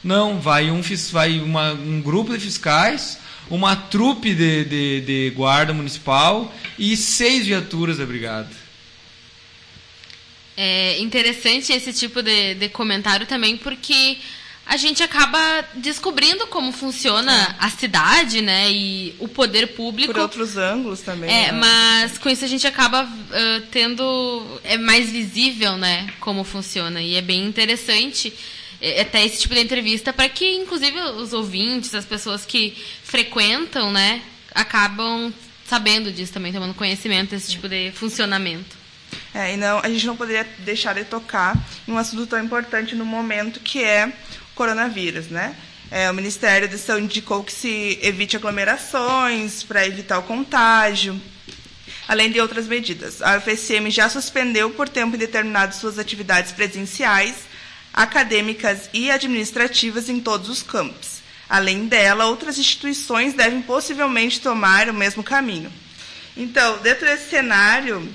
Não, 0.04 0.38
vai 0.38 0.70
um 0.70 0.82
vai 1.10 1.40
uma, 1.40 1.72
um 1.72 2.02
grupo 2.02 2.34
de 2.34 2.44
fiscais, 2.44 3.18
uma 3.48 3.74
trupe 3.74 4.34
de, 4.34 4.66
de, 4.66 5.00
de 5.00 5.30
guarda 5.34 5.72
municipal 5.72 6.54
e 6.78 6.94
seis 6.94 7.46
viaturas 7.46 7.96
da 7.96 8.04
brigada. 8.04 8.50
É 10.58 10.98
interessante 10.98 11.72
esse 11.72 11.90
tipo 11.94 12.22
de, 12.22 12.52
de 12.52 12.68
comentário 12.68 13.26
também, 13.26 13.56
porque 13.56 14.18
a 14.68 14.76
gente 14.76 15.02
acaba 15.02 15.64
descobrindo 15.74 16.46
como 16.48 16.72
funciona 16.72 17.32
é. 17.32 17.54
a 17.58 17.70
cidade, 17.70 18.42
né? 18.42 18.70
E 18.70 19.14
o 19.18 19.26
poder 19.26 19.68
público. 19.68 20.12
Por 20.12 20.20
outros 20.20 20.58
ângulos 20.58 21.00
também. 21.00 21.30
É, 21.30 21.50
né? 21.50 21.58
mas 21.58 22.18
com 22.18 22.28
isso 22.28 22.44
a 22.44 22.48
gente 22.48 22.66
acaba 22.66 23.04
uh, 23.04 23.66
tendo. 23.70 24.60
É 24.62 24.76
mais 24.76 25.10
visível, 25.10 25.78
né? 25.78 26.12
Como 26.20 26.44
funciona. 26.44 27.00
E 27.00 27.16
é 27.16 27.22
bem 27.22 27.46
interessante 27.46 28.30
é, 28.78 29.00
até 29.00 29.24
esse 29.24 29.40
tipo 29.40 29.54
de 29.54 29.60
entrevista 29.62 30.12
para 30.12 30.28
que, 30.28 30.56
inclusive, 30.56 31.00
os 31.00 31.32
ouvintes, 31.32 31.94
as 31.94 32.04
pessoas 32.04 32.44
que 32.44 32.76
frequentam, 33.02 33.90
né? 33.90 34.20
Acabam 34.54 35.32
sabendo 35.66 36.12
disso 36.12 36.34
também, 36.34 36.52
tomando 36.52 36.74
conhecimento 36.74 37.30
desse 37.30 37.52
tipo 37.52 37.70
de 37.70 37.90
funcionamento. 37.92 38.76
É, 39.34 39.54
e 39.54 39.56
não, 39.56 39.78
a 39.78 39.88
gente 39.88 40.06
não 40.06 40.16
poderia 40.16 40.46
deixar 40.58 40.94
de 40.94 41.04
tocar 41.04 41.56
em 41.86 41.92
um 41.92 41.96
assunto 41.96 42.26
tão 42.26 42.42
importante 42.42 42.94
no 42.94 43.06
momento 43.06 43.60
que 43.60 43.82
é 43.82 44.12
coronavírus, 44.58 45.28
né? 45.28 45.54
É, 45.88 46.10
o 46.10 46.14
Ministério 46.14 46.68
da 46.68 46.76
Saúde 46.76 47.04
indicou 47.04 47.44
que 47.44 47.52
se 47.52 47.96
evite 48.02 48.36
aglomerações 48.36 49.62
para 49.62 49.86
evitar 49.86 50.18
o 50.18 50.24
contágio, 50.24 51.18
além 52.08 52.30
de 52.30 52.40
outras 52.40 52.66
medidas. 52.66 53.22
A 53.22 53.38
UFSM 53.38 53.88
já 53.88 54.08
suspendeu 54.08 54.68
por 54.70 54.88
tempo 54.88 55.14
indeterminado 55.14 55.76
suas 55.76 55.96
atividades 55.96 56.50
presenciais, 56.50 57.36
acadêmicas 57.94 58.90
e 58.92 59.10
administrativas 59.10 60.08
em 60.08 60.18
todos 60.20 60.48
os 60.50 60.62
campos. 60.62 61.18
Além 61.48 61.86
dela, 61.86 62.26
outras 62.26 62.58
instituições 62.58 63.32
devem 63.32 63.62
possivelmente 63.62 64.40
tomar 64.40 64.90
o 64.90 64.94
mesmo 64.94 65.22
caminho. 65.22 65.72
Então, 66.36 66.78
dentro 66.78 67.06
desse 67.06 67.30
cenário, 67.30 68.06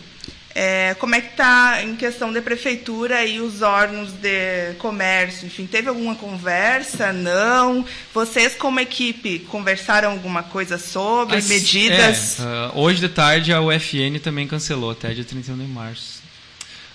é, 0.55 0.95
como 0.99 1.15
é 1.15 1.21
que 1.21 1.31
está 1.31 1.81
em 1.83 1.95
questão 1.95 2.31
da 2.31 2.41
prefeitura 2.41 3.25
e 3.25 3.39
os 3.39 3.63
órgãos 3.63 4.11
de 4.11 4.73
comércio? 4.77 5.47
Enfim, 5.47 5.65
teve 5.65 5.89
alguma 5.89 6.15
conversa? 6.15 7.11
Não? 7.11 7.83
Vocês, 8.13 8.53
como 8.53 8.79
equipe, 8.79 9.39
conversaram 9.39 10.11
alguma 10.11 10.43
coisa 10.43 10.77
sobre 10.77 11.37
As, 11.37 11.47
medidas? 11.47 12.39
É, 12.39 12.43
uh, 12.43 12.79
hoje 12.79 12.99
de 12.99 13.09
tarde 13.09 13.51
a 13.51 13.61
UFN 13.61 14.19
também 14.21 14.47
cancelou 14.47 14.91
até 14.91 15.11
dia 15.13 15.23
31 15.23 15.57
de 15.57 15.63
março. 15.63 16.21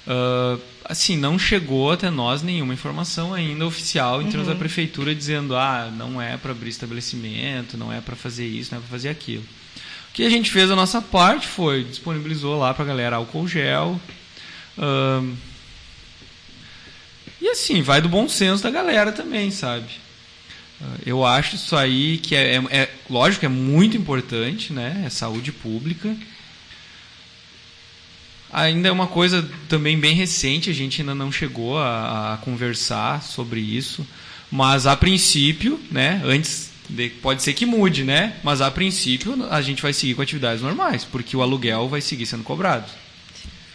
Uh, 0.07 0.61
assim, 0.85 1.17
não 1.17 1.37
chegou 1.37 1.91
até 1.91 2.11
nós 2.11 2.43
nenhuma 2.43 2.73
informação 2.73 3.35
ainda 3.35 3.67
oficial 3.67 4.23
em 4.23 4.27
termos 4.27 4.47
uhum. 4.47 4.55
da 4.55 4.59
prefeitura 4.59 5.13
dizendo 5.15 5.57
ah, 5.57 5.93
não 5.95 6.23
é 6.23 6.37
para 6.37 6.53
abrir 6.53 6.71
estabelecimento, 6.71 7.77
não 7.77 7.93
é 7.93 8.01
para 8.01 8.15
fazer 8.15 8.47
isso, 8.47 8.71
não 8.71 8.79
é 8.79 8.81
para 8.81 8.91
fazer 8.91 9.09
aquilo 9.09 9.45
que 10.13 10.25
a 10.25 10.31
gente 10.31 10.51
fez 10.51 10.71
a 10.71 10.77
nossa 10.77 11.01
parte 11.01 11.47
foi 11.47 11.85
disponibilizou 11.85 12.59
lá 12.59 12.75
para 12.75 12.85
a 12.85 12.89
galera 12.89 13.17
álcool 13.17 13.47
gel. 13.47 14.01
E 17.41 17.49
assim, 17.49 17.83
vai 17.83 18.01
do 18.01 18.09
bom 18.09 18.29
senso 18.29 18.63
da 18.63 18.71
galera 18.71 19.13
também, 19.13 19.51
sabe? 19.51 19.87
Eu 21.05 21.25
acho 21.25 21.57
isso 21.57 21.75
aí 21.77 22.19
que 22.19 22.37
é, 22.37 22.57
é, 22.57 22.65
é, 22.71 22.91
lógico, 23.11 23.45
é 23.45 23.49
muito 23.49 23.97
importante, 23.97 24.73
né? 24.73 25.03
É 25.07 25.11
saúde 25.11 25.51
pública. 25.51 26.17
Ainda 28.53 28.89
é 28.89 28.93
uma 28.93 29.07
coisa 29.07 29.49
também 29.69 29.99
bem 29.99 30.15
recente, 30.15 30.71
a 30.71 30.73
gente 30.73 31.01
ainda 31.01 31.15
não 31.15 31.31
chegou 31.31 31.79
a, 31.79 32.35
a 32.35 32.37
conversar 32.39 33.23
sobre 33.23 33.61
isso, 33.61 34.07
mas 34.51 34.87
a 34.87 34.97
princípio, 34.97 35.79
né? 35.91 36.23
Antes 36.25 36.68
Pode 37.21 37.43
ser 37.43 37.53
que 37.53 37.67
mude, 37.67 38.05
né? 38.05 38.37
Mas 38.43 38.61
a 38.61 38.71
princípio 38.71 39.47
a 39.51 39.61
gente 39.61 39.83
vai 39.83 39.93
seguir 39.93 40.15
com 40.15 40.23
atividades 40.23 40.63
normais, 40.63 41.05
porque 41.05 41.37
o 41.37 41.43
aluguel 41.43 41.89
vai 41.89 42.01
seguir 42.01 42.27
sendo 42.27 42.43
cobrado. 42.43 42.91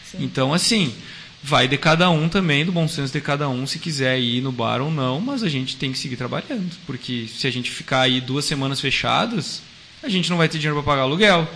Sim. 0.09 0.17
Então, 0.21 0.53
assim, 0.53 0.93
vai 1.41 1.67
de 1.67 1.77
cada 1.77 2.09
um 2.09 2.27
também, 2.27 2.65
do 2.65 2.71
bom 2.71 2.87
senso 2.87 3.13
de 3.13 3.21
cada 3.21 3.47
um, 3.47 3.67
se 3.67 3.77
quiser 3.77 4.19
ir 4.19 4.41
no 4.41 4.51
bar 4.51 4.81
ou 4.81 4.89
não, 4.89 5.19
mas 5.19 5.43
a 5.43 5.49
gente 5.49 5.75
tem 5.75 5.91
que 5.91 5.97
seguir 5.97 6.15
trabalhando. 6.15 6.71
Porque 6.87 7.27
se 7.27 7.45
a 7.45 7.51
gente 7.51 7.69
ficar 7.69 8.01
aí 8.01 8.19
duas 8.19 8.45
semanas 8.45 8.81
fechadas, 8.81 9.61
a 10.01 10.09
gente 10.09 10.29
não 10.29 10.37
vai 10.37 10.49
ter 10.49 10.57
dinheiro 10.57 10.81
para 10.81 10.93
pagar 10.93 11.03
aluguel. 11.03 11.47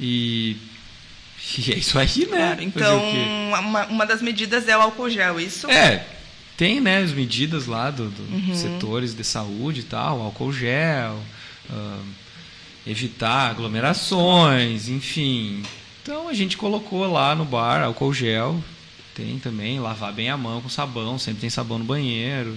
E 0.00 0.56
e 1.58 1.72
é 1.72 1.76
isso 1.76 1.98
aí, 1.98 2.26
né? 2.30 2.56
Então, 2.60 3.02
uma, 3.60 3.86
uma 3.86 4.06
das 4.06 4.22
medidas 4.22 4.68
é 4.68 4.76
o 4.76 4.80
álcool 4.80 5.10
gel, 5.10 5.40
isso? 5.40 5.70
É, 5.70 6.06
tem 6.56 6.80
né, 6.80 6.98
as 6.98 7.12
medidas 7.12 7.66
lá 7.66 7.90
dos 7.90 8.12
do 8.12 8.22
uhum. 8.22 8.54
setores 8.54 9.14
de 9.14 9.24
saúde 9.24 9.80
e 9.80 9.84
tal, 9.84 10.20
álcool 10.20 10.52
gel, 10.52 11.18
uh, 11.70 12.04
evitar 12.86 13.50
aglomerações, 13.50 14.88
enfim. 14.88 15.62
Então 16.02 16.28
a 16.28 16.34
gente 16.34 16.56
colocou 16.56 17.10
lá 17.10 17.34
no 17.34 17.44
bar 17.44 17.82
álcool 17.82 18.12
gel, 18.12 18.62
tem 19.14 19.38
também, 19.38 19.80
lavar 19.80 20.12
bem 20.12 20.28
a 20.28 20.36
mão 20.36 20.60
com 20.60 20.68
sabão, 20.68 21.18
sempre 21.18 21.40
tem 21.40 21.50
sabão 21.50 21.78
no 21.78 21.84
banheiro. 21.84 22.56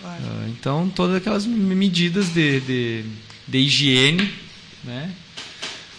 Claro. 0.00 0.22
Uh, 0.22 0.48
então 0.48 0.88
todas 0.94 1.16
aquelas 1.16 1.46
medidas 1.46 2.28
de, 2.28 2.60
de, 2.60 3.04
de 3.48 3.58
higiene, 3.58 4.32
né? 4.84 5.12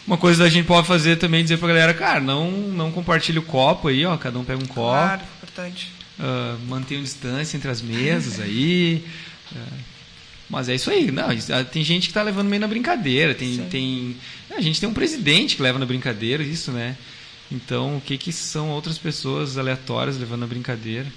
Uma 0.05 0.17
coisa 0.17 0.43
que 0.43 0.47
a 0.47 0.51
gente 0.51 0.65
pode 0.65 0.87
fazer 0.87 1.17
também 1.17 1.39
é 1.39 1.43
dizer 1.43 1.57
pra 1.57 1.67
galera, 1.67 1.93
cara, 1.93 2.19
não, 2.19 2.51
não 2.51 2.91
compartilhe 2.91 3.39
o 3.39 3.43
copo 3.43 3.87
aí, 3.87 4.05
ó, 4.05 4.17
cada 4.17 4.37
um 4.37 4.43
pega 4.43 4.61
um 4.61 4.67
copo. 4.67 4.89
Claro, 4.89 5.21
importante 5.37 6.00
uh, 6.21 6.59
mantenham 6.67 7.03
distância 7.03 7.57
entre 7.57 7.69
as 7.69 7.81
mesas 7.81 8.39
aí. 8.39 9.03
Uh, 9.51 9.91
mas 10.49 10.69
é 10.69 10.75
isso 10.75 10.91
aí. 10.91 11.11
Não, 11.11 11.27
ah, 11.29 11.63
tem 11.63 11.83
gente 11.83 12.03
que 12.03 12.11
está 12.11 12.21
levando 12.21 12.49
meio 12.49 12.59
na 12.59 12.67
brincadeira. 12.67 13.33
Tem, 13.33 13.57
tem, 13.69 14.17
a 14.49 14.61
gente 14.61 14.79
tem 14.79 14.87
um 14.87 14.93
presidente 14.93 15.55
que 15.55 15.61
leva 15.61 15.79
na 15.79 15.85
brincadeira 15.85 16.43
isso, 16.43 16.71
né? 16.71 16.97
Então, 17.49 17.97
o 17.97 18.01
que, 18.01 18.17
que 18.17 18.31
são 18.31 18.69
outras 18.69 18.97
pessoas 18.97 19.57
aleatórias 19.57 20.17
levando 20.17 20.41
na 20.41 20.47
brincadeira? 20.47 21.07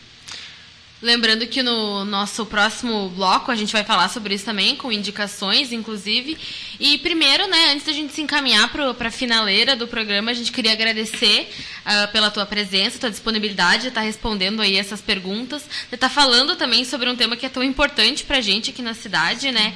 Lembrando 1.05 1.47
que 1.47 1.63
no 1.63 2.03
nosso 2.07 2.47
próximo 2.47 3.11
bloco 3.11 3.53
a 3.53 3.55
gente 3.55 3.75
vai 3.75 3.85
falar 3.85 4.09
sobre 4.09 4.35
isso 4.35 4.47
também, 4.47 4.75
com 4.75 4.91
indicações, 4.91 5.71
inclusive. 5.71 6.35
E 6.81 6.97
primeiro, 6.97 7.47
né, 7.47 7.73
antes 7.73 7.85
da 7.85 7.93
gente 7.93 8.15
se 8.15 8.23
encaminhar 8.23 8.73
para 8.73 9.09
a 9.09 9.11
finaleira 9.11 9.77
do 9.77 9.87
programa, 9.87 10.31
a 10.31 10.35
gente 10.35 10.51
queria 10.51 10.73
agradecer 10.73 11.51
uh, 11.85 12.11
pela 12.11 12.31
tua 12.31 12.47
presença, 12.47 12.99
tua 12.99 13.11
disponibilidade 13.11 13.83
de 13.83 13.89
estar 13.89 14.01
tá 14.01 14.07
respondendo 14.07 14.63
aí 14.63 14.79
essas 14.79 15.03
perguntas, 15.03 15.65
de 15.91 15.95
estar 15.95 16.09
tá 16.09 16.15
falando 16.15 16.57
também 16.57 16.87
sobre 16.87 17.11
um 17.11 17.15
tema 17.15 17.37
que 17.37 17.45
é 17.45 17.51
tão 17.51 17.63
importante 17.63 18.25
para 18.25 18.39
a 18.39 18.41
gente 18.41 18.71
aqui 18.71 18.81
na 18.81 18.95
cidade, 18.95 19.53
né? 19.53 19.75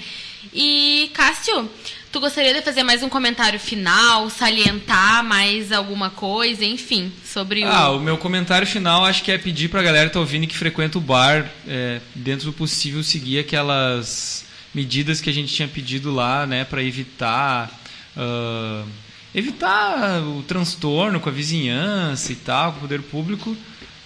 E, 0.55 1.11
Cássio, 1.13 1.71
Tu 2.11 2.21
gostaria 2.21 2.55
de 2.55 2.63
fazer 2.63 2.83
mais 2.83 3.03
um 3.03 3.09
comentário 3.09 3.61
final, 3.61 4.31
salientar 4.31 5.23
mais 5.23 5.71
alguma 5.71 6.09
coisa, 6.09 6.65
enfim, 6.65 7.13
sobre 7.23 7.63
o. 7.63 7.69
Ah, 7.69 7.91
o 7.91 8.01
meu 8.01 8.17
comentário 8.17 8.67
final 8.67 9.05
acho 9.05 9.23
que 9.23 9.31
é 9.31 9.37
pedir 9.37 9.69
pra 9.69 9.83
galera 9.83 10.09
que 10.09 10.15
tá 10.15 10.21
ouvindo 10.21 10.47
que 10.47 10.57
frequenta 10.57 10.97
o 10.97 11.03
bar, 11.03 11.47
é, 11.67 12.01
dentro 12.15 12.47
do 12.47 12.53
possível, 12.55 13.03
seguir 13.03 13.41
aquelas 13.41 14.47
medidas 14.75 15.21
que 15.21 15.29
a 15.29 15.33
gente 15.33 15.53
tinha 15.53 15.69
pedido 15.69 16.11
lá, 16.11 16.47
né, 16.47 16.65
para 16.65 16.83
evitar. 16.83 17.71
Uh, 18.17 18.89
evitar 19.35 20.23
o 20.23 20.43
transtorno 20.43 21.21
com 21.21 21.29
a 21.29 21.33
vizinhança 21.33 22.33
e 22.33 22.37
tal, 22.37 22.73
com 22.73 22.79
o 22.79 22.81
poder 22.81 23.03
público, 23.03 23.55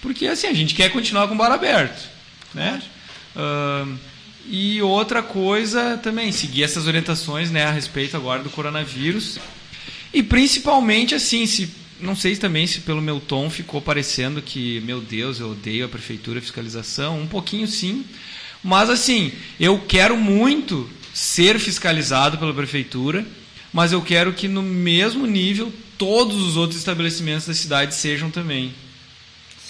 porque 0.01 0.27
assim, 0.27 0.49
a 0.49 0.53
gente 0.53 0.75
quer 0.75 0.91
continuar 0.91 1.29
com 1.29 1.35
o 1.35 1.39
bar 1.39 1.53
aberto, 1.53 2.11
né? 2.53 2.83
Uh, 3.37 3.97
e 4.49 4.83
outra 4.83 5.23
coisa 5.23 5.97
também, 5.99 6.33
seguir 6.33 6.65
essas 6.65 6.87
orientações 6.87 7.51
né, 7.51 7.65
a 7.65 7.71
respeito 7.71 8.17
agora 8.17 8.43
do 8.43 8.51
coronavírus. 8.51 9.39
E 10.13 10.23
principalmente 10.23 11.15
assim, 11.15 11.47
se 11.47 11.71
não 12.01 12.17
sei 12.17 12.37
também 12.37 12.67
se 12.67 12.81
pelo 12.81 13.01
meu 13.01 13.21
tom 13.21 13.49
ficou 13.49 13.81
parecendo 13.81 14.43
que, 14.43 14.81
meu 14.81 15.01
Deus, 15.01 15.39
eu 15.39 15.53
odeio 15.53 15.87
a 15.87 15.89
prefeitura 15.89 16.39
a 16.39 16.43
fiscalização, 16.43 17.21
um 17.21 17.27
pouquinho 17.27 17.67
sim. 17.67 18.05
Mas 18.63 18.91
assim, 18.91 19.33
eu 19.59 19.79
quero 19.79 20.17
muito 20.17 20.89
ser 21.15 21.59
fiscalizado 21.59 22.39
pela 22.39 22.53
prefeitura, 22.53 23.25
mas 23.73 23.93
eu 23.93 24.03
quero 24.03 24.33
que 24.33 24.49
no 24.49 24.63
mesmo 24.63 25.27
nível 25.27 25.73
todos 25.97 26.37
os 26.43 26.57
outros 26.57 26.79
estabelecimentos 26.79 27.47
da 27.47 27.55
cidade 27.55 27.95
sejam 27.95 28.31
também. 28.31 28.75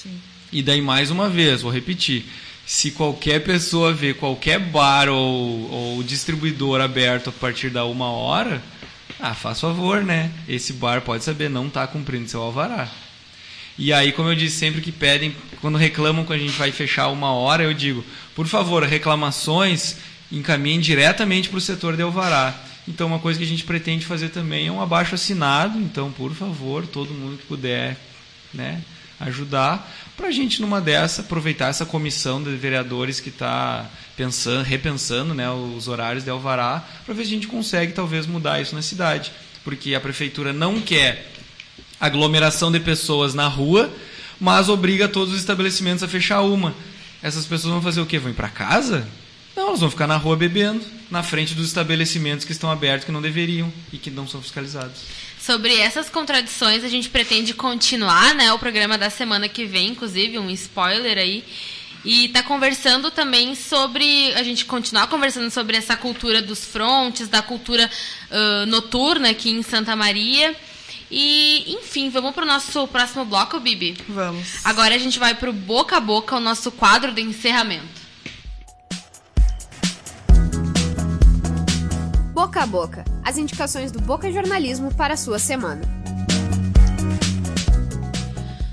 Sim. 0.02 0.18
E 0.50 0.62
daí 0.62 0.80
mais 0.80 1.10
uma 1.10 1.28
vez, 1.28 1.62
vou 1.62 1.70
repetir, 1.70 2.24
se 2.66 2.90
qualquer 2.92 3.40
pessoa 3.40 3.92
vê 3.92 4.14
qualquer 4.14 4.58
bar 4.58 5.08
ou, 5.08 5.70
ou 5.70 6.02
distribuidor 6.02 6.80
aberto 6.80 7.30
a 7.30 7.32
partir 7.32 7.70
da 7.70 7.84
uma 7.84 8.10
hora, 8.10 8.62
ah, 9.20 9.34
faz 9.34 9.60
favor, 9.60 10.02
né? 10.02 10.30
Esse 10.48 10.72
bar 10.72 11.00
pode 11.02 11.24
saber, 11.24 11.48
não 11.48 11.66
está 11.66 11.86
cumprindo 11.86 12.28
seu 12.28 12.40
alvará. 12.42 12.88
E 13.78 13.92
aí, 13.92 14.12
como 14.12 14.28
eu 14.28 14.34
disse, 14.34 14.56
sempre 14.56 14.80
que 14.80 14.92
pedem, 14.92 15.34
quando 15.60 15.78
reclamam 15.78 16.24
que 16.24 16.32
a 16.32 16.38
gente 16.38 16.52
vai 16.52 16.70
fechar 16.72 17.08
uma 17.08 17.32
hora, 17.32 17.62
eu 17.62 17.72
digo, 17.72 18.04
por 18.34 18.46
favor, 18.46 18.82
reclamações 18.82 19.96
encaminhem 20.30 20.80
diretamente 20.80 21.48
para 21.48 21.58
o 21.58 21.60
setor 21.60 21.96
de 21.96 22.02
alvará. 22.02 22.54
Então, 22.86 23.06
uma 23.06 23.18
coisa 23.18 23.38
que 23.38 23.44
a 23.44 23.48
gente 23.48 23.64
pretende 23.64 24.04
fazer 24.04 24.30
também 24.30 24.66
é 24.66 24.72
um 24.72 24.80
abaixo 24.80 25.14
assinado. 25.14 25.78
Então, 25.78 26.10
por 26.10 26.32
favor, 26.34 26.86
todo 26.86 27.14
mundo 27.14 27.38
que 27.38 27.46
puder, 27.46 27.96
né, 28.52 28.82
ajudar 29.20 29.88
para 30.16 30.28
a 30.28 30.30
gente 30.30 30.60
numa 30.60 30.80
dessa 30.80 31.22
aproveitar 31.22 31.68
essa 31.68 31.86
comissão 31.86 32.42
de 32.42 32.54
vereadores 32.54 33.20
que 33.20 33.28
está 33.28 33.90
pensando, 34.16 34.62
repensando, 34.62 35.34
né, 35.34 35.50
os 35.50 35.88
horários 35.88 36.24
de 36.24 36.30
alvará, 36.30 36.84
para 37.04 37.14
ver 37.14 37.24
se 37.24 37.30
a 37.30 37.34
gente 37.34 37.46
consegue 37.46 37.92
talvez 37.92 38.26
mudar 38.26 38.60
isso 38.60 38.74
na 38.74 38.82
cidade, 38.82 39.32
porque 39.64 39.94
a 39.94 40.00
prefeitura 40.00 40.52
não 40.52 40.80
quer 40.80 41.32
aglomeração 42.00 42.70
de 42.70 42.80
pessoas 42.80 43.32
na 43.32 43.46
rua, 43.46 43.90
mas 44.40 44.68
obriga 44.68 45.08
todos 45.08 45.32
os 45.32 45.40
estabelecimentos 45.40 46.02
a 46.02 46.08
fechar 46.08 46.42
uma. 46.42 46.74
Essas 47.22 47.46
pessoas 47.46 47.72
vão 47.72 47.82
fazer 47.82 48.00
o 48.00 48.06
quê? 48.06 48.18
Vão 48.18 48.32
ir 48.32 48.34
para 48.34 48.48
casa? 48.48 49.06
Não, 49.54 49.68
elas 49.68 49.80
vão 49.80 49.90
ficar 49.90 50.06
na 50.06 50.16
rua 50.16 50.36
bebendo, 50.36 50.84
na 51.10 51.22
frente 51.22 51.54
dos 51.54 51.66
estabelecimentos 51.66 52.44
que 52.44 52.52
estão 52.52 52.70
abertos 52.70 53.04
que 53.04 53.12
não 53.12 53.22
deveriam 53.22 53.72
e 53.92 53.98
que 53.98 54.10
não 54.10 54.26
são 54.26 54.42
fiscalizados. 54.42 55.02
Sobre 55.42 55.76
essas 55.76 56.08
contradições, 56.08 56.84
a 56.84 56.88
gente 56.88 57.08
pretende 57.08 57.52
continuar, 57.52 58.32
né, 58.32 58.52
o 58.52 58.58
programa 58.60 58.96
da 58.96 59.10
semana 59.10 59.48
que 59.48 59.64
vem, 59.64 59.88
inclusive, 59.88 60.38
um 60.38 60.48
spoiler 60.50 61.18
aí. 61.18 61.44
E 62.04 62.28
tá 62.28 62.44
conversando 62.44 63.10
também 63.10 63.56
sobre. 63.56 64.32
A 64.34 64.42
gente 64.44 64.64
continuar 64.64 65.08
conversando 65.08 65.50
sobre 65.50 65.76
essa 65.76 65.96
cultura 65.96 66.40
dos 66.40 66.64
frontes, 66.64 67.28
da 67.28 67.42
cultura 67.42 67.90
uh, 68.30 68.66
noturna 68.66 69.30
aqui 69.30 69.50
em 69.50 69.64
Santa 69.64 69.96
Maria. 69.96 70.54
E, 71.10 71.74
enfim, 71.76 72.08
vamos 72.08 72.34
para 72.34 72.44
o 72.44 72.46
nosso 72.46 72.86
próximo 72.86 73.24
bloco, 73.24 73.58
Bibi? 73.58 73.96
Vamos. 74.08 74.64
Agora 74.64 74.94
a 74.94 74.98
gente 74.98 75.18
vai 75.18 75.34
para 75.34 75.50
o 75.50 75.52
Boca 75.52 75.96
a 75.96 76.00
Boca, 76.00 76.36
o 76.36 76.40
nosso 76.40 76.70
quadro 76.70 77.10
de 77.10 77.20
encerramento. 77.20 78.01
Boca 82.42 82.60
a 82.60 82.66
Boca, 82.66 83.04
as 83.22 83.38
indicações 83.38 83.92
do 83.92 84.00
Boca 84.00 84.30
Jornalismo 84.32 84.92
para 84.92 85.14
a 85.14 85.16
sua 85.16 85.38
semana. 85.38 85.80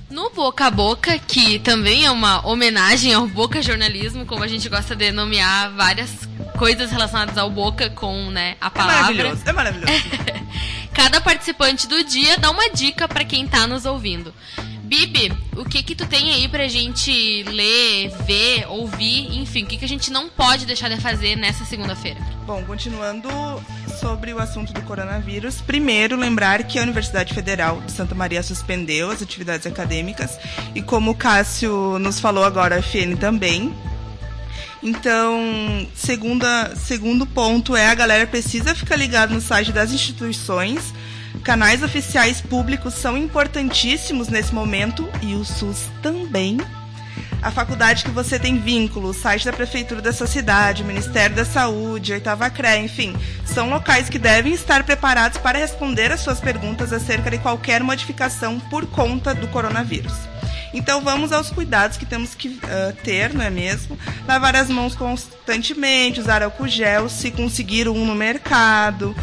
No 0.09 0.31
Boca 0.31 0.65
a 0.65 0.71
Boca, 0.71 1.19
que 1.19 1.59
também 1.59 2.03
é 2.03 2.09
uma 2.09 2.47
homenagem 2.47 3.13
ao 3.13 3.27
Boca 3.27 3.61
Jornalismo, 3.61 4.25
como 4.25 4.43
a 4.43 4.47
gente 4.47 4.67
gosta 4.67 4.95
de 4.95 5.11
nomear 5.11 5.71
várias 5.75 6.09
coisas 6.57 6.89
relacionadas 6.89 7.37
ao 7.37 7.51
Boca 7.51 7.91
com 7.91 8.31
né, 8.31 8.57
a 8.59 8.71
palavra. 8.71 8.95
É 8.95 9.03
maravilhoso, 9.03 9.41
é 9.45 9.53
maravilhoso. 9.53 9.93
Cada 10.91 11.21
participante 11.21 11.87
do 11.87 12.03
dia 12.03 12.39
dá 12.39 12.49
uma 12.49 12.71
dica 12.71 13.07
para 13.07 13.23
quem 13.23 13.45
está 13.45 13.67
nos 13.67 13.85
ouvindo. 13.85 14.33
Bibi, 14.89 15.31
o 15.55 15.63
que 15.63 15.83
que 15.83 15.93
tu 15.93 16.07
tem 16.07 16.31
aí 16.31 16.47
pra 16.47 16.67
gente 16.67 17.43
ler, 17.43 18.09
ver, 18.25 18.65
ouvir, 18.69 19.37
enfim, 19.39 19.63
o 19.63 19.67
que 19.67 19.77
que 19.77 19.85
a 19.85 19.87
gente 19.87 20.09
não 20.09 20.27
pode 20.27 20.65
deixar 20.65 20.89
de 20.89 20.99
fazer 20.99 21.35
nessa 21.35 21.63
segunda-feira? 21.63 22.19
Bom, 22.47 22.63
continuando 22.63 23.29
sobre 23.99 24.33
o 24.33 24.39
assunto 24.39 24.73
do 24.73 24.81
coronavírus, 24.81 25.61
primeiro 25.61 26.17
lembrar 26.17 26.63
que 26.63 26.79
a 26.79 26.81
Universidade 26.81 27.35
Federal 27.35 27.79
de 27.81 27.91
Santa 27.91 28.15
Maria 28.15 28.41
suspendeu 28.41 29.11
as 29.11 29.21
atividades 29.21 29.67
acadêmicas 29.67 30.39
e 30.73 30.81
como 30.81 31.11
o 31.11 31.15
Cássio 31.15 31.99
nos 31.99 32.19
falou 32.19 32.43
agora, 32.43 32.77
a 32.77 32.81
FN 32.81 33.15
também. 33.15 33.71
Então, 34.81 35.87
segunda, 35.93 36.75
segundo 36.75 37.27
ponto 37.27 37.75
é 37.75 37.85
a 37.85 37.93
galera 37.93 38.25
precisa 38.25 38.73
ficar 38.73 38.95
ligada 38.95 39.31
no 39.31 39.39
site 39.39 39.71
das 39.71 39.91
instituições 39.91 40.91
Canais 41.43 41.83
oficiais 41.83 42.41
públicos 42.41 42.93
são 42.93 43.17
importantíssimos 43.17 44.27
nesse 44.27 44.53
momento 44.53 45.09
e 45.21 45.35
o 45.35 45.45
SUS 45.45 45.87
também. 46.01 46.57
A 47.41 47.51
faculdade 47.51 48.03
que 48.03 48.11
você 48.11 48.37
tem 48.37 48.59
vínculo, 48.59 49.09
o 49.09 49.13
site 49.13 49.45
da 49.45 49.53
prefeitura 49.53 50.01
da 50.01 50.11
sua 50.11 50.27
cidade, 50.27 50.83
o 50.83 50.85
Ministério 50.85 51.35
da 51.35 51.45
Saúde, 51.45 52.11
Oitava 52.11 52.49
CRE, 52.49 52.79
enfim, 52.79 53.15
são 53.45 53.69
locais 53.69 54.09
que 54.09 54.19
devem 54.19 54.53
estar 54.53 54.83
preparados 54.83 55.37
para 55.37 55.57
responder 55.57 56.11
às 56.11 56.19
suas 56.19 56.41
perguntas 56.41 56.91
acerca 56.91 57.31
de 57.31 57.37
qualquer 57.37 57.81
modificação 57.81 58.59
por 58.59 58.85
conta 58.87 59.33
do 59.33 59.47
coronavírus. 59.47 60.13
Então 60.73 61.01
vamos 61.01 61.31
aos 61.31 61.49
cuidados 61.49 61.97
que 61.97 62.05
temos 62.05 62.35
que 62.35 62.49
uh, 62.49 62.93
ter, 63.03 63.33
não 63.33 63.43
é 63.43 63.49
mesmo? 63.49 63.97
Lavar 64.27 64.55
as 64.55 64.69
mãos 64.69 64.93
constantemente, 64.93 66.19
usar 66.19 66.43
álcool 66.43 66.67
gel, 66.67 67.09
se 67.09 67.31
conseguir 67.31 67.87
um 67.87 68.05
no 68.05 68.13
mercado, 68.13 69.15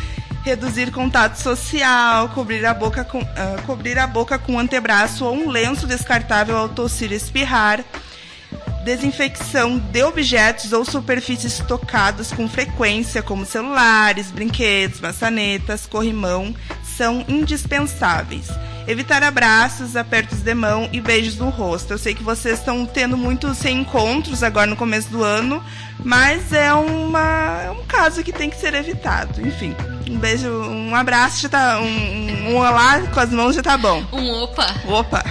reduzir 0.46 0.92
contato 0.92 1.34
social, 1.34 2.28
cobrir 2.28 2.64
a 2.64 2.72
boca 2.72 3.04
com, 3.04 3.18
uh, 3.18 3.62
cobrir 3.66 3.98
a 3.98 4.06
boca 4.06 4.38
com 4.38 4.52
um 4.52 4.58
antebraço 4.60 5.24
ou 5.24 5.34
um 5.34 5.50
lenço 5.50 5.88
descartável 5.88 6.56
ao 6.56 6.68
tossir 6.68 7.10
e 7.10 7.16
espirrar, 7.16 7.84
desinfecção 8.84 9.76
de 9.76 10.04
objetos 10.04 10.72
ou 10.72 10.84
superfícies 10.84 11.58
tocadas 11.58 12.30
com 12.30 12.48
frequência, 12.48 13.24
como 13.24 13.44
celulares, 13.44 14.30
brinquedos, 14.30 15.00
maçanetas, 15.00 15.84
corrimão, 15.84 16.54
são 16.96 17.24
indispensáveis. 17.26 18.46
Evitar 18.86 19.22
abraços, 19.24 19.96
apertos 19.96 20.42
de 20.42 20.54
mão 20.54 20.88
e 20.92 21.00
beijos 21.00 21.36
no 21.36 21.48
rosto. 21.48 21.92
Eu 21.92 21.98
sei 21.98 22.14
que 22.14 22.22
vocês 22.22 22.60
estão 22.60 22.86
tendo 22.86 23.16
muitos 23.16 23.64
encontros 23.64 24.44
agora 24.44 24.66
no 24.66 24.76
começo 24.76 25.08
do 25.08 25.24
ano, 25.24 25.62
mas 26.04 26.52
é, 26.52 26.72
uma, 26.72 27.62
é 27.64 27.70
um 27.70 27.84
caso 27.84 28.22
que 28.22 28.32
tem 28.32 28.48
que 28.48 28.56
ser 28.56 28.74
evitado. 28.74 29.44
Enfim, 29.44 29.74
um 30.08 30.16
beijo, 30.18 30.48
um 30.48 30.94
abraço 30.94 31.42
já 31.42 31.48
tá. 31.48 31.80
Um, 31.80 32.50
um 32.50 32.56
olá 32.56 33.00
com 33.12 33.18
as 33.18 33.30
mãos 33.30 33.56
já 33.56 33.62
tá 33.62 33.76
bom. 33.76 34.04
Um 34.12 34.30
opa. 34.42 34.66
Opa. 34.86 35.24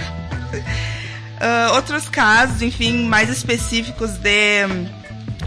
Uh, 0.52 1.72
outros 1.76 2.10
casos, 2.10 2.60
enfim, 2.60 3.06
mais 3.06 3.30
específicos 3.30 4.18
de 4.18 4.66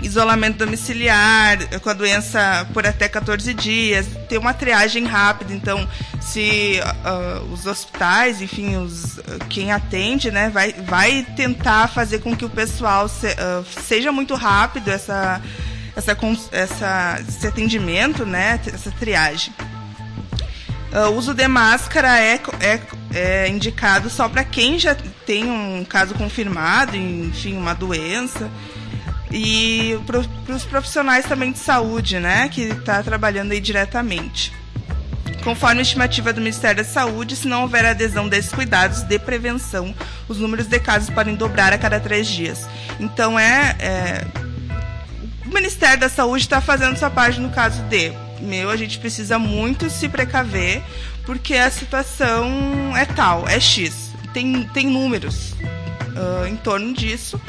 isolamento 0.01 0.57
domiciliar 0.57 1.79
com 1.79 1.89
a 1.89 1.93
doença 1.93 2.67
por 2.73 2.85
até 2.85 3.07
14 3.07 3.53
dias, 3.53 4.07
ter 4.27 4.37
uma 4.37 4.53
triagem 4.53 5.05
rápida. 5.05 5.53
Então, 5.53 5.87
se 6.21 6.79
uh, 6.81 7.51
os 7.51 7.65
hospitais, 7.65 8.41
enfim, 8.41 8.77
os, 8.77 9.19
quem 9.49 9.71
atende, 9.71 10.31
né, 10.31 10.49
vai, 10.49 10.73
vai 10.73 11.25
tentar 11.35 11.87
fazer 11.87 12.19
com 12.19 12.35
que 12.35 12.45
o 12.45 12.49
pessoal 12.49 13.07
se, 13.07 13.27
uh, 13.27 13.65
seja 13.83 14.11
muito 14.11 14.35
rápido 14.35 14.89
essa, 14.89 15.41
essa, 15.95 16.17
essa, 16.51 17.19
esse 17.27 17.47
atendimento, 17.47 18.25
né, 18.25 18.59
essa 18.65 18.91
triagem. 18.91 19.53
O 21.07 21.11
uso 21.11 21.35
de 21.35 21.47
máscara 21.47 22.19
é, 22.19 22.41
é, 22.59 22.81
é 23.13 23.47
indicado 23.47 24.09
só 24.09 24.27
para 24.27 24.43
quem 24.43 24.79
já 24.79 24.95
tem 25.23 25.45
um 25.45 25.85
caso 25.85 26.15
confirmado, 26.15 26.97
enfim, 26.97 27.55
uma 27.55 27.75
doença 27.75 28.49
e 29.31 29.99
para 30.05 30.55
os 30.55 30.65
profissionais 30.65 31.25
também 31.25 31.51
de 31.51 31.59
saúde, 31.59 32.19
né, 32.19 32.49
que 32.49 32.61
está 32.61 33.03
trabalhando 33.03 33.51
aí 33.51 33.59
diretamente. 33.59 34.53
Conforme 35.43 35.79
a 35.79 35.81
estimativa 35.83 36.33
do 36.33 36.41
Ministério 36.41 36.83
da 36.83 36.89
Saúde, 36.89 37.35
se 37.35 37.47
não 37.47 37.61
houver 37.61 37.85
adesão 37.85 38.27
desses 38.27 38.51
cuidados 38.51 39.03
de 39.03 39.17
prevenção, 39.17 39.95
os 40.27 40.37
números 40.37 40.67
de 40.67 40.79
casos 40.79 41.09
podem 41.09 41.35
dobrar 41.35 41.71
a 41.71 41.77
cada 41.77 41.99
três 41.99 42.27
dias. 42.27 42.67
Então 42.99 43.39
é, 43.39 43.75
é 43.79 44.27
o 45.45 45.53
Ministério 45.53 45.99
da 45.99 46.09
Saúde 46.09 46.43
está 46.43 46.59
fazendo 46.59 46.97
sua 46.97 47.09
parte 47.09 47.39
no 47.39 47.49
caso 47.49 47.81
de 47.83 48.11
meu, 48.41 48.69
a 48.69 48.77
gente 48.77 48.99
precisa 48.99 49.37
muito 49.37 49.89
se 49.89 50.07
precaver 50.07 50.81
porque 51.25 51.55
a 51.55 51.69
situação 51.69 52.95
é 52.95 53.05
tal, 53.05 53.47
é 53.47 53.59
X, 53.59 54.11
tem, 54.33 54.63
tem 54.73 54.87
números 54.87 55.53
uh, 55.53 56.47
em 56.47 56.55
torno 56.55 56.93
disso 56.93 57.39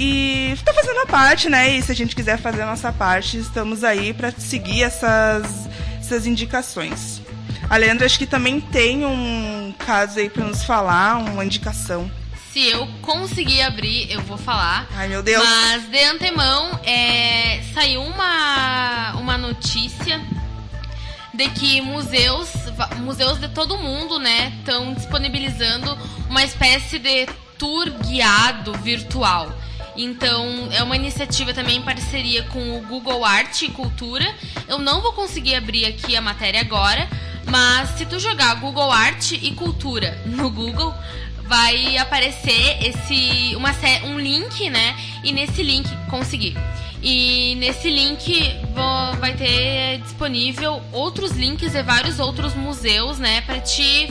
e 0.00 0.52
está 0.52 0.72
fazendo 0.72 1.00
a 1.00 1.06
parte, 1.06 1.50
né? 1.50 1.76
E 1.76 1.82
se 1.82 1.92
a 1.92 1.94
gente 1.94 2.16
quiser 2.16 2.38
fazer 2.38 2.62
a 2.62 2.66
nossa 2.66 2.90
parte, 2.90 3.36
estamos 3.36 3.84
aí 3.84 4.14
para 4.14 4.30
seguir 4.30 4.82
essas, 4.82 5.68
essas 6.00 6.26
indicações. 6.26 7.20
A 7.68 7.76
Leandra, 7.76 8.06
acho 8.06 8.18
que 8.18 8.26
também 8.26 8.62
tem 8.62 9.04
um 9.04 9.74
caso 9.78 10.18
aí 10.18 10.30
para 10.30 10.46
nos 10.46 10.64
falar, 10.64 11.18
uma 11.18 11.44
indicação. 11.44 12.10
Se 12.50 12.66
eu 12.66 12.88
conseguir 13.02 13.60
abrir, 13.60 14.10
eu 14.10 14.22
vou 14.22 14.38
falar. 14.38 14.88
Ai, 14.96 15.06
meu 15.06 15.22
Deus. 15.22 15.44
Mas, 15.44 15.90
de 15.90 16.02
antemão, 16.02 16.80
é, 16.82 17.60
saiu 17.74 18.02
uma, 18.02 19.12
uma 19.16 19.36
notícia 19.36 20.18
de 21.34 21.46
que 21.50 21.82
museus, 21.82 22.48
museus 23.00 23.38
de 23.38 23.48
todo 23.48 23.76
mundo, 23.76 24.18
né, 24.18 24.50
estão 24.60 24.94
disponibilizando 24.94 25.96
uma 26.26 26.42
espécie 26.42 26.98
de 26.98 27.26
tour 27.58 27.90
guiado 28.02 28.72
virtual. 28.78 29.54
Então, 29.96 30.68
é 30.72 30.82
uma 30.82 30.96
iniciativa 30.96 31.52
também 31.52 31.78
em 31.78 31.82
parceria 31.82 32.42
com 32.44 32.78
o 32.78 32.80
Google 32.82 33.24
Arte 33.24 33.66
e 33.66 33.70
Cultura. 33.70 34.34
Eu 34.68 34.78
não 34.78 35.00
vou 35.00 35.12
conseguir 35.12 35.54
abrir 35.54 35.84
aqui 35.84 36.16
a 36.16 36.20
matéria 36.20 36.60
agora, 36.60 37.08
mas 37.46 37.90
se 37.90 38.06
tu 38.06 38.18
jogar 38.18 38.54
Google 38.56 38.90
Arte 38.90 39.38
e 39.42 39.52
Cultura 39.52 40.16
no 40.26 40.50
Google, 40.50 40.94
vai 41.44 41.96
aparecer 41.98 42.78
esse 42.80 43.54
uma 43.56 43.70
um 44.04 44.18
link, 44.18 44.70
né? 44.70 44.96
E 45.24 45.32
nesse 45.32 45.62
link 45.62 45.88
conseguir. 46.08 46.56
E 47.02 47.54
nesse 47.56 47.90
link 47.90 48.54
vai 49.18 49.34
ter 49.34 49.98
disponível 50.02 50.82
outros 50.92 51.32
links 51.32 51.72
de 51.72 51.82
vários 51.82 52.18
outros 52.18 52.54
museus, 52.54 53.18
né, 53.18 53.40
para 53.42 53.58
te 53.58 54.08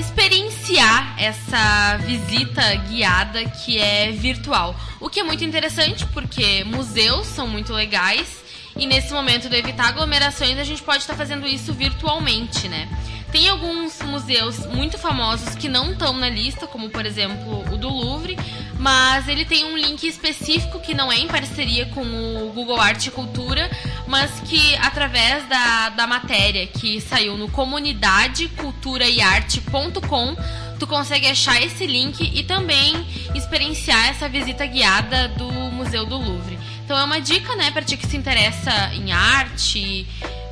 experienciar 0.00 1.14
essa 1.18 1.98
visita 1.98 2.74
guiada 2.88 3.44
que 3.44 3.78
é 3.78 4.10
virtual. 4.10 4.74
O 4.98 5.10
que 5.10 5.20
é 5.20 5.22
muito 5.22 5.44
interessante 5.44 6.06
porque 6.06 6.64
museus 6.64 7.26
são 7.26 7.46
muito 7.46 7.72
legais 7.74 8.42
e 8.76 8.86
nesse 8.86 9.12
momento 9.12 9.48
de 9.48 9.56
evitar 9.56 9.88
aglomerações 9.88 10.58
a 10.58 10.64
gente 10.64 10.82
pode 10.82 11.00
estar 11.00 11.14
fazendo 11.14 11.46
isso 11.46 11.74
virtualmente, 11.74 12.66
né? 12.66 12.88
Tem 13.30 13.48
alguns 13.48 14.00
museus 14.00 14.66
muito 14.66 14.98
famosos 14.98 15.54
que 15.54 15.68
não 15.68 15.92
estão 15.92 16.14
na 16.14 16.30
lista, 16.30 16.66
como 16.66 16.88
por 16.88 17.04
exemplo 17.04 17.62
o 17.72 17.76
do 17.76 17.88
Louvre, 17.88 18.36
mas 18.80 19.28
ele 19.28 19.44
tem 19.44 19.64
um 19.66 19.76
link 19.76 20.04
específico 20.06 20.80
que 20.80 20.94
não 20.94 21.12
é 21.12 21.18
em 21.18 21.28
parceria 21.28 21.84
com 21.86 22.00
o 22.00 22.50
Google 22.54 22.80
Arte 22.80 23.08
e 23.08 23.10
Cultura, 23.10 23.70
mas 24.06 24.40
que 24.40 24.74
através 24.76 25.46
da, 25.48 25.90
da 25.90 26.06
matéria 26.06 26.66
que 26.66 26.98
saiu 26.98 27.36
no 27.36 27.46
comunidadeculturaiarte.com 27.50 30.34
tu 30.78 30.86
consegue 30.86 31.26
achar 31.26 31.62
esse 31.62 31.86
link 31.86 32.32
e 32.34 32.42
também 32.42 33.06
experienciar 33.34 34.08
essa 34.08 34.30
visita 34.30 34.64
guiada 34.64 35.28
do 35.28 35.52
Museu 35.52 36.06
do 36.06 36.16
Louvre. 36.16 36.58
Então 36.82 36.98
é 36.98 37.04
uma 37.04 37.20
dica, 37.20 37.54
né, 37.56 37.70
para 37.70 37.82
ti 37.82 37.98
que 37.98 38.06
se 38.06 38.16
interessa 38.16 38.94
em 38.94 39.12
arte 39.12 40.06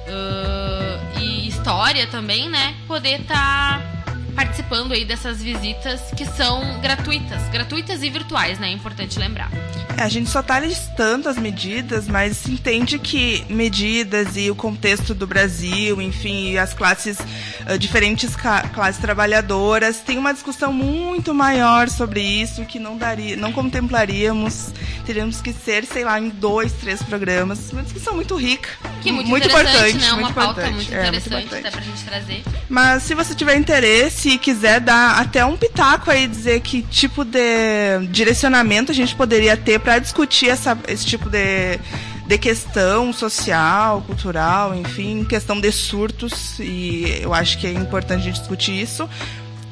uh, 0.07 1.01
e 1.19 1.49
história 1.49 2.07
também, 2.07 2.51
né, 2.51 2.75
poder 2.87 3.23
estar 3.23 3.81
tá 3.81 3.98
participando 4.39 4.93
aí 4.93 5.05
dessas 5.05 5.43
visitas 5.43 6.01
que 6.17 6.25
são 6.25 6.81
gratuitas, 6.81 7.43
gratuitas 7.49 8.05
e 8.05 8.09
virtuais, 8.09 8.57
né? 8.61 8.69
É 8.69 8.73
importante 8.73 9.19
lembrar. 9.19 9.51
É, 9.97 10.03
a 10.05 10.09
gente 10.09 10.31
só 10.31 10.39
está 10.39 10.61
listando 10.61 11.29
as 11.29 11.37
medidas, 11.37 12.07
mas 12.07 12.47
entende 12.49 13.01
que 13.01 13.45
medidas 13.49 14.37
e 14.37 14.49
o 14.49 14.55
contexto 14.55 15.13
do 15.13 15.27
Brasil, 15.27 16.01
enfim, 16.01 16.57
as 16.57 16.73
classes 16.73 17.19
uh, 17.19 17.77
diferentes 17.77 18.37
classes 18.37 19.01
trabalhadoras. 19.01 19.99
Tem 19.99 20.17
uma 20.17 20.33
discussão 20.33 20.73
muito 20.73 21.35
maior 21.35 21.89
sobre 21.89 22.21
isso 22.21 22.65
que 22.65 22.79
não 22.79 22.97
daria, 22.97 23.37
não 23.37 23.53
contemplaríamos. 23.53 24.73
Teríamos 25.05 25.41
que 25.41 25.53
ser, 25.53 25.85
sei 25.85 26.05
lá, 26.05 26.21
em 26.21 26.29
dois, 26.29 26.71
três 26.75 27.03
programas. 27.03 27.73
Uma 27.73 27.83
discussão 27.83 28.15
muito 28.15 28.37
rica. 28.37 28.69
Que 29.03 29.11
muito, 29.11 29.29
muito 29.29 29.49
importante, 29.49 29.97
né? 29.97 30.13
Uma 30.13 30.21
muito 30.23 30.35
pauta 30.35 30.61
importante. 30.61 30.75
muito 30.75 30.95
É, 30.95 30.97
muito 30.97 31.09
interessante 31.09 31.45
importante. 31.47 31.67
até 31.67 31.71
pra 31.71 31.81
gente 31.81 32.05
trazer. 32.05 32.43
Mas 32.69 33.03
se 33.03 33.15
você 33.15 33.35
tiver 33.35 33.57
interesse 33.57 34.28
e 34.29 34.39
quiser 34.39 34.81
dar 34.81 35.21
até 35.21 35.45
um 35.45 35.57
pitaco 35.57 36.11
aí, 36.11 36.27
dizer 36.27 36.61
que 36.61 36.83
tipo 36.83 37.25
de 37.25 38.07
direcionamento 38.11 38.93
a 38.93 38.95
gente 38.95 39.15
poderia 39.15 39.57
ter 39.57 39.81
para 39.81 39.99
discutir 39.99 40.49
essa, 40.49 40.79
esse 40.87 41.07
tipo 41.07 41.29
de, 41.31 41.79
de 42.27 42.39
questão 42.39 43.13
social, 43.13 44.03
cultural, 44.03 44.75
enfim, 44.75 45.25
questão 45.25 45.61
de 45.61 45.73
surtos, 45.73 46.59
e 46.59 47.21
eu 47.23 47.33
acho 47.33 47.59
que 47.59 47.67
é 47.67 47.73
importante 47.73 48.21
a 48.21 48.25
gente 48.25 48.39
discutir 48.41 48.81
isso. 48.81 49.09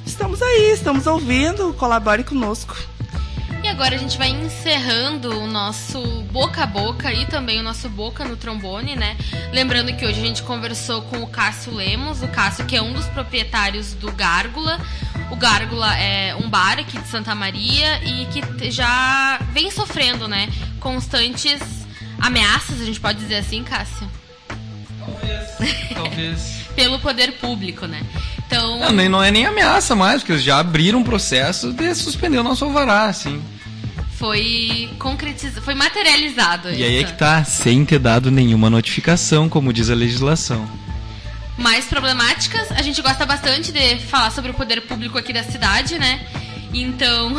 Estamos 0.06 0.40
aí, 0.40 0.70
estamos 0.72 1.06
ouvindo, 1.06 1.74
colabore 1.74 2.24
conosco. 2.24 2.76
E 3.66 3.68
agora 3.68 3.96
a 3.96 3.98
gente 3.98 4.16
vai 4.16 4.28
encerrando 4.28 5.40
o 5.40 5.46
nosso 5.48 6.00
boca 6.30 6.62
a 6.62 6.66
boca 6.66 7.12
e 7.12 7.26
também 7.26 7.58
o 7.58 7.64
nosso 7.64 7.88
boca 7.88 8.24
no 8.24 8.36
trombone, 8.36 8.94
né? 8.94 9.16
Lembrando 9.52 9.92
que 9.92 10.06
hoje 10.06 10.20
a 10.20 10.24
gente 10.24 10.44
conversou 10.44 11.02
com 11.02 11.16
o 11.16 11.26
Cássio 11.26 11.74
Lemos, 11.74 12.22
o 12.22 12.28
Cássio 12.28 12.64
que 12.64 12.76
é 12.76 12.80
um 12.80 12.92
dos 12.92 13.06
proprietários 13.06 13.92
do 13.94 14.12
Gárgula. 14.12 14.80
O 15.32 15.36
Gárgula 15.36 15.98
é 15.98 16.32
um 16.36 16.48
bar 16.48 16.78
aqui 16.78 16.96
de 16.96 17.08
Santa 17.08 17.34
Maria 17.34 18.00
e 18.04 18.26
que 18.26 18.70
já 18.70 19.40
vem 19.52 19.68
sofrendo, 19.68 20.28
né? 20.28 20.48
Constantes 20.78 21.60
ameaças, 22.20 22.80
a 22.80 22.84
gente 22.84 23.00
pode 23.00 23.18
dizer 23.18 23.38
assim, 23.38 23.64
Cássio? 23.64 24.08
Talvez. 25.92 26.66
Pelo 26.76 27.00
poder 27.00 27.32
público, 27.32 27.84
né? 27.86 28.00
Então. 28.46 28.78
Não, 28.78 28.92
nem, 28.92 29.08
não 29.08 29.20
é 29.20 29.32
nem 29.32 29.44
ameaça 29.44 29.96
mais, 29.96 30.22
porque 30.22 30.34
eles 30.34 30.44
já 30.44 30.60
abriram 30.60 31.00
um 31.00 31.04
processo 31.04 31.72
de 31.72 31.92
suspender 31.96 32.38
o 32.38 32.44
nosso 32.44 32.64
alvará, 32.64 33.06
assim. 33.06 33.42
Foi 34.18 34.88
concretizado, 34.98 35.62
foi 35.62 35.74
materializado. 35.74 36.70
E 36.70 36.82
aí 36.82 36.96
é 36.98 37.04
que 37.04 37.12
tá, 37.12 37.44
sem 37.44 37.84
ter 37.84 37.98
dado 37.98 38.30
nenhuma 38.30 38.70
notificação, 38.70 39.48
como 39.48 39.72
diz 39.72 39.90
a 39.90 39.94
legislação. 39.94 40.68
mais 41.58 41.86
problemáticas. 41.86 42.70
A 42.72 42.82
gente 42.82 43.00
gosta 43.02 43.24
bastante 43.26 43.72
de 43.72 43.98
falar 43.98 44.30
sobre 44.30 44.50
o 44.50 44.54
poder 44.54 44.82
público 44.82 45.16
aqui 45.18 45.32
da 45.32 45.42
cidade, 45.42 45.98
né? 45.98 46.26
Então, 46.72 47.34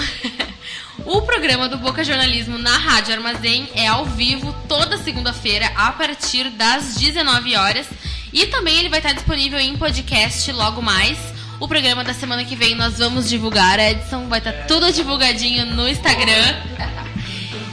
o 1.05 1.21
programa 1.21 1.69
do 1.69 1.78
Boca 1.78 2.03
Jornalismo 2.03 2.57
na 2.57 2.78
Rádio 2.78 3.13
Armazém 3.13 3.69
é 3.75 3.88
ao 3.88 4.05
vivo 4.05 4.55
toda 4.67 4.97
segunda-feira 4.97 5.71
a 5.75 5.91
partir 5.91 6.49
das 6.51 6.95
19 6.95 7.55
horas 7.55 7.88
e 8.34 8.47
também 8.47 8.78
ele 8.80 8.89
vai 8.89 8.99
estar 8.99 9.13
disponível 9.13 9.59
em 9.59 9.75
podcast 9.78 10.51
logo 10.51 10.82
mais. 10.82 11.17
O 11.60 11.68
programa 11.68 12.03
da 12.03 12.14
semana 12.14 12.45
que 12.45 12.55
vem 12.55 12.76
nós 12.76 12.99
vamos 12.99 13.28
divulgar, 13.28 13.80
Edson, 13.80 14.28
vai 14.28 14.38
estar 14.38 14.53
tudo 14.68 14.91
divulgadinho 14.91 15.66
no 15.66 15.89
Instagram. 15.89 16.55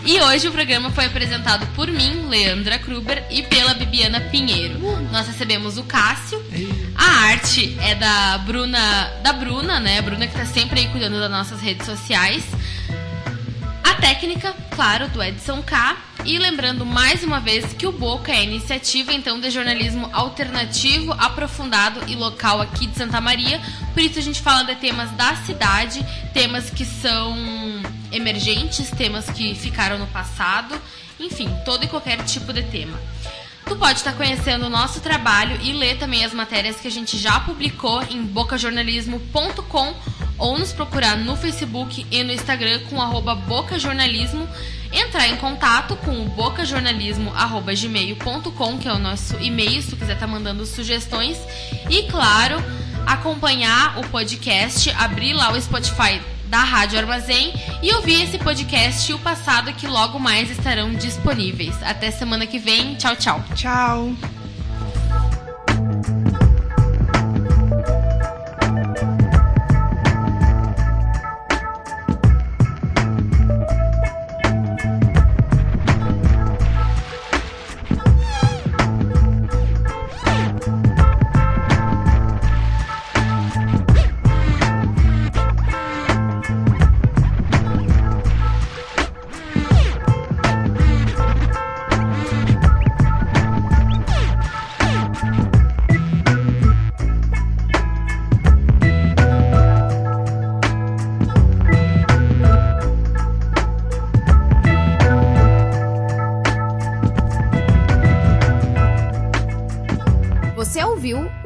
E 0.07 0.21
hoje 0.21 0.49
o 0.49 0.53
programa 0.53 0.91
foi 0.91 1.05
apresentado 1.05 1.67
por 1.75 1.89
mim, 1.89 2.27
Leandra 2.29 2.79
Kruber, 2.79 3.25
e 3.31 3.43
pela 3.43 3.75
Bibiana 3.75 4.21
Pinheiro. 4.21 4.79
Nós 5.13 5.27
recebemos 5.27 5.77
o 5.77 5.83
Cássio. 5.83 6.43
A 6.95 7.31
arte 7.31 7.77
é 7.81 7.95
da 7.95 8.39
Bruna, 8.39 9.13
da 9.23 9.33
Bruna, 9.35 9.79
né? 9.81 9.99
A 9.99 10.03
Bruna 10.03 10.27
que 10.27 10.35
tá 10.35 10.47
sempre 10.47 10.81
aí 10.81 10.89
cuidando 10.89 11.21
das 11.21 11.31
nossas 11.31 11.61
redes 11.61 11.87
sociais. 11.87 12.45
A 13.95 13.97
técnica, 13.97 14.53
claro, 14.75 15.09
do 15.09 15.23
Edson 15.23 15.63
K. 15.63 15.97
E 16.25 16.37
lembrando 16.37 16.85
mais 16.85 17.23
uma 17.23 17.39
vez 17.39 17.73
que 17.75 17.87
o 17.87 17.93
Boca 17.93 18.33
é 18.33 18.39
a 18.39 18.43
iniciativa 18.43 19.13
então 19.13 19.39
de 19.39 19.49
jornalismo 19.51 20.11
alternativo, 20.13 21.13
aprofundado 21.13 22.01
e 22.09 22.17
local 22.17 22.61
aqui 22.61 22.89
de 22.89 22.97
Santa 22.97 23.21
Maria. 23.21 23.61
Por 23.93 24.03
isso 24.03 24.19
a 24.19 24.23
gente 24.23 24.41
fala 24.41 24.65
de 24.65 24.75
temas 24.75 25.13
da 25.13 25.37
cidade, 25.37 26.05
temas 26.33 26.71
que 26.71 26.85
são 26.85 27.37
emergentes, 28.11 28.91
temas 28.91 29.31
que 29.31 29.55
ficaram 29.55 29.97
no 29.97 30.09
passado, 30.09 30.75
enfim, 31.21 31.49
todo 31.65 31.85
e 31.85 31.89
qualquer 31.89 32.21
tipo 32.25 32.53
de 32.53 32.65
tema. 32.65 32.99
Tu 33.65 33.77
pode 33.77 33.99
estar 33.99 34.13
conhecendo 34.15 34.67
o 34.67 34.71
nosso 34.71 35.01
trabalho 35.01 35.57
e 35.63 35.73
ler 35.73 35.99
também 35.99 36.25
as 36.25 36.35
matérias 36.35 36.77
que 36.81 36.89
a 36.89 36.91
gente 36.91 37.17
já 37.17 37.39
publicou 37.39 38.03
em 38.11 38.25
bocajornalismo.com 38.25 39.95
ou 40.39 40.59
nos 40.59 40.73
procurar 40.73 41.17
no 41.17 41.37
Facebook 41.37 42.07
e 42.11 42.23
no 42.23 42.33
Instagram 42.33 42.81
com 42.91 43.01
arroba 43.01 43.35
bocajornalismo, 43.35 44.47
entrar 44.93 45.29
em 45.29 45.37
contato 45.37 45.97
com 45.97 46.23
o 46.23 46.29
bocajornalismo.gmail.com, 46.31 48.79
que 48.79 48.89
é 48.89 48.93
o 48.93 48.99
nosso 48.99 49.37
e-mail, 49.41 49.81
se 49.83 49.91
tu 49.91 49.97
quiser 49.97 50.15
estar 50.15 50.27
mandando 50.27 50.67
sugestões, 50.67 51.39
e 51.91 52.05
claro, 52.05 52.57
acompanhar 53.07 53.99
o 53.99 54.09
podcast, 54.09 54.91
abrir 54.91 55.33
lá 55.33 55.53
o 55.53 55.61
Spotify 55.61 56.21
da 56.47 56.63
Rádio 56.63 56.99
Armazém 56.99 57.53
e 57.83 57.93
ouvir 57.95 58.23
esse 58.23 58.39
podcast 58.39 59.11
e 59.11 59.15
o 59.15 59.19
passado 59.19 59.73
que 59.73 59.87
logo 59.87 60.19
mais 60.19 60.51
estarão 60.51 60.95
disponíveis. 60.95 61.83
Até 61.83 62.11
semana 62.11 62.47
que 62.47 62.59
vem. 62.59 62.95
Tchau, 62.95 63.17
tchau. 63.17 63.45
Tchau! 63.55 64.34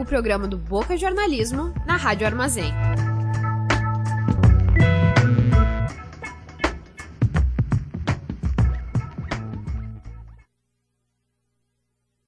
Programa 0.09 0.48
do 0.48 0.56
Boca 0.56 0.96
Jornalismo 0.96 1.72
na 1.86 1.96
Rádio 1.96 2.26
Armazém. 2.26 2.88